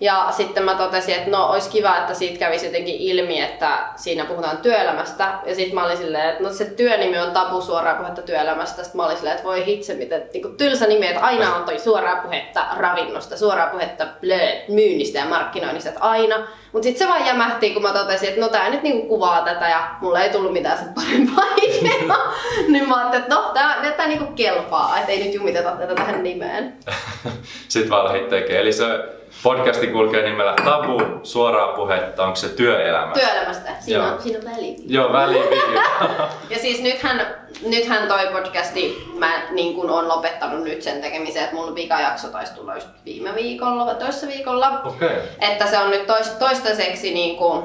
ja 0.00 0.28
sitten 0.30 0.62
mä 0.62 0.74
totesin, 0.74 1.14
että 1.14 1.30
no 1.30 1.46
olisi 1.46 1.70
kiva, 1.70 1.96
että 1.96 2.14
siitä 2.14 2.38
kävisi 2.38 2.66
jotenkin 2.66 2.94
ilmi, 2.94 3.40
että 3.40 3.78
siinä 3.96 4.24
puhutaan 4.24 4.56
työelämästä. 4.58 5.38
Ja 5.46 5.54
sitten 5.54 5.74
mä 5.74 5.84
olin 5.84 5.96
silleen, 5.96 6.30
että 6.30 6.42
no 6.42 6.52
se 6.52 6.64
työnimi 6.64 7.18
on 7.18 7.30
tabu 7.30 7.60
suoraa 7.60 7.94
puhetta 7.94 8.22
työelämästä. 8.22 8.82
Sitten 8.82 8.96
mä 8.96 9.06
olin 9.06 9.16
silleen, 9.16 9.36
että 9.36 9.48
voi 9.48 9.66
hitse, 9.66 9.94
miten 9.94 10.22
niin 10.32 10.56
tylsä 10.56 10.86
nimi, 10.86 11.06
että 11.06 11.20
aina 11.20 11.56
on 11.56 11.64
toi 11.64 11.78
suoraa 11.78 12.16
puhetta 12.16 12.66
ravinnosta, 12.76 13.36
suoraa 13.36 13.70
puhetta 13.70 14.06
blö, 14.20 14.38
myynnistä 14.68 15.18
ja 15.18 15.24
markkinoinnista, 15.24 15.88
että 15.88 16.02
aina. 16.02 16.36
Mutta 16.72 16.86
sitten 16.86 17.06
se 17.06 17.12
vaan 17.12 17.26
jämähti, 17.26 17.70
kun 17.70 17.82
mä 17.82 17.92
totesin, 17.92 18.28
että 18.28 18.40
no 18.40 18.48
tää 18.48 18.70
nyt 18.70 18.82
niinku 18.82 19.08
kuvaa 19.08 19.44
tätä 19.44 19.68
ja 19.68 19.88
mulla 20.00 20.20
ei 20.20 20.30
tullut 20.30 20.52
mitään 20.52 20.78
sen 20.78 20.94
parempaa 20.94 21.44
ideaa. 21.66 22.34
niin 22.68 22.88
mä 22.88 22.96
ajattelin, 22.96 23.22
että 23.22 23.34
no 23.34 23.50
tää, 23.54 23.92
tää 23.96 24.06
niinku 24.06 24.26
kelpaa, 24.26 24.98
että 24.98 25.12
ei 25.12 25.24
nyt 25.24 25.34
jumiteta 25.34 25.70
tätä 25.70 25.94
tähän 25.94 26.22
nimeen. 26.22 26.76
sitten 27.68 27.90
vaan 27.90 28.04
lähdit 28.04 28.28
tekemään. 28.28 28.62
Eli 28.62 28.72
se 28.72 29.16
podcasti 29.42 29.86
kulkee 29.86 30.22
nimellä 30.22 30.54
Tabu, 30.64 31.02
suoraa 31.22 31.76
puhetta, 31.76 32.24
onko 32.24 32.36
se 32.36 32.48
työelämästä? 32.48 33.20
Työelämästä, 33.20 33.70
siinä, 33.80 34.04
Joo. 34.04 34.12
on, 34.12 34.22
siinä 34.22 34.38
on 34.38 34.44
väliviiva. 34.44 34.84
Joo, 34.86 35.12
väliviiva. 35.12 35.82
ja 36.50 36.58
siis 36.58 36.82
nythän, 36.82 37.26
nythän 37.66 38.08
toi 38.08 38.26
podcasti, 38.32 39.08
mä 39.18 39.32
niin 39.50 39.74
kun 39.74 39.90
on 39.90 40.08
lopettanut 40.08 40.64
nyt 40.64 40.82
sen 40.82 41.00
tekemisen, 41.00 41.42
että 41.42 41.56
mulla 41.56 41.74
vikajakso 41.74 42.28
taisi 42.28 42.54
tulla 42.54 42.74
just 42.74 42.88
viime 43.04 43.34
viikolla 43.34 43.94
toissa 43.94 44.26
viikolla. 44.26 44.80
Okay. 44.84 45.16
Että 45.40 45.66
se 45.66 45.78
on 45.78 45.90
nyt 45.90 46.06
toist, 46.06 46.38
toistaiseksi 46.38 47.14
niin 47.14 47.36
kuin, 47.36 47.64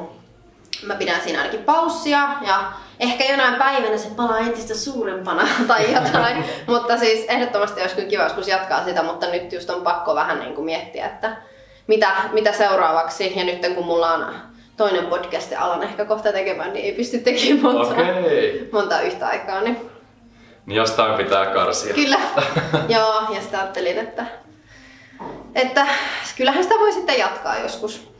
mä 0.83 0.95
pidän 0.95 1.21
siinä 1.21 1.39
ainakin 1.39 1.63
paussia 1.63 2.29
ja 2.47 2.71
ehkä 2.99 3.23
jonain 3.23 3.55
päivänä 3.55 3.97
se 3.97 4.09
palaa 4.15 4.39
entistä 4.39 4.75
suurempana 4.75 5.47
tai 5.67 5.93
jotain. 5.93 6.45
mutta 6.67 6.97
siis 6.97 7.25
ehdottomasti 7.27 7.81
olisi 7.81 7.95
kyllä 7.95 8.09
kiva 8.09 8.23
joskus 8.23 8.47
jatkaa 8.47 8.85
sitä, 8.85 9.03
mutta 9.03 9.27
nyt 9.27 9.53
just 9.53 9.69
on 9.69 9.81
pakko 9.81 10.15
vähän 10.15 10.39
niin 10.39 10.53
kuin 10.53 10.65
miettiä, 10.65 11.05
että 11.05 11.37
mitä, 11.87 12.11
mitä 12.31 12.51
seuraavaksi. 12.51 13.33
Ja 13.39 13.43
nyt 13.43 13.75
kun 13.75 13.85
mulla 13.85 14.13
on 14.13 14.33
toinen 14.77 15.05
podcast 15.05 15.51
ja 15.51 15.61
alan 15.61 15.83
ehkä 15.83 16.05
kohta 16.05 16.31
tekemään, 16.31 16.73
niin 16.73 16.85
ei 16.85 16.91
pysty 16.91 17.17
tekemään 17.17 17.61
monta, 17.61 17.93
Okei. 17.93 18.69
monta 18.71 19.01
yhtä 19.01 19.27
aikaa. 19.27 19.61
Niin 19.61 19.77
Niin 20.65 20.77
jostain 20.77 21.17
pitää 21.17 21.45
karsia. 21.45 21.93
Kyllä, 21.93 22.19
joo, 22.95 23.21
ja 23.35 23.41
sitten 23.41 23.59
ajattelin, 23.59 23.97
että, 23.97 24.25
että 25.55 25.87
kyllähän 26.37 26.63
sitä 26.63 26.75
voi 26.79 26.91
sitten 26.91 27.19
jatkaa 27.19 27.59
joskus. 27.59 28.11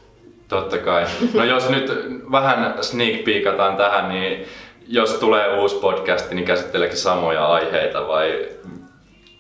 Totta 0.48 0.78
kai. 0.78 1.06
No 1.34 1.44
jos 1.44 1.70
nyt 1.70 1.92
vähän 2.32 2.76
sneak 2.82 3.24
peekataan 3.24 3.78
tähän, 3.78 4.10
niin 4.10 4.46
jos 4.88 5.14
tulee 5.14 5.60
uusi 5.60 5.76
podcast, 5.76 6.32
niin 6.32 6.46
käsitteleekö 6.46 6.96
samoja 6.96 7.48
aiheita 7.48 8.08
vai 8.08 8.50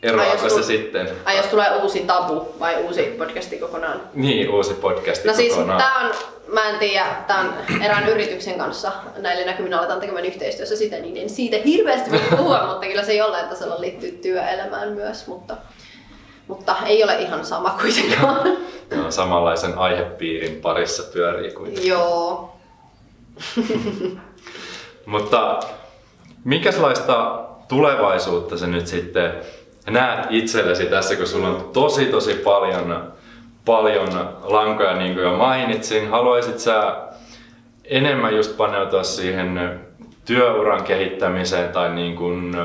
eroako 0.03 0.49
se 0.49 0.63
sitten? 0.63 1.09
Ai 1.25 1.37
jos 1.37 1.45
tulee 1.45 1.75
uusi 1.75 1.99
tabu 1.99 2.55
vai 2.59 2.75
uusi 2.83 3.15
podcasti 3.17 3.57
kokonaan? 3.57 4.01
Niin, 4.13 4.49
uusi 4.49 4.73
podcast 4.73 5.25
No 5.25 5.33
siis 5.33 5.53
kokonaan. 5.53 5.77
tää 5.77 5.95
on, 5.97 6.11
mä 6.47 6.69
en 6.69 6.79
tiedä, 6.79 7.05
tää 7.27 7.39
on 7.39 7.53
erään 7.83 8.09
yrityksen 8.09 8.57
kanssa 8.57 8.91
näille 9.17 9.45
näkymin 9.45 9.73
aletaan 9.73 9.99
tekemään 9.99 10.25
yhteistyössä 10.25 10.75
sitä, 10.75 10.95
niin 10.99 11.17
en 11.17 11.29
siitä 11.29 11.57
hirveästi 11.65 12.11
voi 12.11 12.37
puhua, 12.37 12.65
mutta 12.67 12.87
kyllä 12.87 13.03
se 13.03 13.13
jollain 13.13 13.49
tasolla 13.49 13.81
liittyy 13.81 14.11
työelämään 14.11 14.89
myös, 14.89 15.27
mutta, 15.27 15.57
mutta 16.47 16.75
ei 16.85 17.03
ole 17.03 17.15
ihan 17.15 17.45
sama 17.45 17.77
kuitenkaan. 17.81 18.57
No, 18.95 19.11
samanlaisen 19.11 19.77
aihepiirin 19.77 20.61
parissa 20.61 21.03
pyörii 21.13 21.51
kuin. 21.51 21.87
Joo. 21.87 22.55
Mutta 25.05 25.59
minkälaista 26.43 27.39
tulevaisuutta 27.67 28.57
sä 28.57 28.67
nyt 28.67 28.87
sitten 28.87 29.33
näet 29.89 30.27
itsellesi 30.29 30.85
tässä, 30.85 31.15
kun 31.15 31.27
sulla 31.27 31.47
on 31.47 31.69
tosi 31.73 32.05
tosi 32.05 32.33
paljon, 32.33 33.13
paljon 33.65 34.29
lankoja, 34.43 34.95
niin 34.95 35.13
kuin 35.13 35.23
jo 35.23 35.37
mainitsin. 35.37 36.09
Haluaisit 36.09 36.59
sä 36.59 36.95
enemmän 37.83 38.35
just 38.35 38.57
paneutua 38.57 39.03
siihen 39.03 39.79
työuran 40.25 40.83
kehittämiseen 40.83 41.71
tai 41.71 41.95
niin 41.95 42.15
kuin 42.15 42.57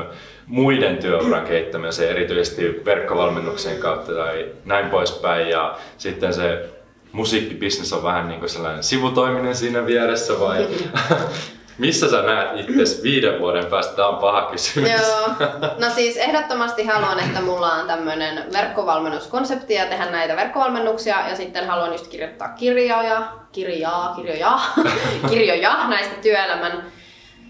muiden 0.45 0.97
työuran 0.97 1.45
kehittämiseen, 1.45 2.11
erityisesti 2.11 2.81
verkkovalmennuksen 2.85 3.77
kautta 3.77 4.13
tai 4.13 4.45
näin 4.65 4.89
poispäin. 4.89 5.49
Ja 5.49 5.77
sitten 5.97 6.33
se 6.33 6.69
musiikkibisnes 7.11 7.93
on 7.93 8.03
vähän 8.03 8.27
niin 8.27 8.39
kuin 8.39 8.49
sellainen 8.49 8.83
sivutoiminen 8.83 9.55
siinä 9.55 9.85
vieressä 9.85 10.39
vai 10.39 10.67
missä 11.77 12.09
sä 12.09 12.21
näet 12.21 12.59
itse 12.59 13.03
viiden 13.03 13.39
vuoden 13.39 13.65
päästä? 13.65 13.95
Tämä 13.95 14.07
on 14.07 14.17
paha 14.17 14.41
kysymys. 14.51 14.91
Joo. 14.91 15.49
No 15.79 15.89
siis 15.95 16.17
ehdottomasti 16.17 16.83
haluan, 16.83 17.19
että 17.19 17.41
mulla 17.41 17.73
on 17.73 17.87
tämmöinen 17.87 18.43
verkkovalmennuskonsepti 18.53 19.73
ja 19.73 19.85
tehdä 19.85 20.05
näitä 20.05 20.35
verkkovalmennuksia 20.35 21.29
ja 21.29 21.35
sitten 21.35 21.67
haluan 21.67 21.91
just 21.91 22.07
kirjoittaa 22.07 22.49
kirjoja, 22.49 23.31
kirjaa, 23.51 24.13
kirjoja, 24.15 24.59
kirjoja 25.29 25.87
näistä 25.87 26.15
työelämän 26.21 26.83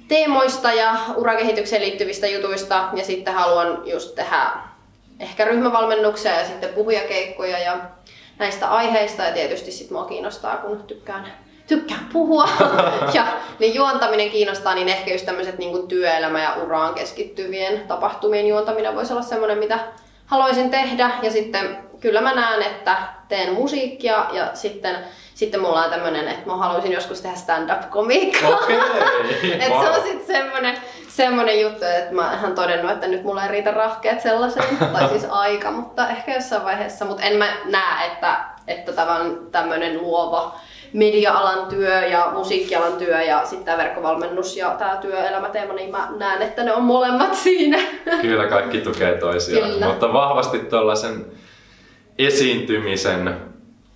teemoista 0.08 0.74
ja 0.74 0.96
urakehitykseen 1.16 1.82
liittyvistä 1.82 2.28
jutuista 2.28 2.90
ja 2.94 3.06
sitten 3.06 3.34
haluan 3.34 3.82
just 3.86 4.16
tehdä 4.16 4.52
ehkä 5.20 5.46
ryhmävalmennuksia 5.46 6.40
ja 6.40 6.46
sitten 6.46 6.70
puhujakeikkoja 6.70 7.60
ja 7.60 7.78
näistä 8.40 8.70
aiheista 8.70 9.24
ja 9.24 9.34
tietysti 9.34 9.72
sit 9.72 9.92
mua 9.92 10.06
kiinnostaa, 10.06 10.58
kun 10.58 10.84
tykkään, 10.84 11.34
tykkään 11.68 12.10
puhua 12.14 12.50
ja 13.14 13.28
niin 13.60 13.76
juontaminen 13.76 14.30
kiinnostaa, 14.30 14.76
niin 14.76 14.90
ehkä 14.90 15.12
just 15.12 15.26
tämmöiset 15.26 15.58
niin 15.58 15.88
työelämä 15.88 16.44
ja 16.44 16.56
uraan 16.64 16.94
keskittyvien 16.94 17.88
tapahtumien 17.88 18.48
juontaminen 18.48 18.96
voisi 18.96 19.14
olla 19.14 19.22
semmoinen, 19.22 19.58
mitä 19.58 19.80
haluaisin 20.26 20.70
tehdä 20.70 21.12
ja 21.22 21.32
sitten 21.32 21.78
kyllä 22.00 22.22
mä 22.22 22.36
näen, 22.36 22.62
että 22.62 22.98
teen 23.28 23.54
musiikkia 23.54 24.26
ja 24.32 24.50
sitten, 24.54 24.98
sitten 25.36 25.62
mulla 25.62 25.84
on 25.84 25.90
tämmöinen, 25.90 26.28
että 26.28 26.50
mä 26.50 26.58
haluaisin 26.58 26.92
joskus 26.92 27.22
tehdä 27.22 27.36
stand-up-komiikkaa. 27.36 28.50
Okei, 28.50 28.80
Et 29.62 29.70
wow. 29.70 29.82
se 29.82 29.90
on 29.90 30.04
sitten 30.04 30.28
semmonen, 30.28 30.78
semmonen 31.08 31.62
juttu, 31.62 31.86
että 31.86 32.16
mä 32.16 32.40
oon 32.44 32.56
todennut, 32.56 32.92
että 32.92 33.08
nyt 33.08 33.24
mulla 33.24 33.44
ei 33.44 33.52
riitä 33.52 33.72
rahkeet 33.72 34.22
sellaiseen, 34.22 34.78
tai 34.94 35.10
siis 35.10 35.26
aika, 35.30 35.72
mutta 35.72 36.10
ehkä 36.10 36.34
jossain 36.34 36.64
vaiheessa. 36.64 37.06
Mutta 37.06 37.24
en 37.24 37.38
mä 37.38 37.48
näe, 37.66 38.08
että, 38.08 38.38
että 38.68 38.92
tavan 38.92 39.38
tämmönen 39.52 40.02
luova 40.02 40.60
media-alan 40.94 41.66
työ 41.66 42.06
ja 42.06 42.32
musiikkialan 42.34 42.94
työ 42.94 43.22
ja 43.22 43.42
sitten 43.46 43.66
tämä 43.66 43.78
verkkovalmennus 43.78 44.58
ja 44.58 44.76
tämä 44.80 44.98
työelämäteema, 45.02 45.74
niin 45.74 45.92
mä 45.92 46.10
näen, 46.18 46.42
että 46.42 46.64
ne 46.64 46.74
on 46.74 46.84
molemmat 46.84 47.36
siinä. 47.44 47.80
Kyllä 48.22 48.48
kaikki 48.48 48.82
tukee 48.82 49.18
toisiaan, 49.18 49.72
Kyllä. 49.72 49.88
mutta 49.88 50.14
vahvasti 50.14 50.60
tuollaisen 50.60 51.26
esiintymisen 52.18 53.36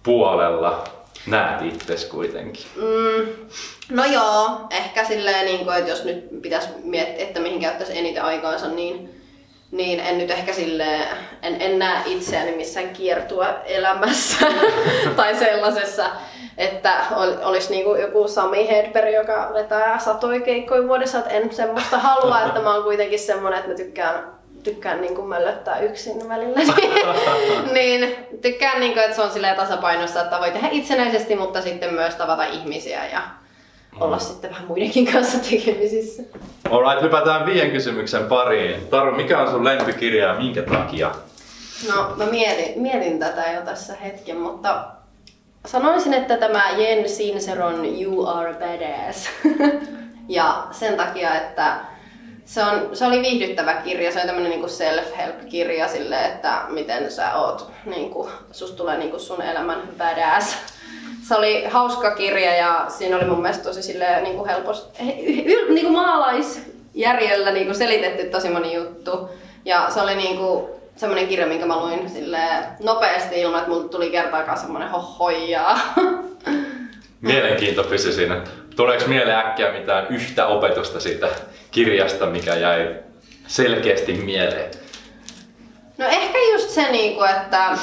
puolella 0.04 0.84
näet 1.26 1.62
itses 1.62 2.06
kuitenkin. 2.06 2.66
Mm, 2.76 3.28
no 3.90 4.06
joo, 4.06 4.68
ehkä 4.70 5.06
silleen, 5.06 5.46
niin 5.46 5.66
kuin, 5.66 5.78
että 5.78 5.90
jos 5.90 6.04
nyt 6.04 6.42
pitäisi 6.42 6.70
miettiä, 6.84 7.24
että 7.24 7.40
mihin 7.40 7.62
käyttäisi 7.62 7.98
eniten 7.98 8.24
aikaansa, 8.24 8.68
niin, 8.68 9.10
niin 9.72 10.00
en 10.00 10.18
nyt 10.18 10.32
ehkä 10.32 10.54
silleen, 10.54 11.08
en, 11.42 11.62
en 11.62 11.80
näe 11.80 12.02
itseäni 12.06 12.52
missään 12.52 12.90
kiertua 12.90 13.48
elämässä 13.66 14.46
tai 15.16 15.36
sellaisessa, 15.36 16.06
että 16.58 16.94
ol, 17.16 17.32
olisi 17.44 17.72
niin 17.72 17.84
kuin 17.84 18.02
joku 18.02 18.28
Sami 18.28 18.68
Hedberg, 18.68 19.14
joka 19.14 19.52
vetää 19.54 20.00
satoja 20.00 20.42
keikkoja 20.42 20.88
vuodessa, 20.88 21.20
että 21.20 21.32
en 21.32 21.54
semmoista 21.54 22.00
halua, 22.00 22.42
että 22.42 22.60
mä 22.60 22.74
oon 22.74 22.84
kuitenkin 22.84 23.20
semmoinen, 23.20 23.60
että 23.60 23.72
mä 23.72 23.78
tykkään 23.78 24.42
tykkään 24.64 25.02
niin 25.02 25.16
kuin 25.16 25.28
möllöttää 25.28 25.80
yksin 25.80 26.30
välillä. 26.30 26.60
niin 27.74 28.16
tykkään, 28.42 28.80
niin 28.80 28.94
kuin, 28.94 29.04
että 29.04 29.16
se 29.16 29.22
on 29.22 29.32
silleen 29.32 29.56
tasapainossa, 29.56 30.22
että 30.22 30.40
voi 30.40 30.52
tehdä 30.52 30.68
itsenäisesti, 30.72 31.36
mutta 31.36 31.62
sitten 31.62 31.94
myös 31.94 32.16
tavata 32.16 32.44
ihmisiä 32.44 33.06
ja 33.06 33.22
olla 34.00 34.20
sitten 34.20 34.52
vähän 34.52 34.68
muidenkin 34.68 35.12
kanssa 35.14 35.38
tekemisissä. 35.50 36.24
Alright, 36.72 37.02
hypätään 37.02 37.46
viien 37.46 37.72
kysymyksen 37.72 38.26
pariin. 38.26 38.88
Taru, 38.88 39.12
mikä 39.12 39.42
on 39.42 39.52
sun 39.52 39.66
lempikirja 39.66 40.28
ja 40.28 40.34
minkä 40.34 40.62
takia? 40.62 41.12
No, 41.88 42.14
mä 42.16 42.26
mietin, 42.26 42.82
mietin 42.82 43.20
tätä 43.20 43.52
jo 43.56 43.62
tässä 43.62 43.96
hetken, 43.96 44.38
mutta 44.38 44.86
sanoisin, 45.66 46.14
että 46.14 46.38
tämä 46.38 46.70
Jen 46.70 47.10
Sinseron 47.10 48.02
You 48.02 48.28
Are 48.28 48.54
Badass. 48.54 49.30
ja 50.28 50.68
sen 50.72 50.98
takia, 50.98 51.36
että 51.36 51.76
se, 52.46 52.64
on, 52.64 52.90
se 52.94 53.06
oli 53.06 53.22
viihdyttävä 53.22 53.74
kirja, 53.74 54.12
se 54.12 54.20
on 54.20 54.26
tämmönen 54.26 54.52
niinku 54.52 54.68
self-help-kirja 54.68 55.88
sille, 55.88 56.26
että 56.26 56.62
miten 56.70 57.12
sä 57.12 57.36
oot, 57.36 57.72
niinku, 57.86 58.30
susta 58.52 58.78
tulee 58.78 58.98
niinku 58.98 59.20
sun 59.20 59.42
elämän 59.42 59.82
badass. 59.98 60.58
Se 61.28 61.36
oli 61.36 61.66
hauska 61.66 62.16
kirja 62.16 62.56
ja 62.56 62.86
siinä 62.90 63.16
oli 63.16 63.26
mun 63.26 63.42
mielestä 63.42 63.64
tosi 63.64 63.84
silleen, 63.84 64.24
niinku 64.24 64.46
helposti, 64.46 65.00
yl, 65.46 65.74
niinku 65.74 65.92
maalaisjärjellä 65.92 67.52
niinku 67.52 67.74
selitetty 67.74 68.24
tosi 68.24 68.50
moni 68.50 68.74
juttu. 68.74 69.30
Ja 69.66 69.90
se 69.90 70.02
oli 70.02 70.16
niinku 70.16 70.70
semmoinen 70.96 71.28
kirja, 71.28 71.48
minkä 71.48 71.66
mä 71.66 71.78
luin 71.78 72.10
silleen 72.10 72.64
nopeasti 72.80 73.42
ilman, 73.42 73.60
että 73.60 73.72
mulle 73.72 73.90
tuli 73.90 74.12
kertaakaan 74.12 74.58
semmoinen 74.58 74.90
hohojaa. 74.90 75.80
Mielenkiinto 77.22 77.84
pysy 77.84 78.14
siinä. 78.14 78.42
Tuleeko 78.76 79.08
mieleen 79.08 79.38
äkkiä 79.38 79.72
mitään 79.72 80.08
yhtä 80.10 80.48
opetusta 80.48 81.00
siitä 81.00 81.28
kirjasta, 81.72 82.26
mikä 82.26 82.56
jäi 82.56 82.96
selkeästi 83.48 84.14
mieleen? 84.14 84.72
No 85.98 86.06
ehkä 86.08 86.38
just 86.54 86.70
se, 86.70 86.92
niinku, 86.92 87.24
että, 87.24 87.78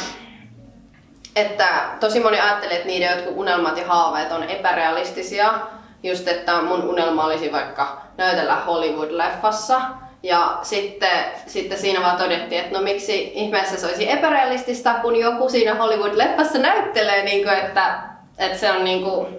että 1.36 1.68
tosi 2.00 2.20
moni 2.20 2.40
ajattelee, 2.40 2.76
että 2.76 2.88
niiden 2.88 3.16
jotkut 3.16 3.36
unelmat 3.36 3.76
ja 3.76 3.86
haaveet 3.86 4.32
on 4.32 4.42
epärealistisia. 4.42 5.54
Just, 6.02 6.28
että 6.28 6.62
mun 6.62 6.82
unelma 6.82 7.24
olisi 7.24 7.52
vaikka 7.52 8.02
näytellä 8.16 8.62
Hollywood-leffassa. 8.66 9.80
Ja 10.22 10.58
sitten, 10.62 11.24
sitten 11.46 11.78
siinä 11.78 12.00
vaan 12.00 12.16
todettiin, 12.16 12.60
että 12.60 12.78
no 12.78 12.84
miksi 12.84 13.32
ihmeessä 13.34 13.76
se 13.76 13.86
olisi 13.86 14.10
epärealistista, 14.10 14.94
kun 14.94 15.16
joku 15.16 15.48
siinä 15.48 15.74
Hollywood-leffassa 15.74 16.58
näyttelee, 16.58 17.24
niin 17.24 17.44
kuin, 17.44 17.56
että, 17.56 17.98
että 18.38 18.58
se 18.58 18.72
on 18.72 18.84
niin 18.84 19.04
kuin 19.04 19.38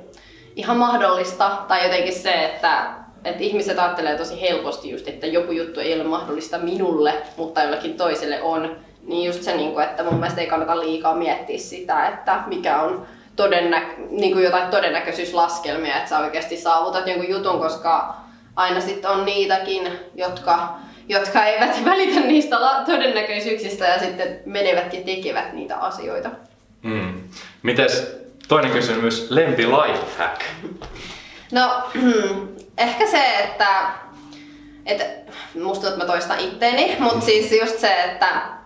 ihan 0.55 0.77
mahdollista. 0.77 1.51
Tai 1.67 1.83
jotenkin 1.83 2.13
se, 2.13 2.45
että, 2.45 2.87
että 3.25 3.43
ihmiset 3.43 3.79
ajattelee 3.79 4.17
tosi 4.17 4.41
helposti 4.41 4.89
just, 4.89 5.07
että 5.07 5.27
joku 5.27 5.51
juttu 5.51 5.79
ei 5.79 5.95
ole 5.95 6.03
mahdollista 6.03 6.57
minulle, 6.57 7.13
mutta 7.37 7.63
jollekin 7.63 7.97
toiselle 7.97 8.41
on. 8.41 8.75
Niin 9.03 9.27
just 9.27 9.43
se, 9.43 9.55
niin 9.55 9.73
kuin, 9.73 9.85
että 9.85 10.03
mun 10.03 10.13
mielestä 10.13 10.41
ei 10.41 10.47
kannata 10.47 10.79
liikaa 10.79 11.15
miettiä 11.15 11.57
sitä, 11.57 12.07
että 12.07 12.43
mikä 12.47 12.81
on 12.81 13.07
todennä- 13.35 13.93
niin 14.09 14.33
kuin 14.33 14.43
jotain 14.43 14.71
todennäköisyyslaskelmia, 14.71 15.97
että 15.97 16.09
sä 16.09 16.19
oikeasti 16.19 16.57
saavutat 16.57 17.07
jonkun 17.07 17.29
jutun, 17.29 17.59
koska 17.59 18.15
aina 18.59 18.81
sitten 18.81 19.11
on 19.11 19.25
niitäkin, 19.25 19.91
jotka, 20.15 20.75
jotka 21.07 21.45
eivät 21.45 21.85
välitä 21.85 22.19
niistä 22.19 22.55
todennäköisyyksistä 22.85 23.85
ja 23.85 23.99
sitten 23.99 24.39
menevät 24.45 24.93
ja 24.93 25.01
tekevät 25.01 25.53
niitä 25.53 25.77
asioita. 25.77 26.29
Mm. 26.81 27.23
Mites 27.63 28.17
toinen 28.47 28.71
kysymys, 28.71 29.31
lempi 29.31 29.67
lifehack? 29.67 30.41
No, 31.51 31.83
ehkä 32.77 33.07
se, 33.07 33.23
että, 33.43 33.67
että 34.85 35.05
musta 35.53 35.63
tuntuu, 35.63 35.87
että 35.87 35.97
mä 35.97 36.05
toistan 36.05 36.39
itteeni, 36.39 36.97
mutta 36.99 37.25
siis 37.25 37.51
just 37.61 37.79
se, 37.79 37.93
että, 38.03 38.58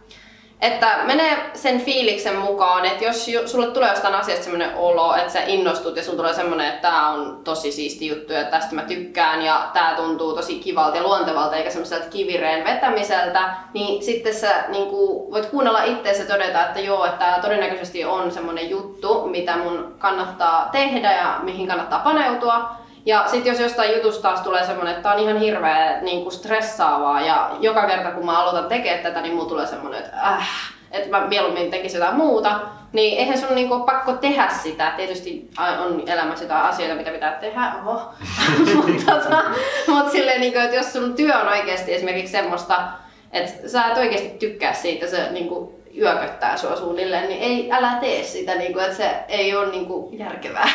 että 0.63 0.99
menee 1.03 1.51
sen 1.53 1.81
fiiliksen 1.81 2.35
mukaan, 2.35 2.85
että 2.85 3.03
jos 3.03 3.25
sulle 3.45 3.67
tulee 3.67 3.89
jostain 3.89 4.15
asiasta 4.15 4.43
semmoinen 4.43 4.75
olo, 4.75 5.15
että 5.15 5.33
sä 5.33 5.39
innostut 5.45 5.97
ja 5.97 6.03
sun 6.03 6.17
tulee 6.17 6.33
semmoinen, 6.33 6.67
että 6.67 6.89
tää 6.89 7.07
on 7.07 7.41
tosi 7.43 7.71
siisti 7.71 8.07
juttu 8.07 8.33
ja 8.33 8.43
tästä 8.43 8.75
mä 8.75 8.81
tykkään 8.81 9.41
ja 9.41 9.69
tää 9.73 9.95
tuntuu 9.95 10.33
tosi 10.33 10.59
kivalta 10.59 10.97
ja 10.97 11.03
luontevalta 11.03 11.55
eikä 11.55 11.69
semmoiselta 11.69 12.09
kivireen 12.09 12.65
vetämiseltä, 12.65 13.53
niin 13.73 14.03
sitten 14.03 14.33
sä 14.33 14.63
niin 14.67 14.91
voit 15.31 15.45
kuunnella 15.45 15.83
itseäsi 15.83 16.21
ja 16.21 16.27
todeta, 16.27 16.65
että 16.65 16.79
joo, 16.79 17.05
että 17.05 17.17
tää 17.17 17.41
todennäköisesti 17.41 18.05
on 18.05 18.31
semmoinen 18.31 18.69
juttu, 18.69 19.27
mitä 19.27 19.57
mun 19.57 19.95
kannattaa 19.99 20.69
tehdä 20.71 21.11
ja 21.11 21.39
mihin 21.43 21.67
kannattaa 21.67 21.99
paneutua. 21.99 22.82
Ja 23.05 23.27
sitten 23.27 23.51
jos 23.51 23.59
jostain 23.59 23.95
jutusta 23.95 24.21
taas 24.21 24.41
tulee 24.41 24.65
semmoinen, 24.65 24.91
että 24.91 25.03
tää 25.03 25.13
on 25.13 25.19
ihan 25.19 25.39
hirveä 25.39 26.01
niin 26.01 26.21
kuin 26.21 26.33
stressaavaa 26.33 27.21
ja 27.21 27.51
joka 27.59 27.87
kerta 27.87 28.11
kun 28.11 28.25
mä 28.25 28.39
aloitan 28.39 28.69
tekemään 28.69 29.03
tätä, 29.03 29.21
niin 29.21 29.33
mulla 29.33 29.49
tulee 29.49 29.67
semmoinen, 29.67 29.99
että 30.03 30.17
äh, 30.21 30.49
että 30.93 31.09
mä 31.09 31.27
mieluummin 31.27 31.71
tekisin 31.71 31.99
jotain 31.99 32.17
muuta, 32.17 32.59
niin 32.91 33.19
eihän 33.19 33.37
sun 33.37 33.55
niinku 33.55 33.79
pakko 33.79 34.13
tehdä 34.13 34.49
sitä. 34.63 34.93
Tietysti 34.97 35.49
on 35.85 36.03
elämässä 36.07 36.45
jotain 36.45 36.65
asioita, 36.65 36.95
mitä 36.95 37.11
pitää 37.11 37.31
tehdä, 37.31 37.73
oho. 37.85 38.13
mutta 38.75 39.11
tota, 39.11 39.43
mut 39.87 40.11
silleen, 40.11 40.41
niinku, 40.41 40.59
että 40.59 40.75
jos 40.75 40.93
sun 40.93 41.13
työ 41.13 41.37
on 41.37 41.47
oikeasti 41.47 41.93
esimerkiksi 41.93 42.31
semmoista, 42.31 42.83
että 43.31 43.69
sä 43.69 43.85
et 43.85 43.97
oikeasti 43.97 44.29
tykkää 44.29 44.73
siitä, 44.73 45.07
se 45.07 45.31
niinku 45.31 45.82
yököttää 45.97 46.57
sua 46.57 46.75
suunnilleen, 46.75 47.29
niin 47.29 47.41
ei, 47.41 47.71
älä 47.71 47.97
tee 47.99 48.23
sitä, 48.23 48.55
niinku, 48.55 48.79
että 48.79 48.95
se 48.95 49.15
ei 49.27 49.55
ole 49.55 49.71
niinku 49.71 50.09
järkevää. 50.13 50.69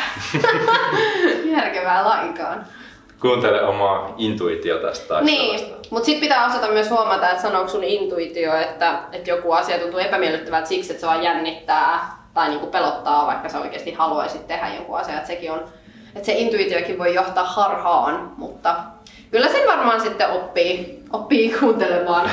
järkevää 1.55 2.05
lainkaan 2.05 2.65
kuuntele 3.21 3.63
omaa 3.63 4.13
intuitiota 4.17 4.87
tästä 4.87 5.21
Niin, 5.21 5.75
mutta 5.89 6.05
sitten 6.05 6.21
pitää 6.21 6.45
osata 6.45 6.67
myös 6.67 6.89
huomata, 6.89 7.29
että 7.29 7.41
sanooko 7.41 7.69
sun 7.69 7.83
intuitio, 7.83 8.55
että, 8.55 8.99
että 9.11 9.29
joku 9.29 9.51
asia 9.51 9.79
tuntuu 9.79 9.99
epämiellyttävältä 9.99 10.67
siksi, 10.67 10.91
että 10.91 11.01
se 11.01 11.07
vaan 11.07 11.23
jännittää 11.23 12.19
tai 12.33 12.49
niinku 12.49 12.67
pelottaa, 12.67 13.27
vaikka 13.27 13.49
sä 13.49 13.59
oikeasti 13.59 13.91
haluaisit 13.93 14.47
tehdä 14.47 14.67
jonkun 14.75 14.97
asian. 14.97 15.17
Että, 15.17 15.27
sekin 15.27 15.51
on, 15.51 15.63
että 16.15 16.25
se 16.25 16.33
intuitiokin 16.33 16.97
voi 16.97 17.15
johtaa 17.15 17.43
harhaan, 17.43 18.31
mutta 18.37 18.75
kyllä 19.31 19.47
sen 19.49 19.67
varmaan 19.67 20.01
sitten 20.01 20.31
oppii, 20.31 21.03
oppii 21.13 21.55
kuuntelemaan 21.59 22.29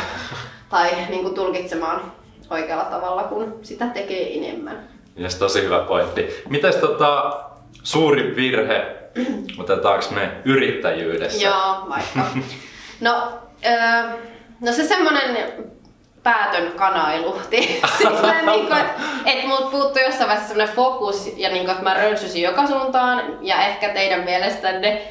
tai 0.69 0.91
niinku 1.09 1.31
tulkitsemaan 1.31 2.13
oikealla 2.51 2.85
tavalla, 2.85 3.23
kun 3.23 3.59
sitä 3.63 3.87
tekee 3.87 4.39
enemmän. 4.39 4.89
Yes, 5.21 5.35
tosi 5.35 5.63
hyvä 5.63 5.79
pointti. 5.79 6.43
Mites 6.49 6.77
tota, 6.77 7.41
suuri 7.83 8.37
virhe 8.37 8.97
Otetaanko 9.59 10.05
me 10.11 10.31
yrittäjyydessä? 10.45 11.47
Joo, 11.47 11.87
vaikka. 11.89 12.21
No, 13.01 13.33
öö, 13.67 14.19
no 14.61 14.73
se 14.73 14.85
semmonen 14.85 15.53
päätön 16.23 16.73
kanailu. 16.77 17.41
Niin 17.51 17.81
kuin, 18.67 18.79
että 18.79 18.95
et 19.25 19.47
multa 19.47 19.71
puuttuu 19.71 20.03
jossain 20.03 20.29
vaiheessa 20.29 20.49
semmoinen 20.49 20.77
fokus 20.77 21.33
ja 21.37 21.49
niin 21.49 21.65
kuin, 21.65 21.71
että 21.71 21.83
mä 21.83 21.95
rönsysin 21.95 22.43
joka 22.43 22.67
suuntaan 22.67 23.39
ja 23.41 23.67
ehkä 23.67 23.89
teidän 23.89 24.25
mielestänne 24.25 25.03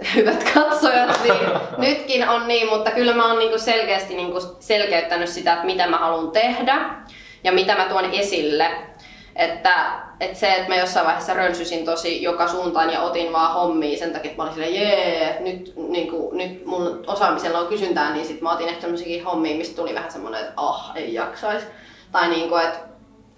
hyvät 0.14 0.52
katsojat, 0.54 1.20
niin 1.22 1.34
nytkin 1.88 2.28
on 2.28 2.48
niin, 2.48 2.68
mutta 2.68 2.90
kyllä 2.90 3.14
mä 3.14 3.28
oon 3.28 3.38
niinku 3.38 3.58
selkeästi 3.58 4.14
niinku 4.16 4.40
selkeyttänyt 4.60 5.28
sitä, 5.28 5.52
että 5.52 5.66
mitä 5.66 5.86
mä 5.86 5.98
haluan 5.98 6.30
tehdä 6.30 6.76
ja 7.44 7.52
mitä 7.52 7.76
mä 7.76 7.84
tuon 7.84 8.04
esille. 8.12 8.70
Että, 9.36 10.00
että 10.20 10.38
se, 10.38 10.54
että 10.54 10.68
mä 10.68 10.76
jossain 10.76 11.06
vaiheessa 11.06 11.34
rönsysin 11.34 11.84
tosi 11.84 12.22
joka 12.22 12.48
suuntaan 12.48 12.92
ja 12.92 13.00
otin 13.00 13.32
vaan 13.32 13.54
hommia 13.54 13.98
sen 13.98 14.12
takia, 14.12 14.30
että 14.30 14.42
mä 14.42 14.42
olin 14.42 14.54
silleen, 14.54 14.74
jee, 14.74 15.36
nyt, 15.40 15.74
niin 15.88 16.10
kuin, 16.10 16.38
nyt 16.38 16.66
mun 16.66 17.04
osaamisella 17.06 17.58
on 17.58 17.66
kysyntää, 17.66 18.12
niin 18.12 18.26
sit 18.26 18.40
mä 18.40 18.52
otin 18.52 18.68
ehkä 18.68 18.80
tämmöisiäkin 18.80 19.24
hommia, 19.24 19.56
mistä 19.56 19.76
tuli 19.76 19.94
vähän 19.94 20.12
semmoinen, 20.12 20.40
että 20.40 20.52
ah, 20.56 20.92
ei 20.94 21.14
jaksais. 21.14 21.62
Tai 22.12 22.28
niin 22.28 22.48
kuin, 22.48 22.62
että, 22.62 22.78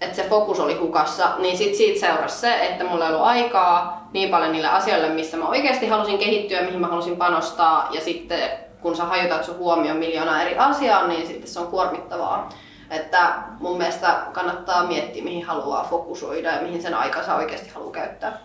että 0.01 0.15
se 0.15 0.29
fokus 0.29 0.59
oli 0.59 0.73
hukassa, 0.73 1.31
niin 1.37 1.57
sit 1.57 1.75
siitä 1.75 1.99
seurasi 1.99 2.37
se, 2.39 2.55
että 2.55 2.83
mulla 2.83 3.05
ei 3.07 3.13
ollut 3.13 3.27
aikaa 3.27 4.02
niin 4.13 4.29
paljon 4.29 4.51
niille 4.51 4.67
asioille, 4.67 5.09
missä 5.09 5.37
mä 5.37 5.47
oikeasti 5.47 5.87
halusin 5.87 6.17
kehittyä, 6.17 6.61
mihin 6.61 6.79
mä 6.79 6.87
halusin 6.87 7.17
panostaa, 7.17 7.89
ja 7.91 8.01
sitten 8.01 8.49
kun 8.81 8.95
sä 8.95 9.03
hajotat 9.03 9.43
sun 9.43 9.57
huomioon 9.57 9.97
miljoonaa 9.97 10.41
eri 10.41 10.57
asiaa, 10.57 11.07
niin 11.07 11.27
sitten 11.27 11.47
se 11.49 11.59
on 11.59 11.67
kuormittavaa. 11.67 12.49
Että 12.89 13.33
mun 13.59 13.77
mielestä 13.77 14.15
kannattaa 14.31 14.87
miettiä, 14.87 15.23
mihin 15.23 15.45
haluaa 15.45 15.87
fokusoida 15.89 16.51
ja 16.51 16.61
mihin 16.61 16.81
sen 16.81 16.93
aikansa 16.93 17.35
oikeasti 17.35 17.69
haluaa 17.69 17.93
käyttää. 17.93 18.37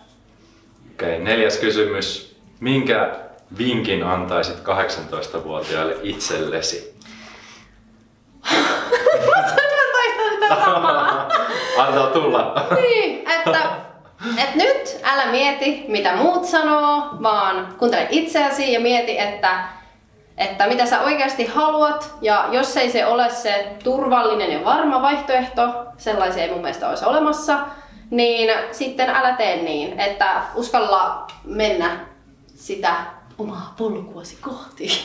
Okei, 0.93 1.13
okay, 1.13 1.23
neljäs 1.23 1.57
kysymys. 1.57 2.35
Minkä 2.59 3.15
vinkin 3.57 4.03
antaisit 4.03 4.57
18-vuotiaalle 4.59 5.97
itsellesi? 6.03 6.99
Antaa 11.77 12.07
tulla. 12.07 12.67
niin, 12.81 13.29
että, 13.39 13.88
että 14.37 14.55
nyt 14.55 14.99
älä 15.03 15.25
mieti, 15.25 15.85
mitä 15.87 16.15
muut 16.15 16.45
sanoo, 16.45 17.09
vaan 17.23 17.75
kuuntele 17.77 18.07
itseäsi 18.09 18.73
ja 18.73 18.79
mieti, 18.79 19.19
että 19.19 19.79
että 20.37 20.67
mitä 20.67 20.85
sä 20.85 21.01
oikeasti 21.01 21.45
haluat, 21.45 22.15
ja 22.21 22.45
jos 22.51 22.77
ei 22.77 22.89
se 22.91 23.05
ole 23.05 23.29
se 23.29 23.67
turvallinen 23.83 24.51
ja 24.51 24.65
varma 24.65 25.01
vaihtoehto, 25.01 25.61
sellaisia 25.97 26.43
ei 26.43 26.49
mun 26.49 26.61
mielestä 26.61 26.89
olisi 26.89 27.05
olemassa, 27.05 27.59
niin 28.09 28.49
sitten 28.71 29.09
älä 29.09 29.33
tee 29.33 29.55
niin, 29.55 29.99
että 29.99 30.41
uskalla 30.55 31.27
mennä 31.43 31.99
sitä 32.55 32.93
omaa 33.37 33.73
polkuasi 33.77 34.37
kohti. 34.41 35.03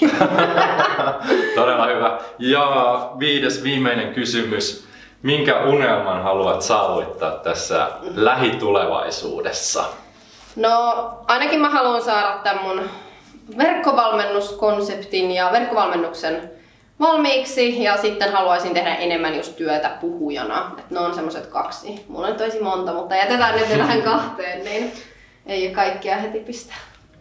Todella 1.55 1.87
hyvä. 1.87 2.19
Ja 2.39 3.11
viides 3.19 3.62
viimeinen 3.62 4.15
kysymys. 4.15 4.87
Minkä 5.25 5.61
unelman 5.61 6.22
haluat 6.22 6.62
saavuttaa 6.62 7.31
tässä 7.31 7.89
lähitulevaisuudessa? 8.14 9.85
No, 10.57 10.70
ainakin 11.27 11.61
mä 11.61 11.70
haluan 11.70 12.03
saada 12.03 12.39
tämän 12.43 12.62
mun 12.62 12.91
verkkovalmennuskonseptin 13.59 15.31
ja 15.31 15.49
verkkovalmennuksen 15.53 16.51
valmiiksi 17.01 17.83
ja 17.83 17.97
sitten 17.97 18.33
haluaisin 18.33 18.75
tehdä 18.75 18.95
enemmän 18.95 19.37
just 19.37 19.57
työtä 19.57 19.91
puhujana. 20.01 20.70
Et 20.79 20.91
ne 20.91 20.99
on 20.99 21.14
semmoset 21.14 21.47
kaksi. 21.47 22.05
Mulla 22.09 22.27
on 22.27 22.37
tosi 22.37 22.61
monta, 22.61 22.93
mutta 22.93 23.16
jätetään 23.16 23.55
nyt 23.55 23.68
tähän 23.68 24.03
kahteen, 24.12 24.64
niin 24.64 24.93
ei 25.47 25.70
kaikkia 25.70 26.16
heti 26.16 26.39
pistää 26.39 26.77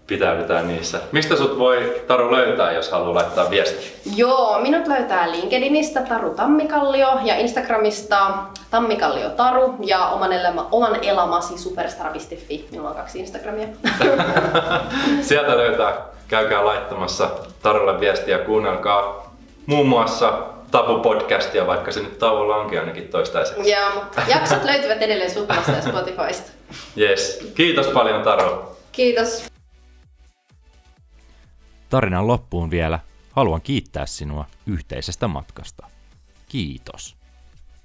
pitäydytään 0.07 0.67
niissä. 0.67 0.99
Mistä 1.11 1.35
sut 1.35 1.59
voi 1.59 2.01
Taru 2.07 2.31
löytää, 2.31 2.71
jos 2.71 2.91
haluaa 2.91 3.13
laittaa 3.13 3.49
viesti? 3.49 3.93
Joo, 4.15 4.59
minut 4.61 4.87
löytää 4.87 5.31
LinkedInistä 5.31 6.01
Taru 6.01 6.29
Tammikallio 6.29 7.07
ja 7.23 7.35
Instagramista 7.35 8.33
Tammikallio 8.71 9.29
Taru 9.29 9.75
ja 9.79 10.07
oman, 10.07 10.33
elämä, 10.33 10.65
oman 10.71 11.03
elämäsi 11.03 11.57
superstar.fi. 11.57 12.67
Minulla 12.71 12.89
on 12.89 12.95
kaksi 12.95 13.19
Instagramia. 13.19 13.67
Sieltä 15.21 15.57
löytää, 15.57 15.93
käykää 16.27 16.65
laittamassa 16.65 17.29
Tarulle 17.61 17.99
viestiä, 17.99 18.37
kuunnelkaa 18.37 19.33
muun 19.65 19.87
muassa 19.87 20.33
Tapu-podcastia, 20.71 21.67
vaikka 21.67 21.91
se 21.91 21.99
nyt 21.99 22.19
tauolla 22.19 22.55
onkin 22.55 22.79
ainakin 22.79 23.07
toistaiseksi. 23.07 23.71
Joo, 23.71 23.89
mutta 23.93 24.21
jaksot 24.27 24.63
löytyvät 24.63 25.01
edelleen 25.01 25.31
Suplasta 25.31 25.71
ja 25.71 25.81
Spotifysta. 25.81 26.51
Yes. 26.97 27.51
Kiitos 27.55 27.87
paljon 27.87 28.21
Taru. 28.21 28.77
Kiitos. 28.91 29.52
Tarinan 31.93 32.27
loppuun 32.27 32.71
vielä 32.71 32.99
haluan 33.31 33.61
kiittää 33.61 34.05
sinua 34.05 34.45
yhteisestä 34.65 35.27
matkasta. 35.27 35.87
Kiitos. 36.49 37.15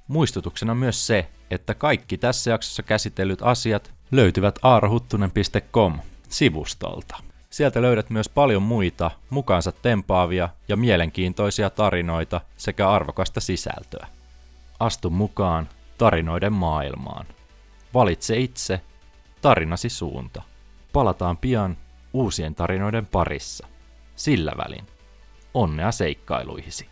Muistutuksena 0.08 0.74
myös 0.74 1.06
se, 1.06 1.28
että 1.50 1.74
kaikki 1.74 2.18
tässä 2.18 2.50
jaksossa 2.50 2.82
käsitellyt 2.82 3.42
asiat 3.42 3.94
löytyvät 4.10 4.58
aarahuttunen.com 4.62 5.98
sivustolta. 6.28 7.16
Sieltä 7.50 7.82
löydät 7.82 8.10
myös 8.10 8.28
paljon 8.28 8.62
muita 8.62 9.10
mukaansa 9.30 9.72
tempaavia 9.72 10.48
ja 10.68 10.76
mielenkiintoisia 10.76 11.70
tarinoita 11.70 12.40
sekä 12.56 12.90
arvokasta 12.90 13.40
sisältöä. 13.40 14.06
Astu 14.80 15.10
mukaan 15.10 15.68
tarinoiden 15.98 16.52
maailmaan. 16.52 17.26
Valitse 17.94 18.38
itse 18.38 18.80
tarinasi 19.42 19.88
suunta. 19.88 20.42
Palataan 20.92 21.36
pian 21.36 21.76
uusien 22.12 22.54
tarinoiden 22.54 23.06
parissa. 23.06 23.66
Sillä 24.18 24.52
välin. 24.56 24.86
Onnea 25.54 25.92
seikkailuihisi. 25.92 26.86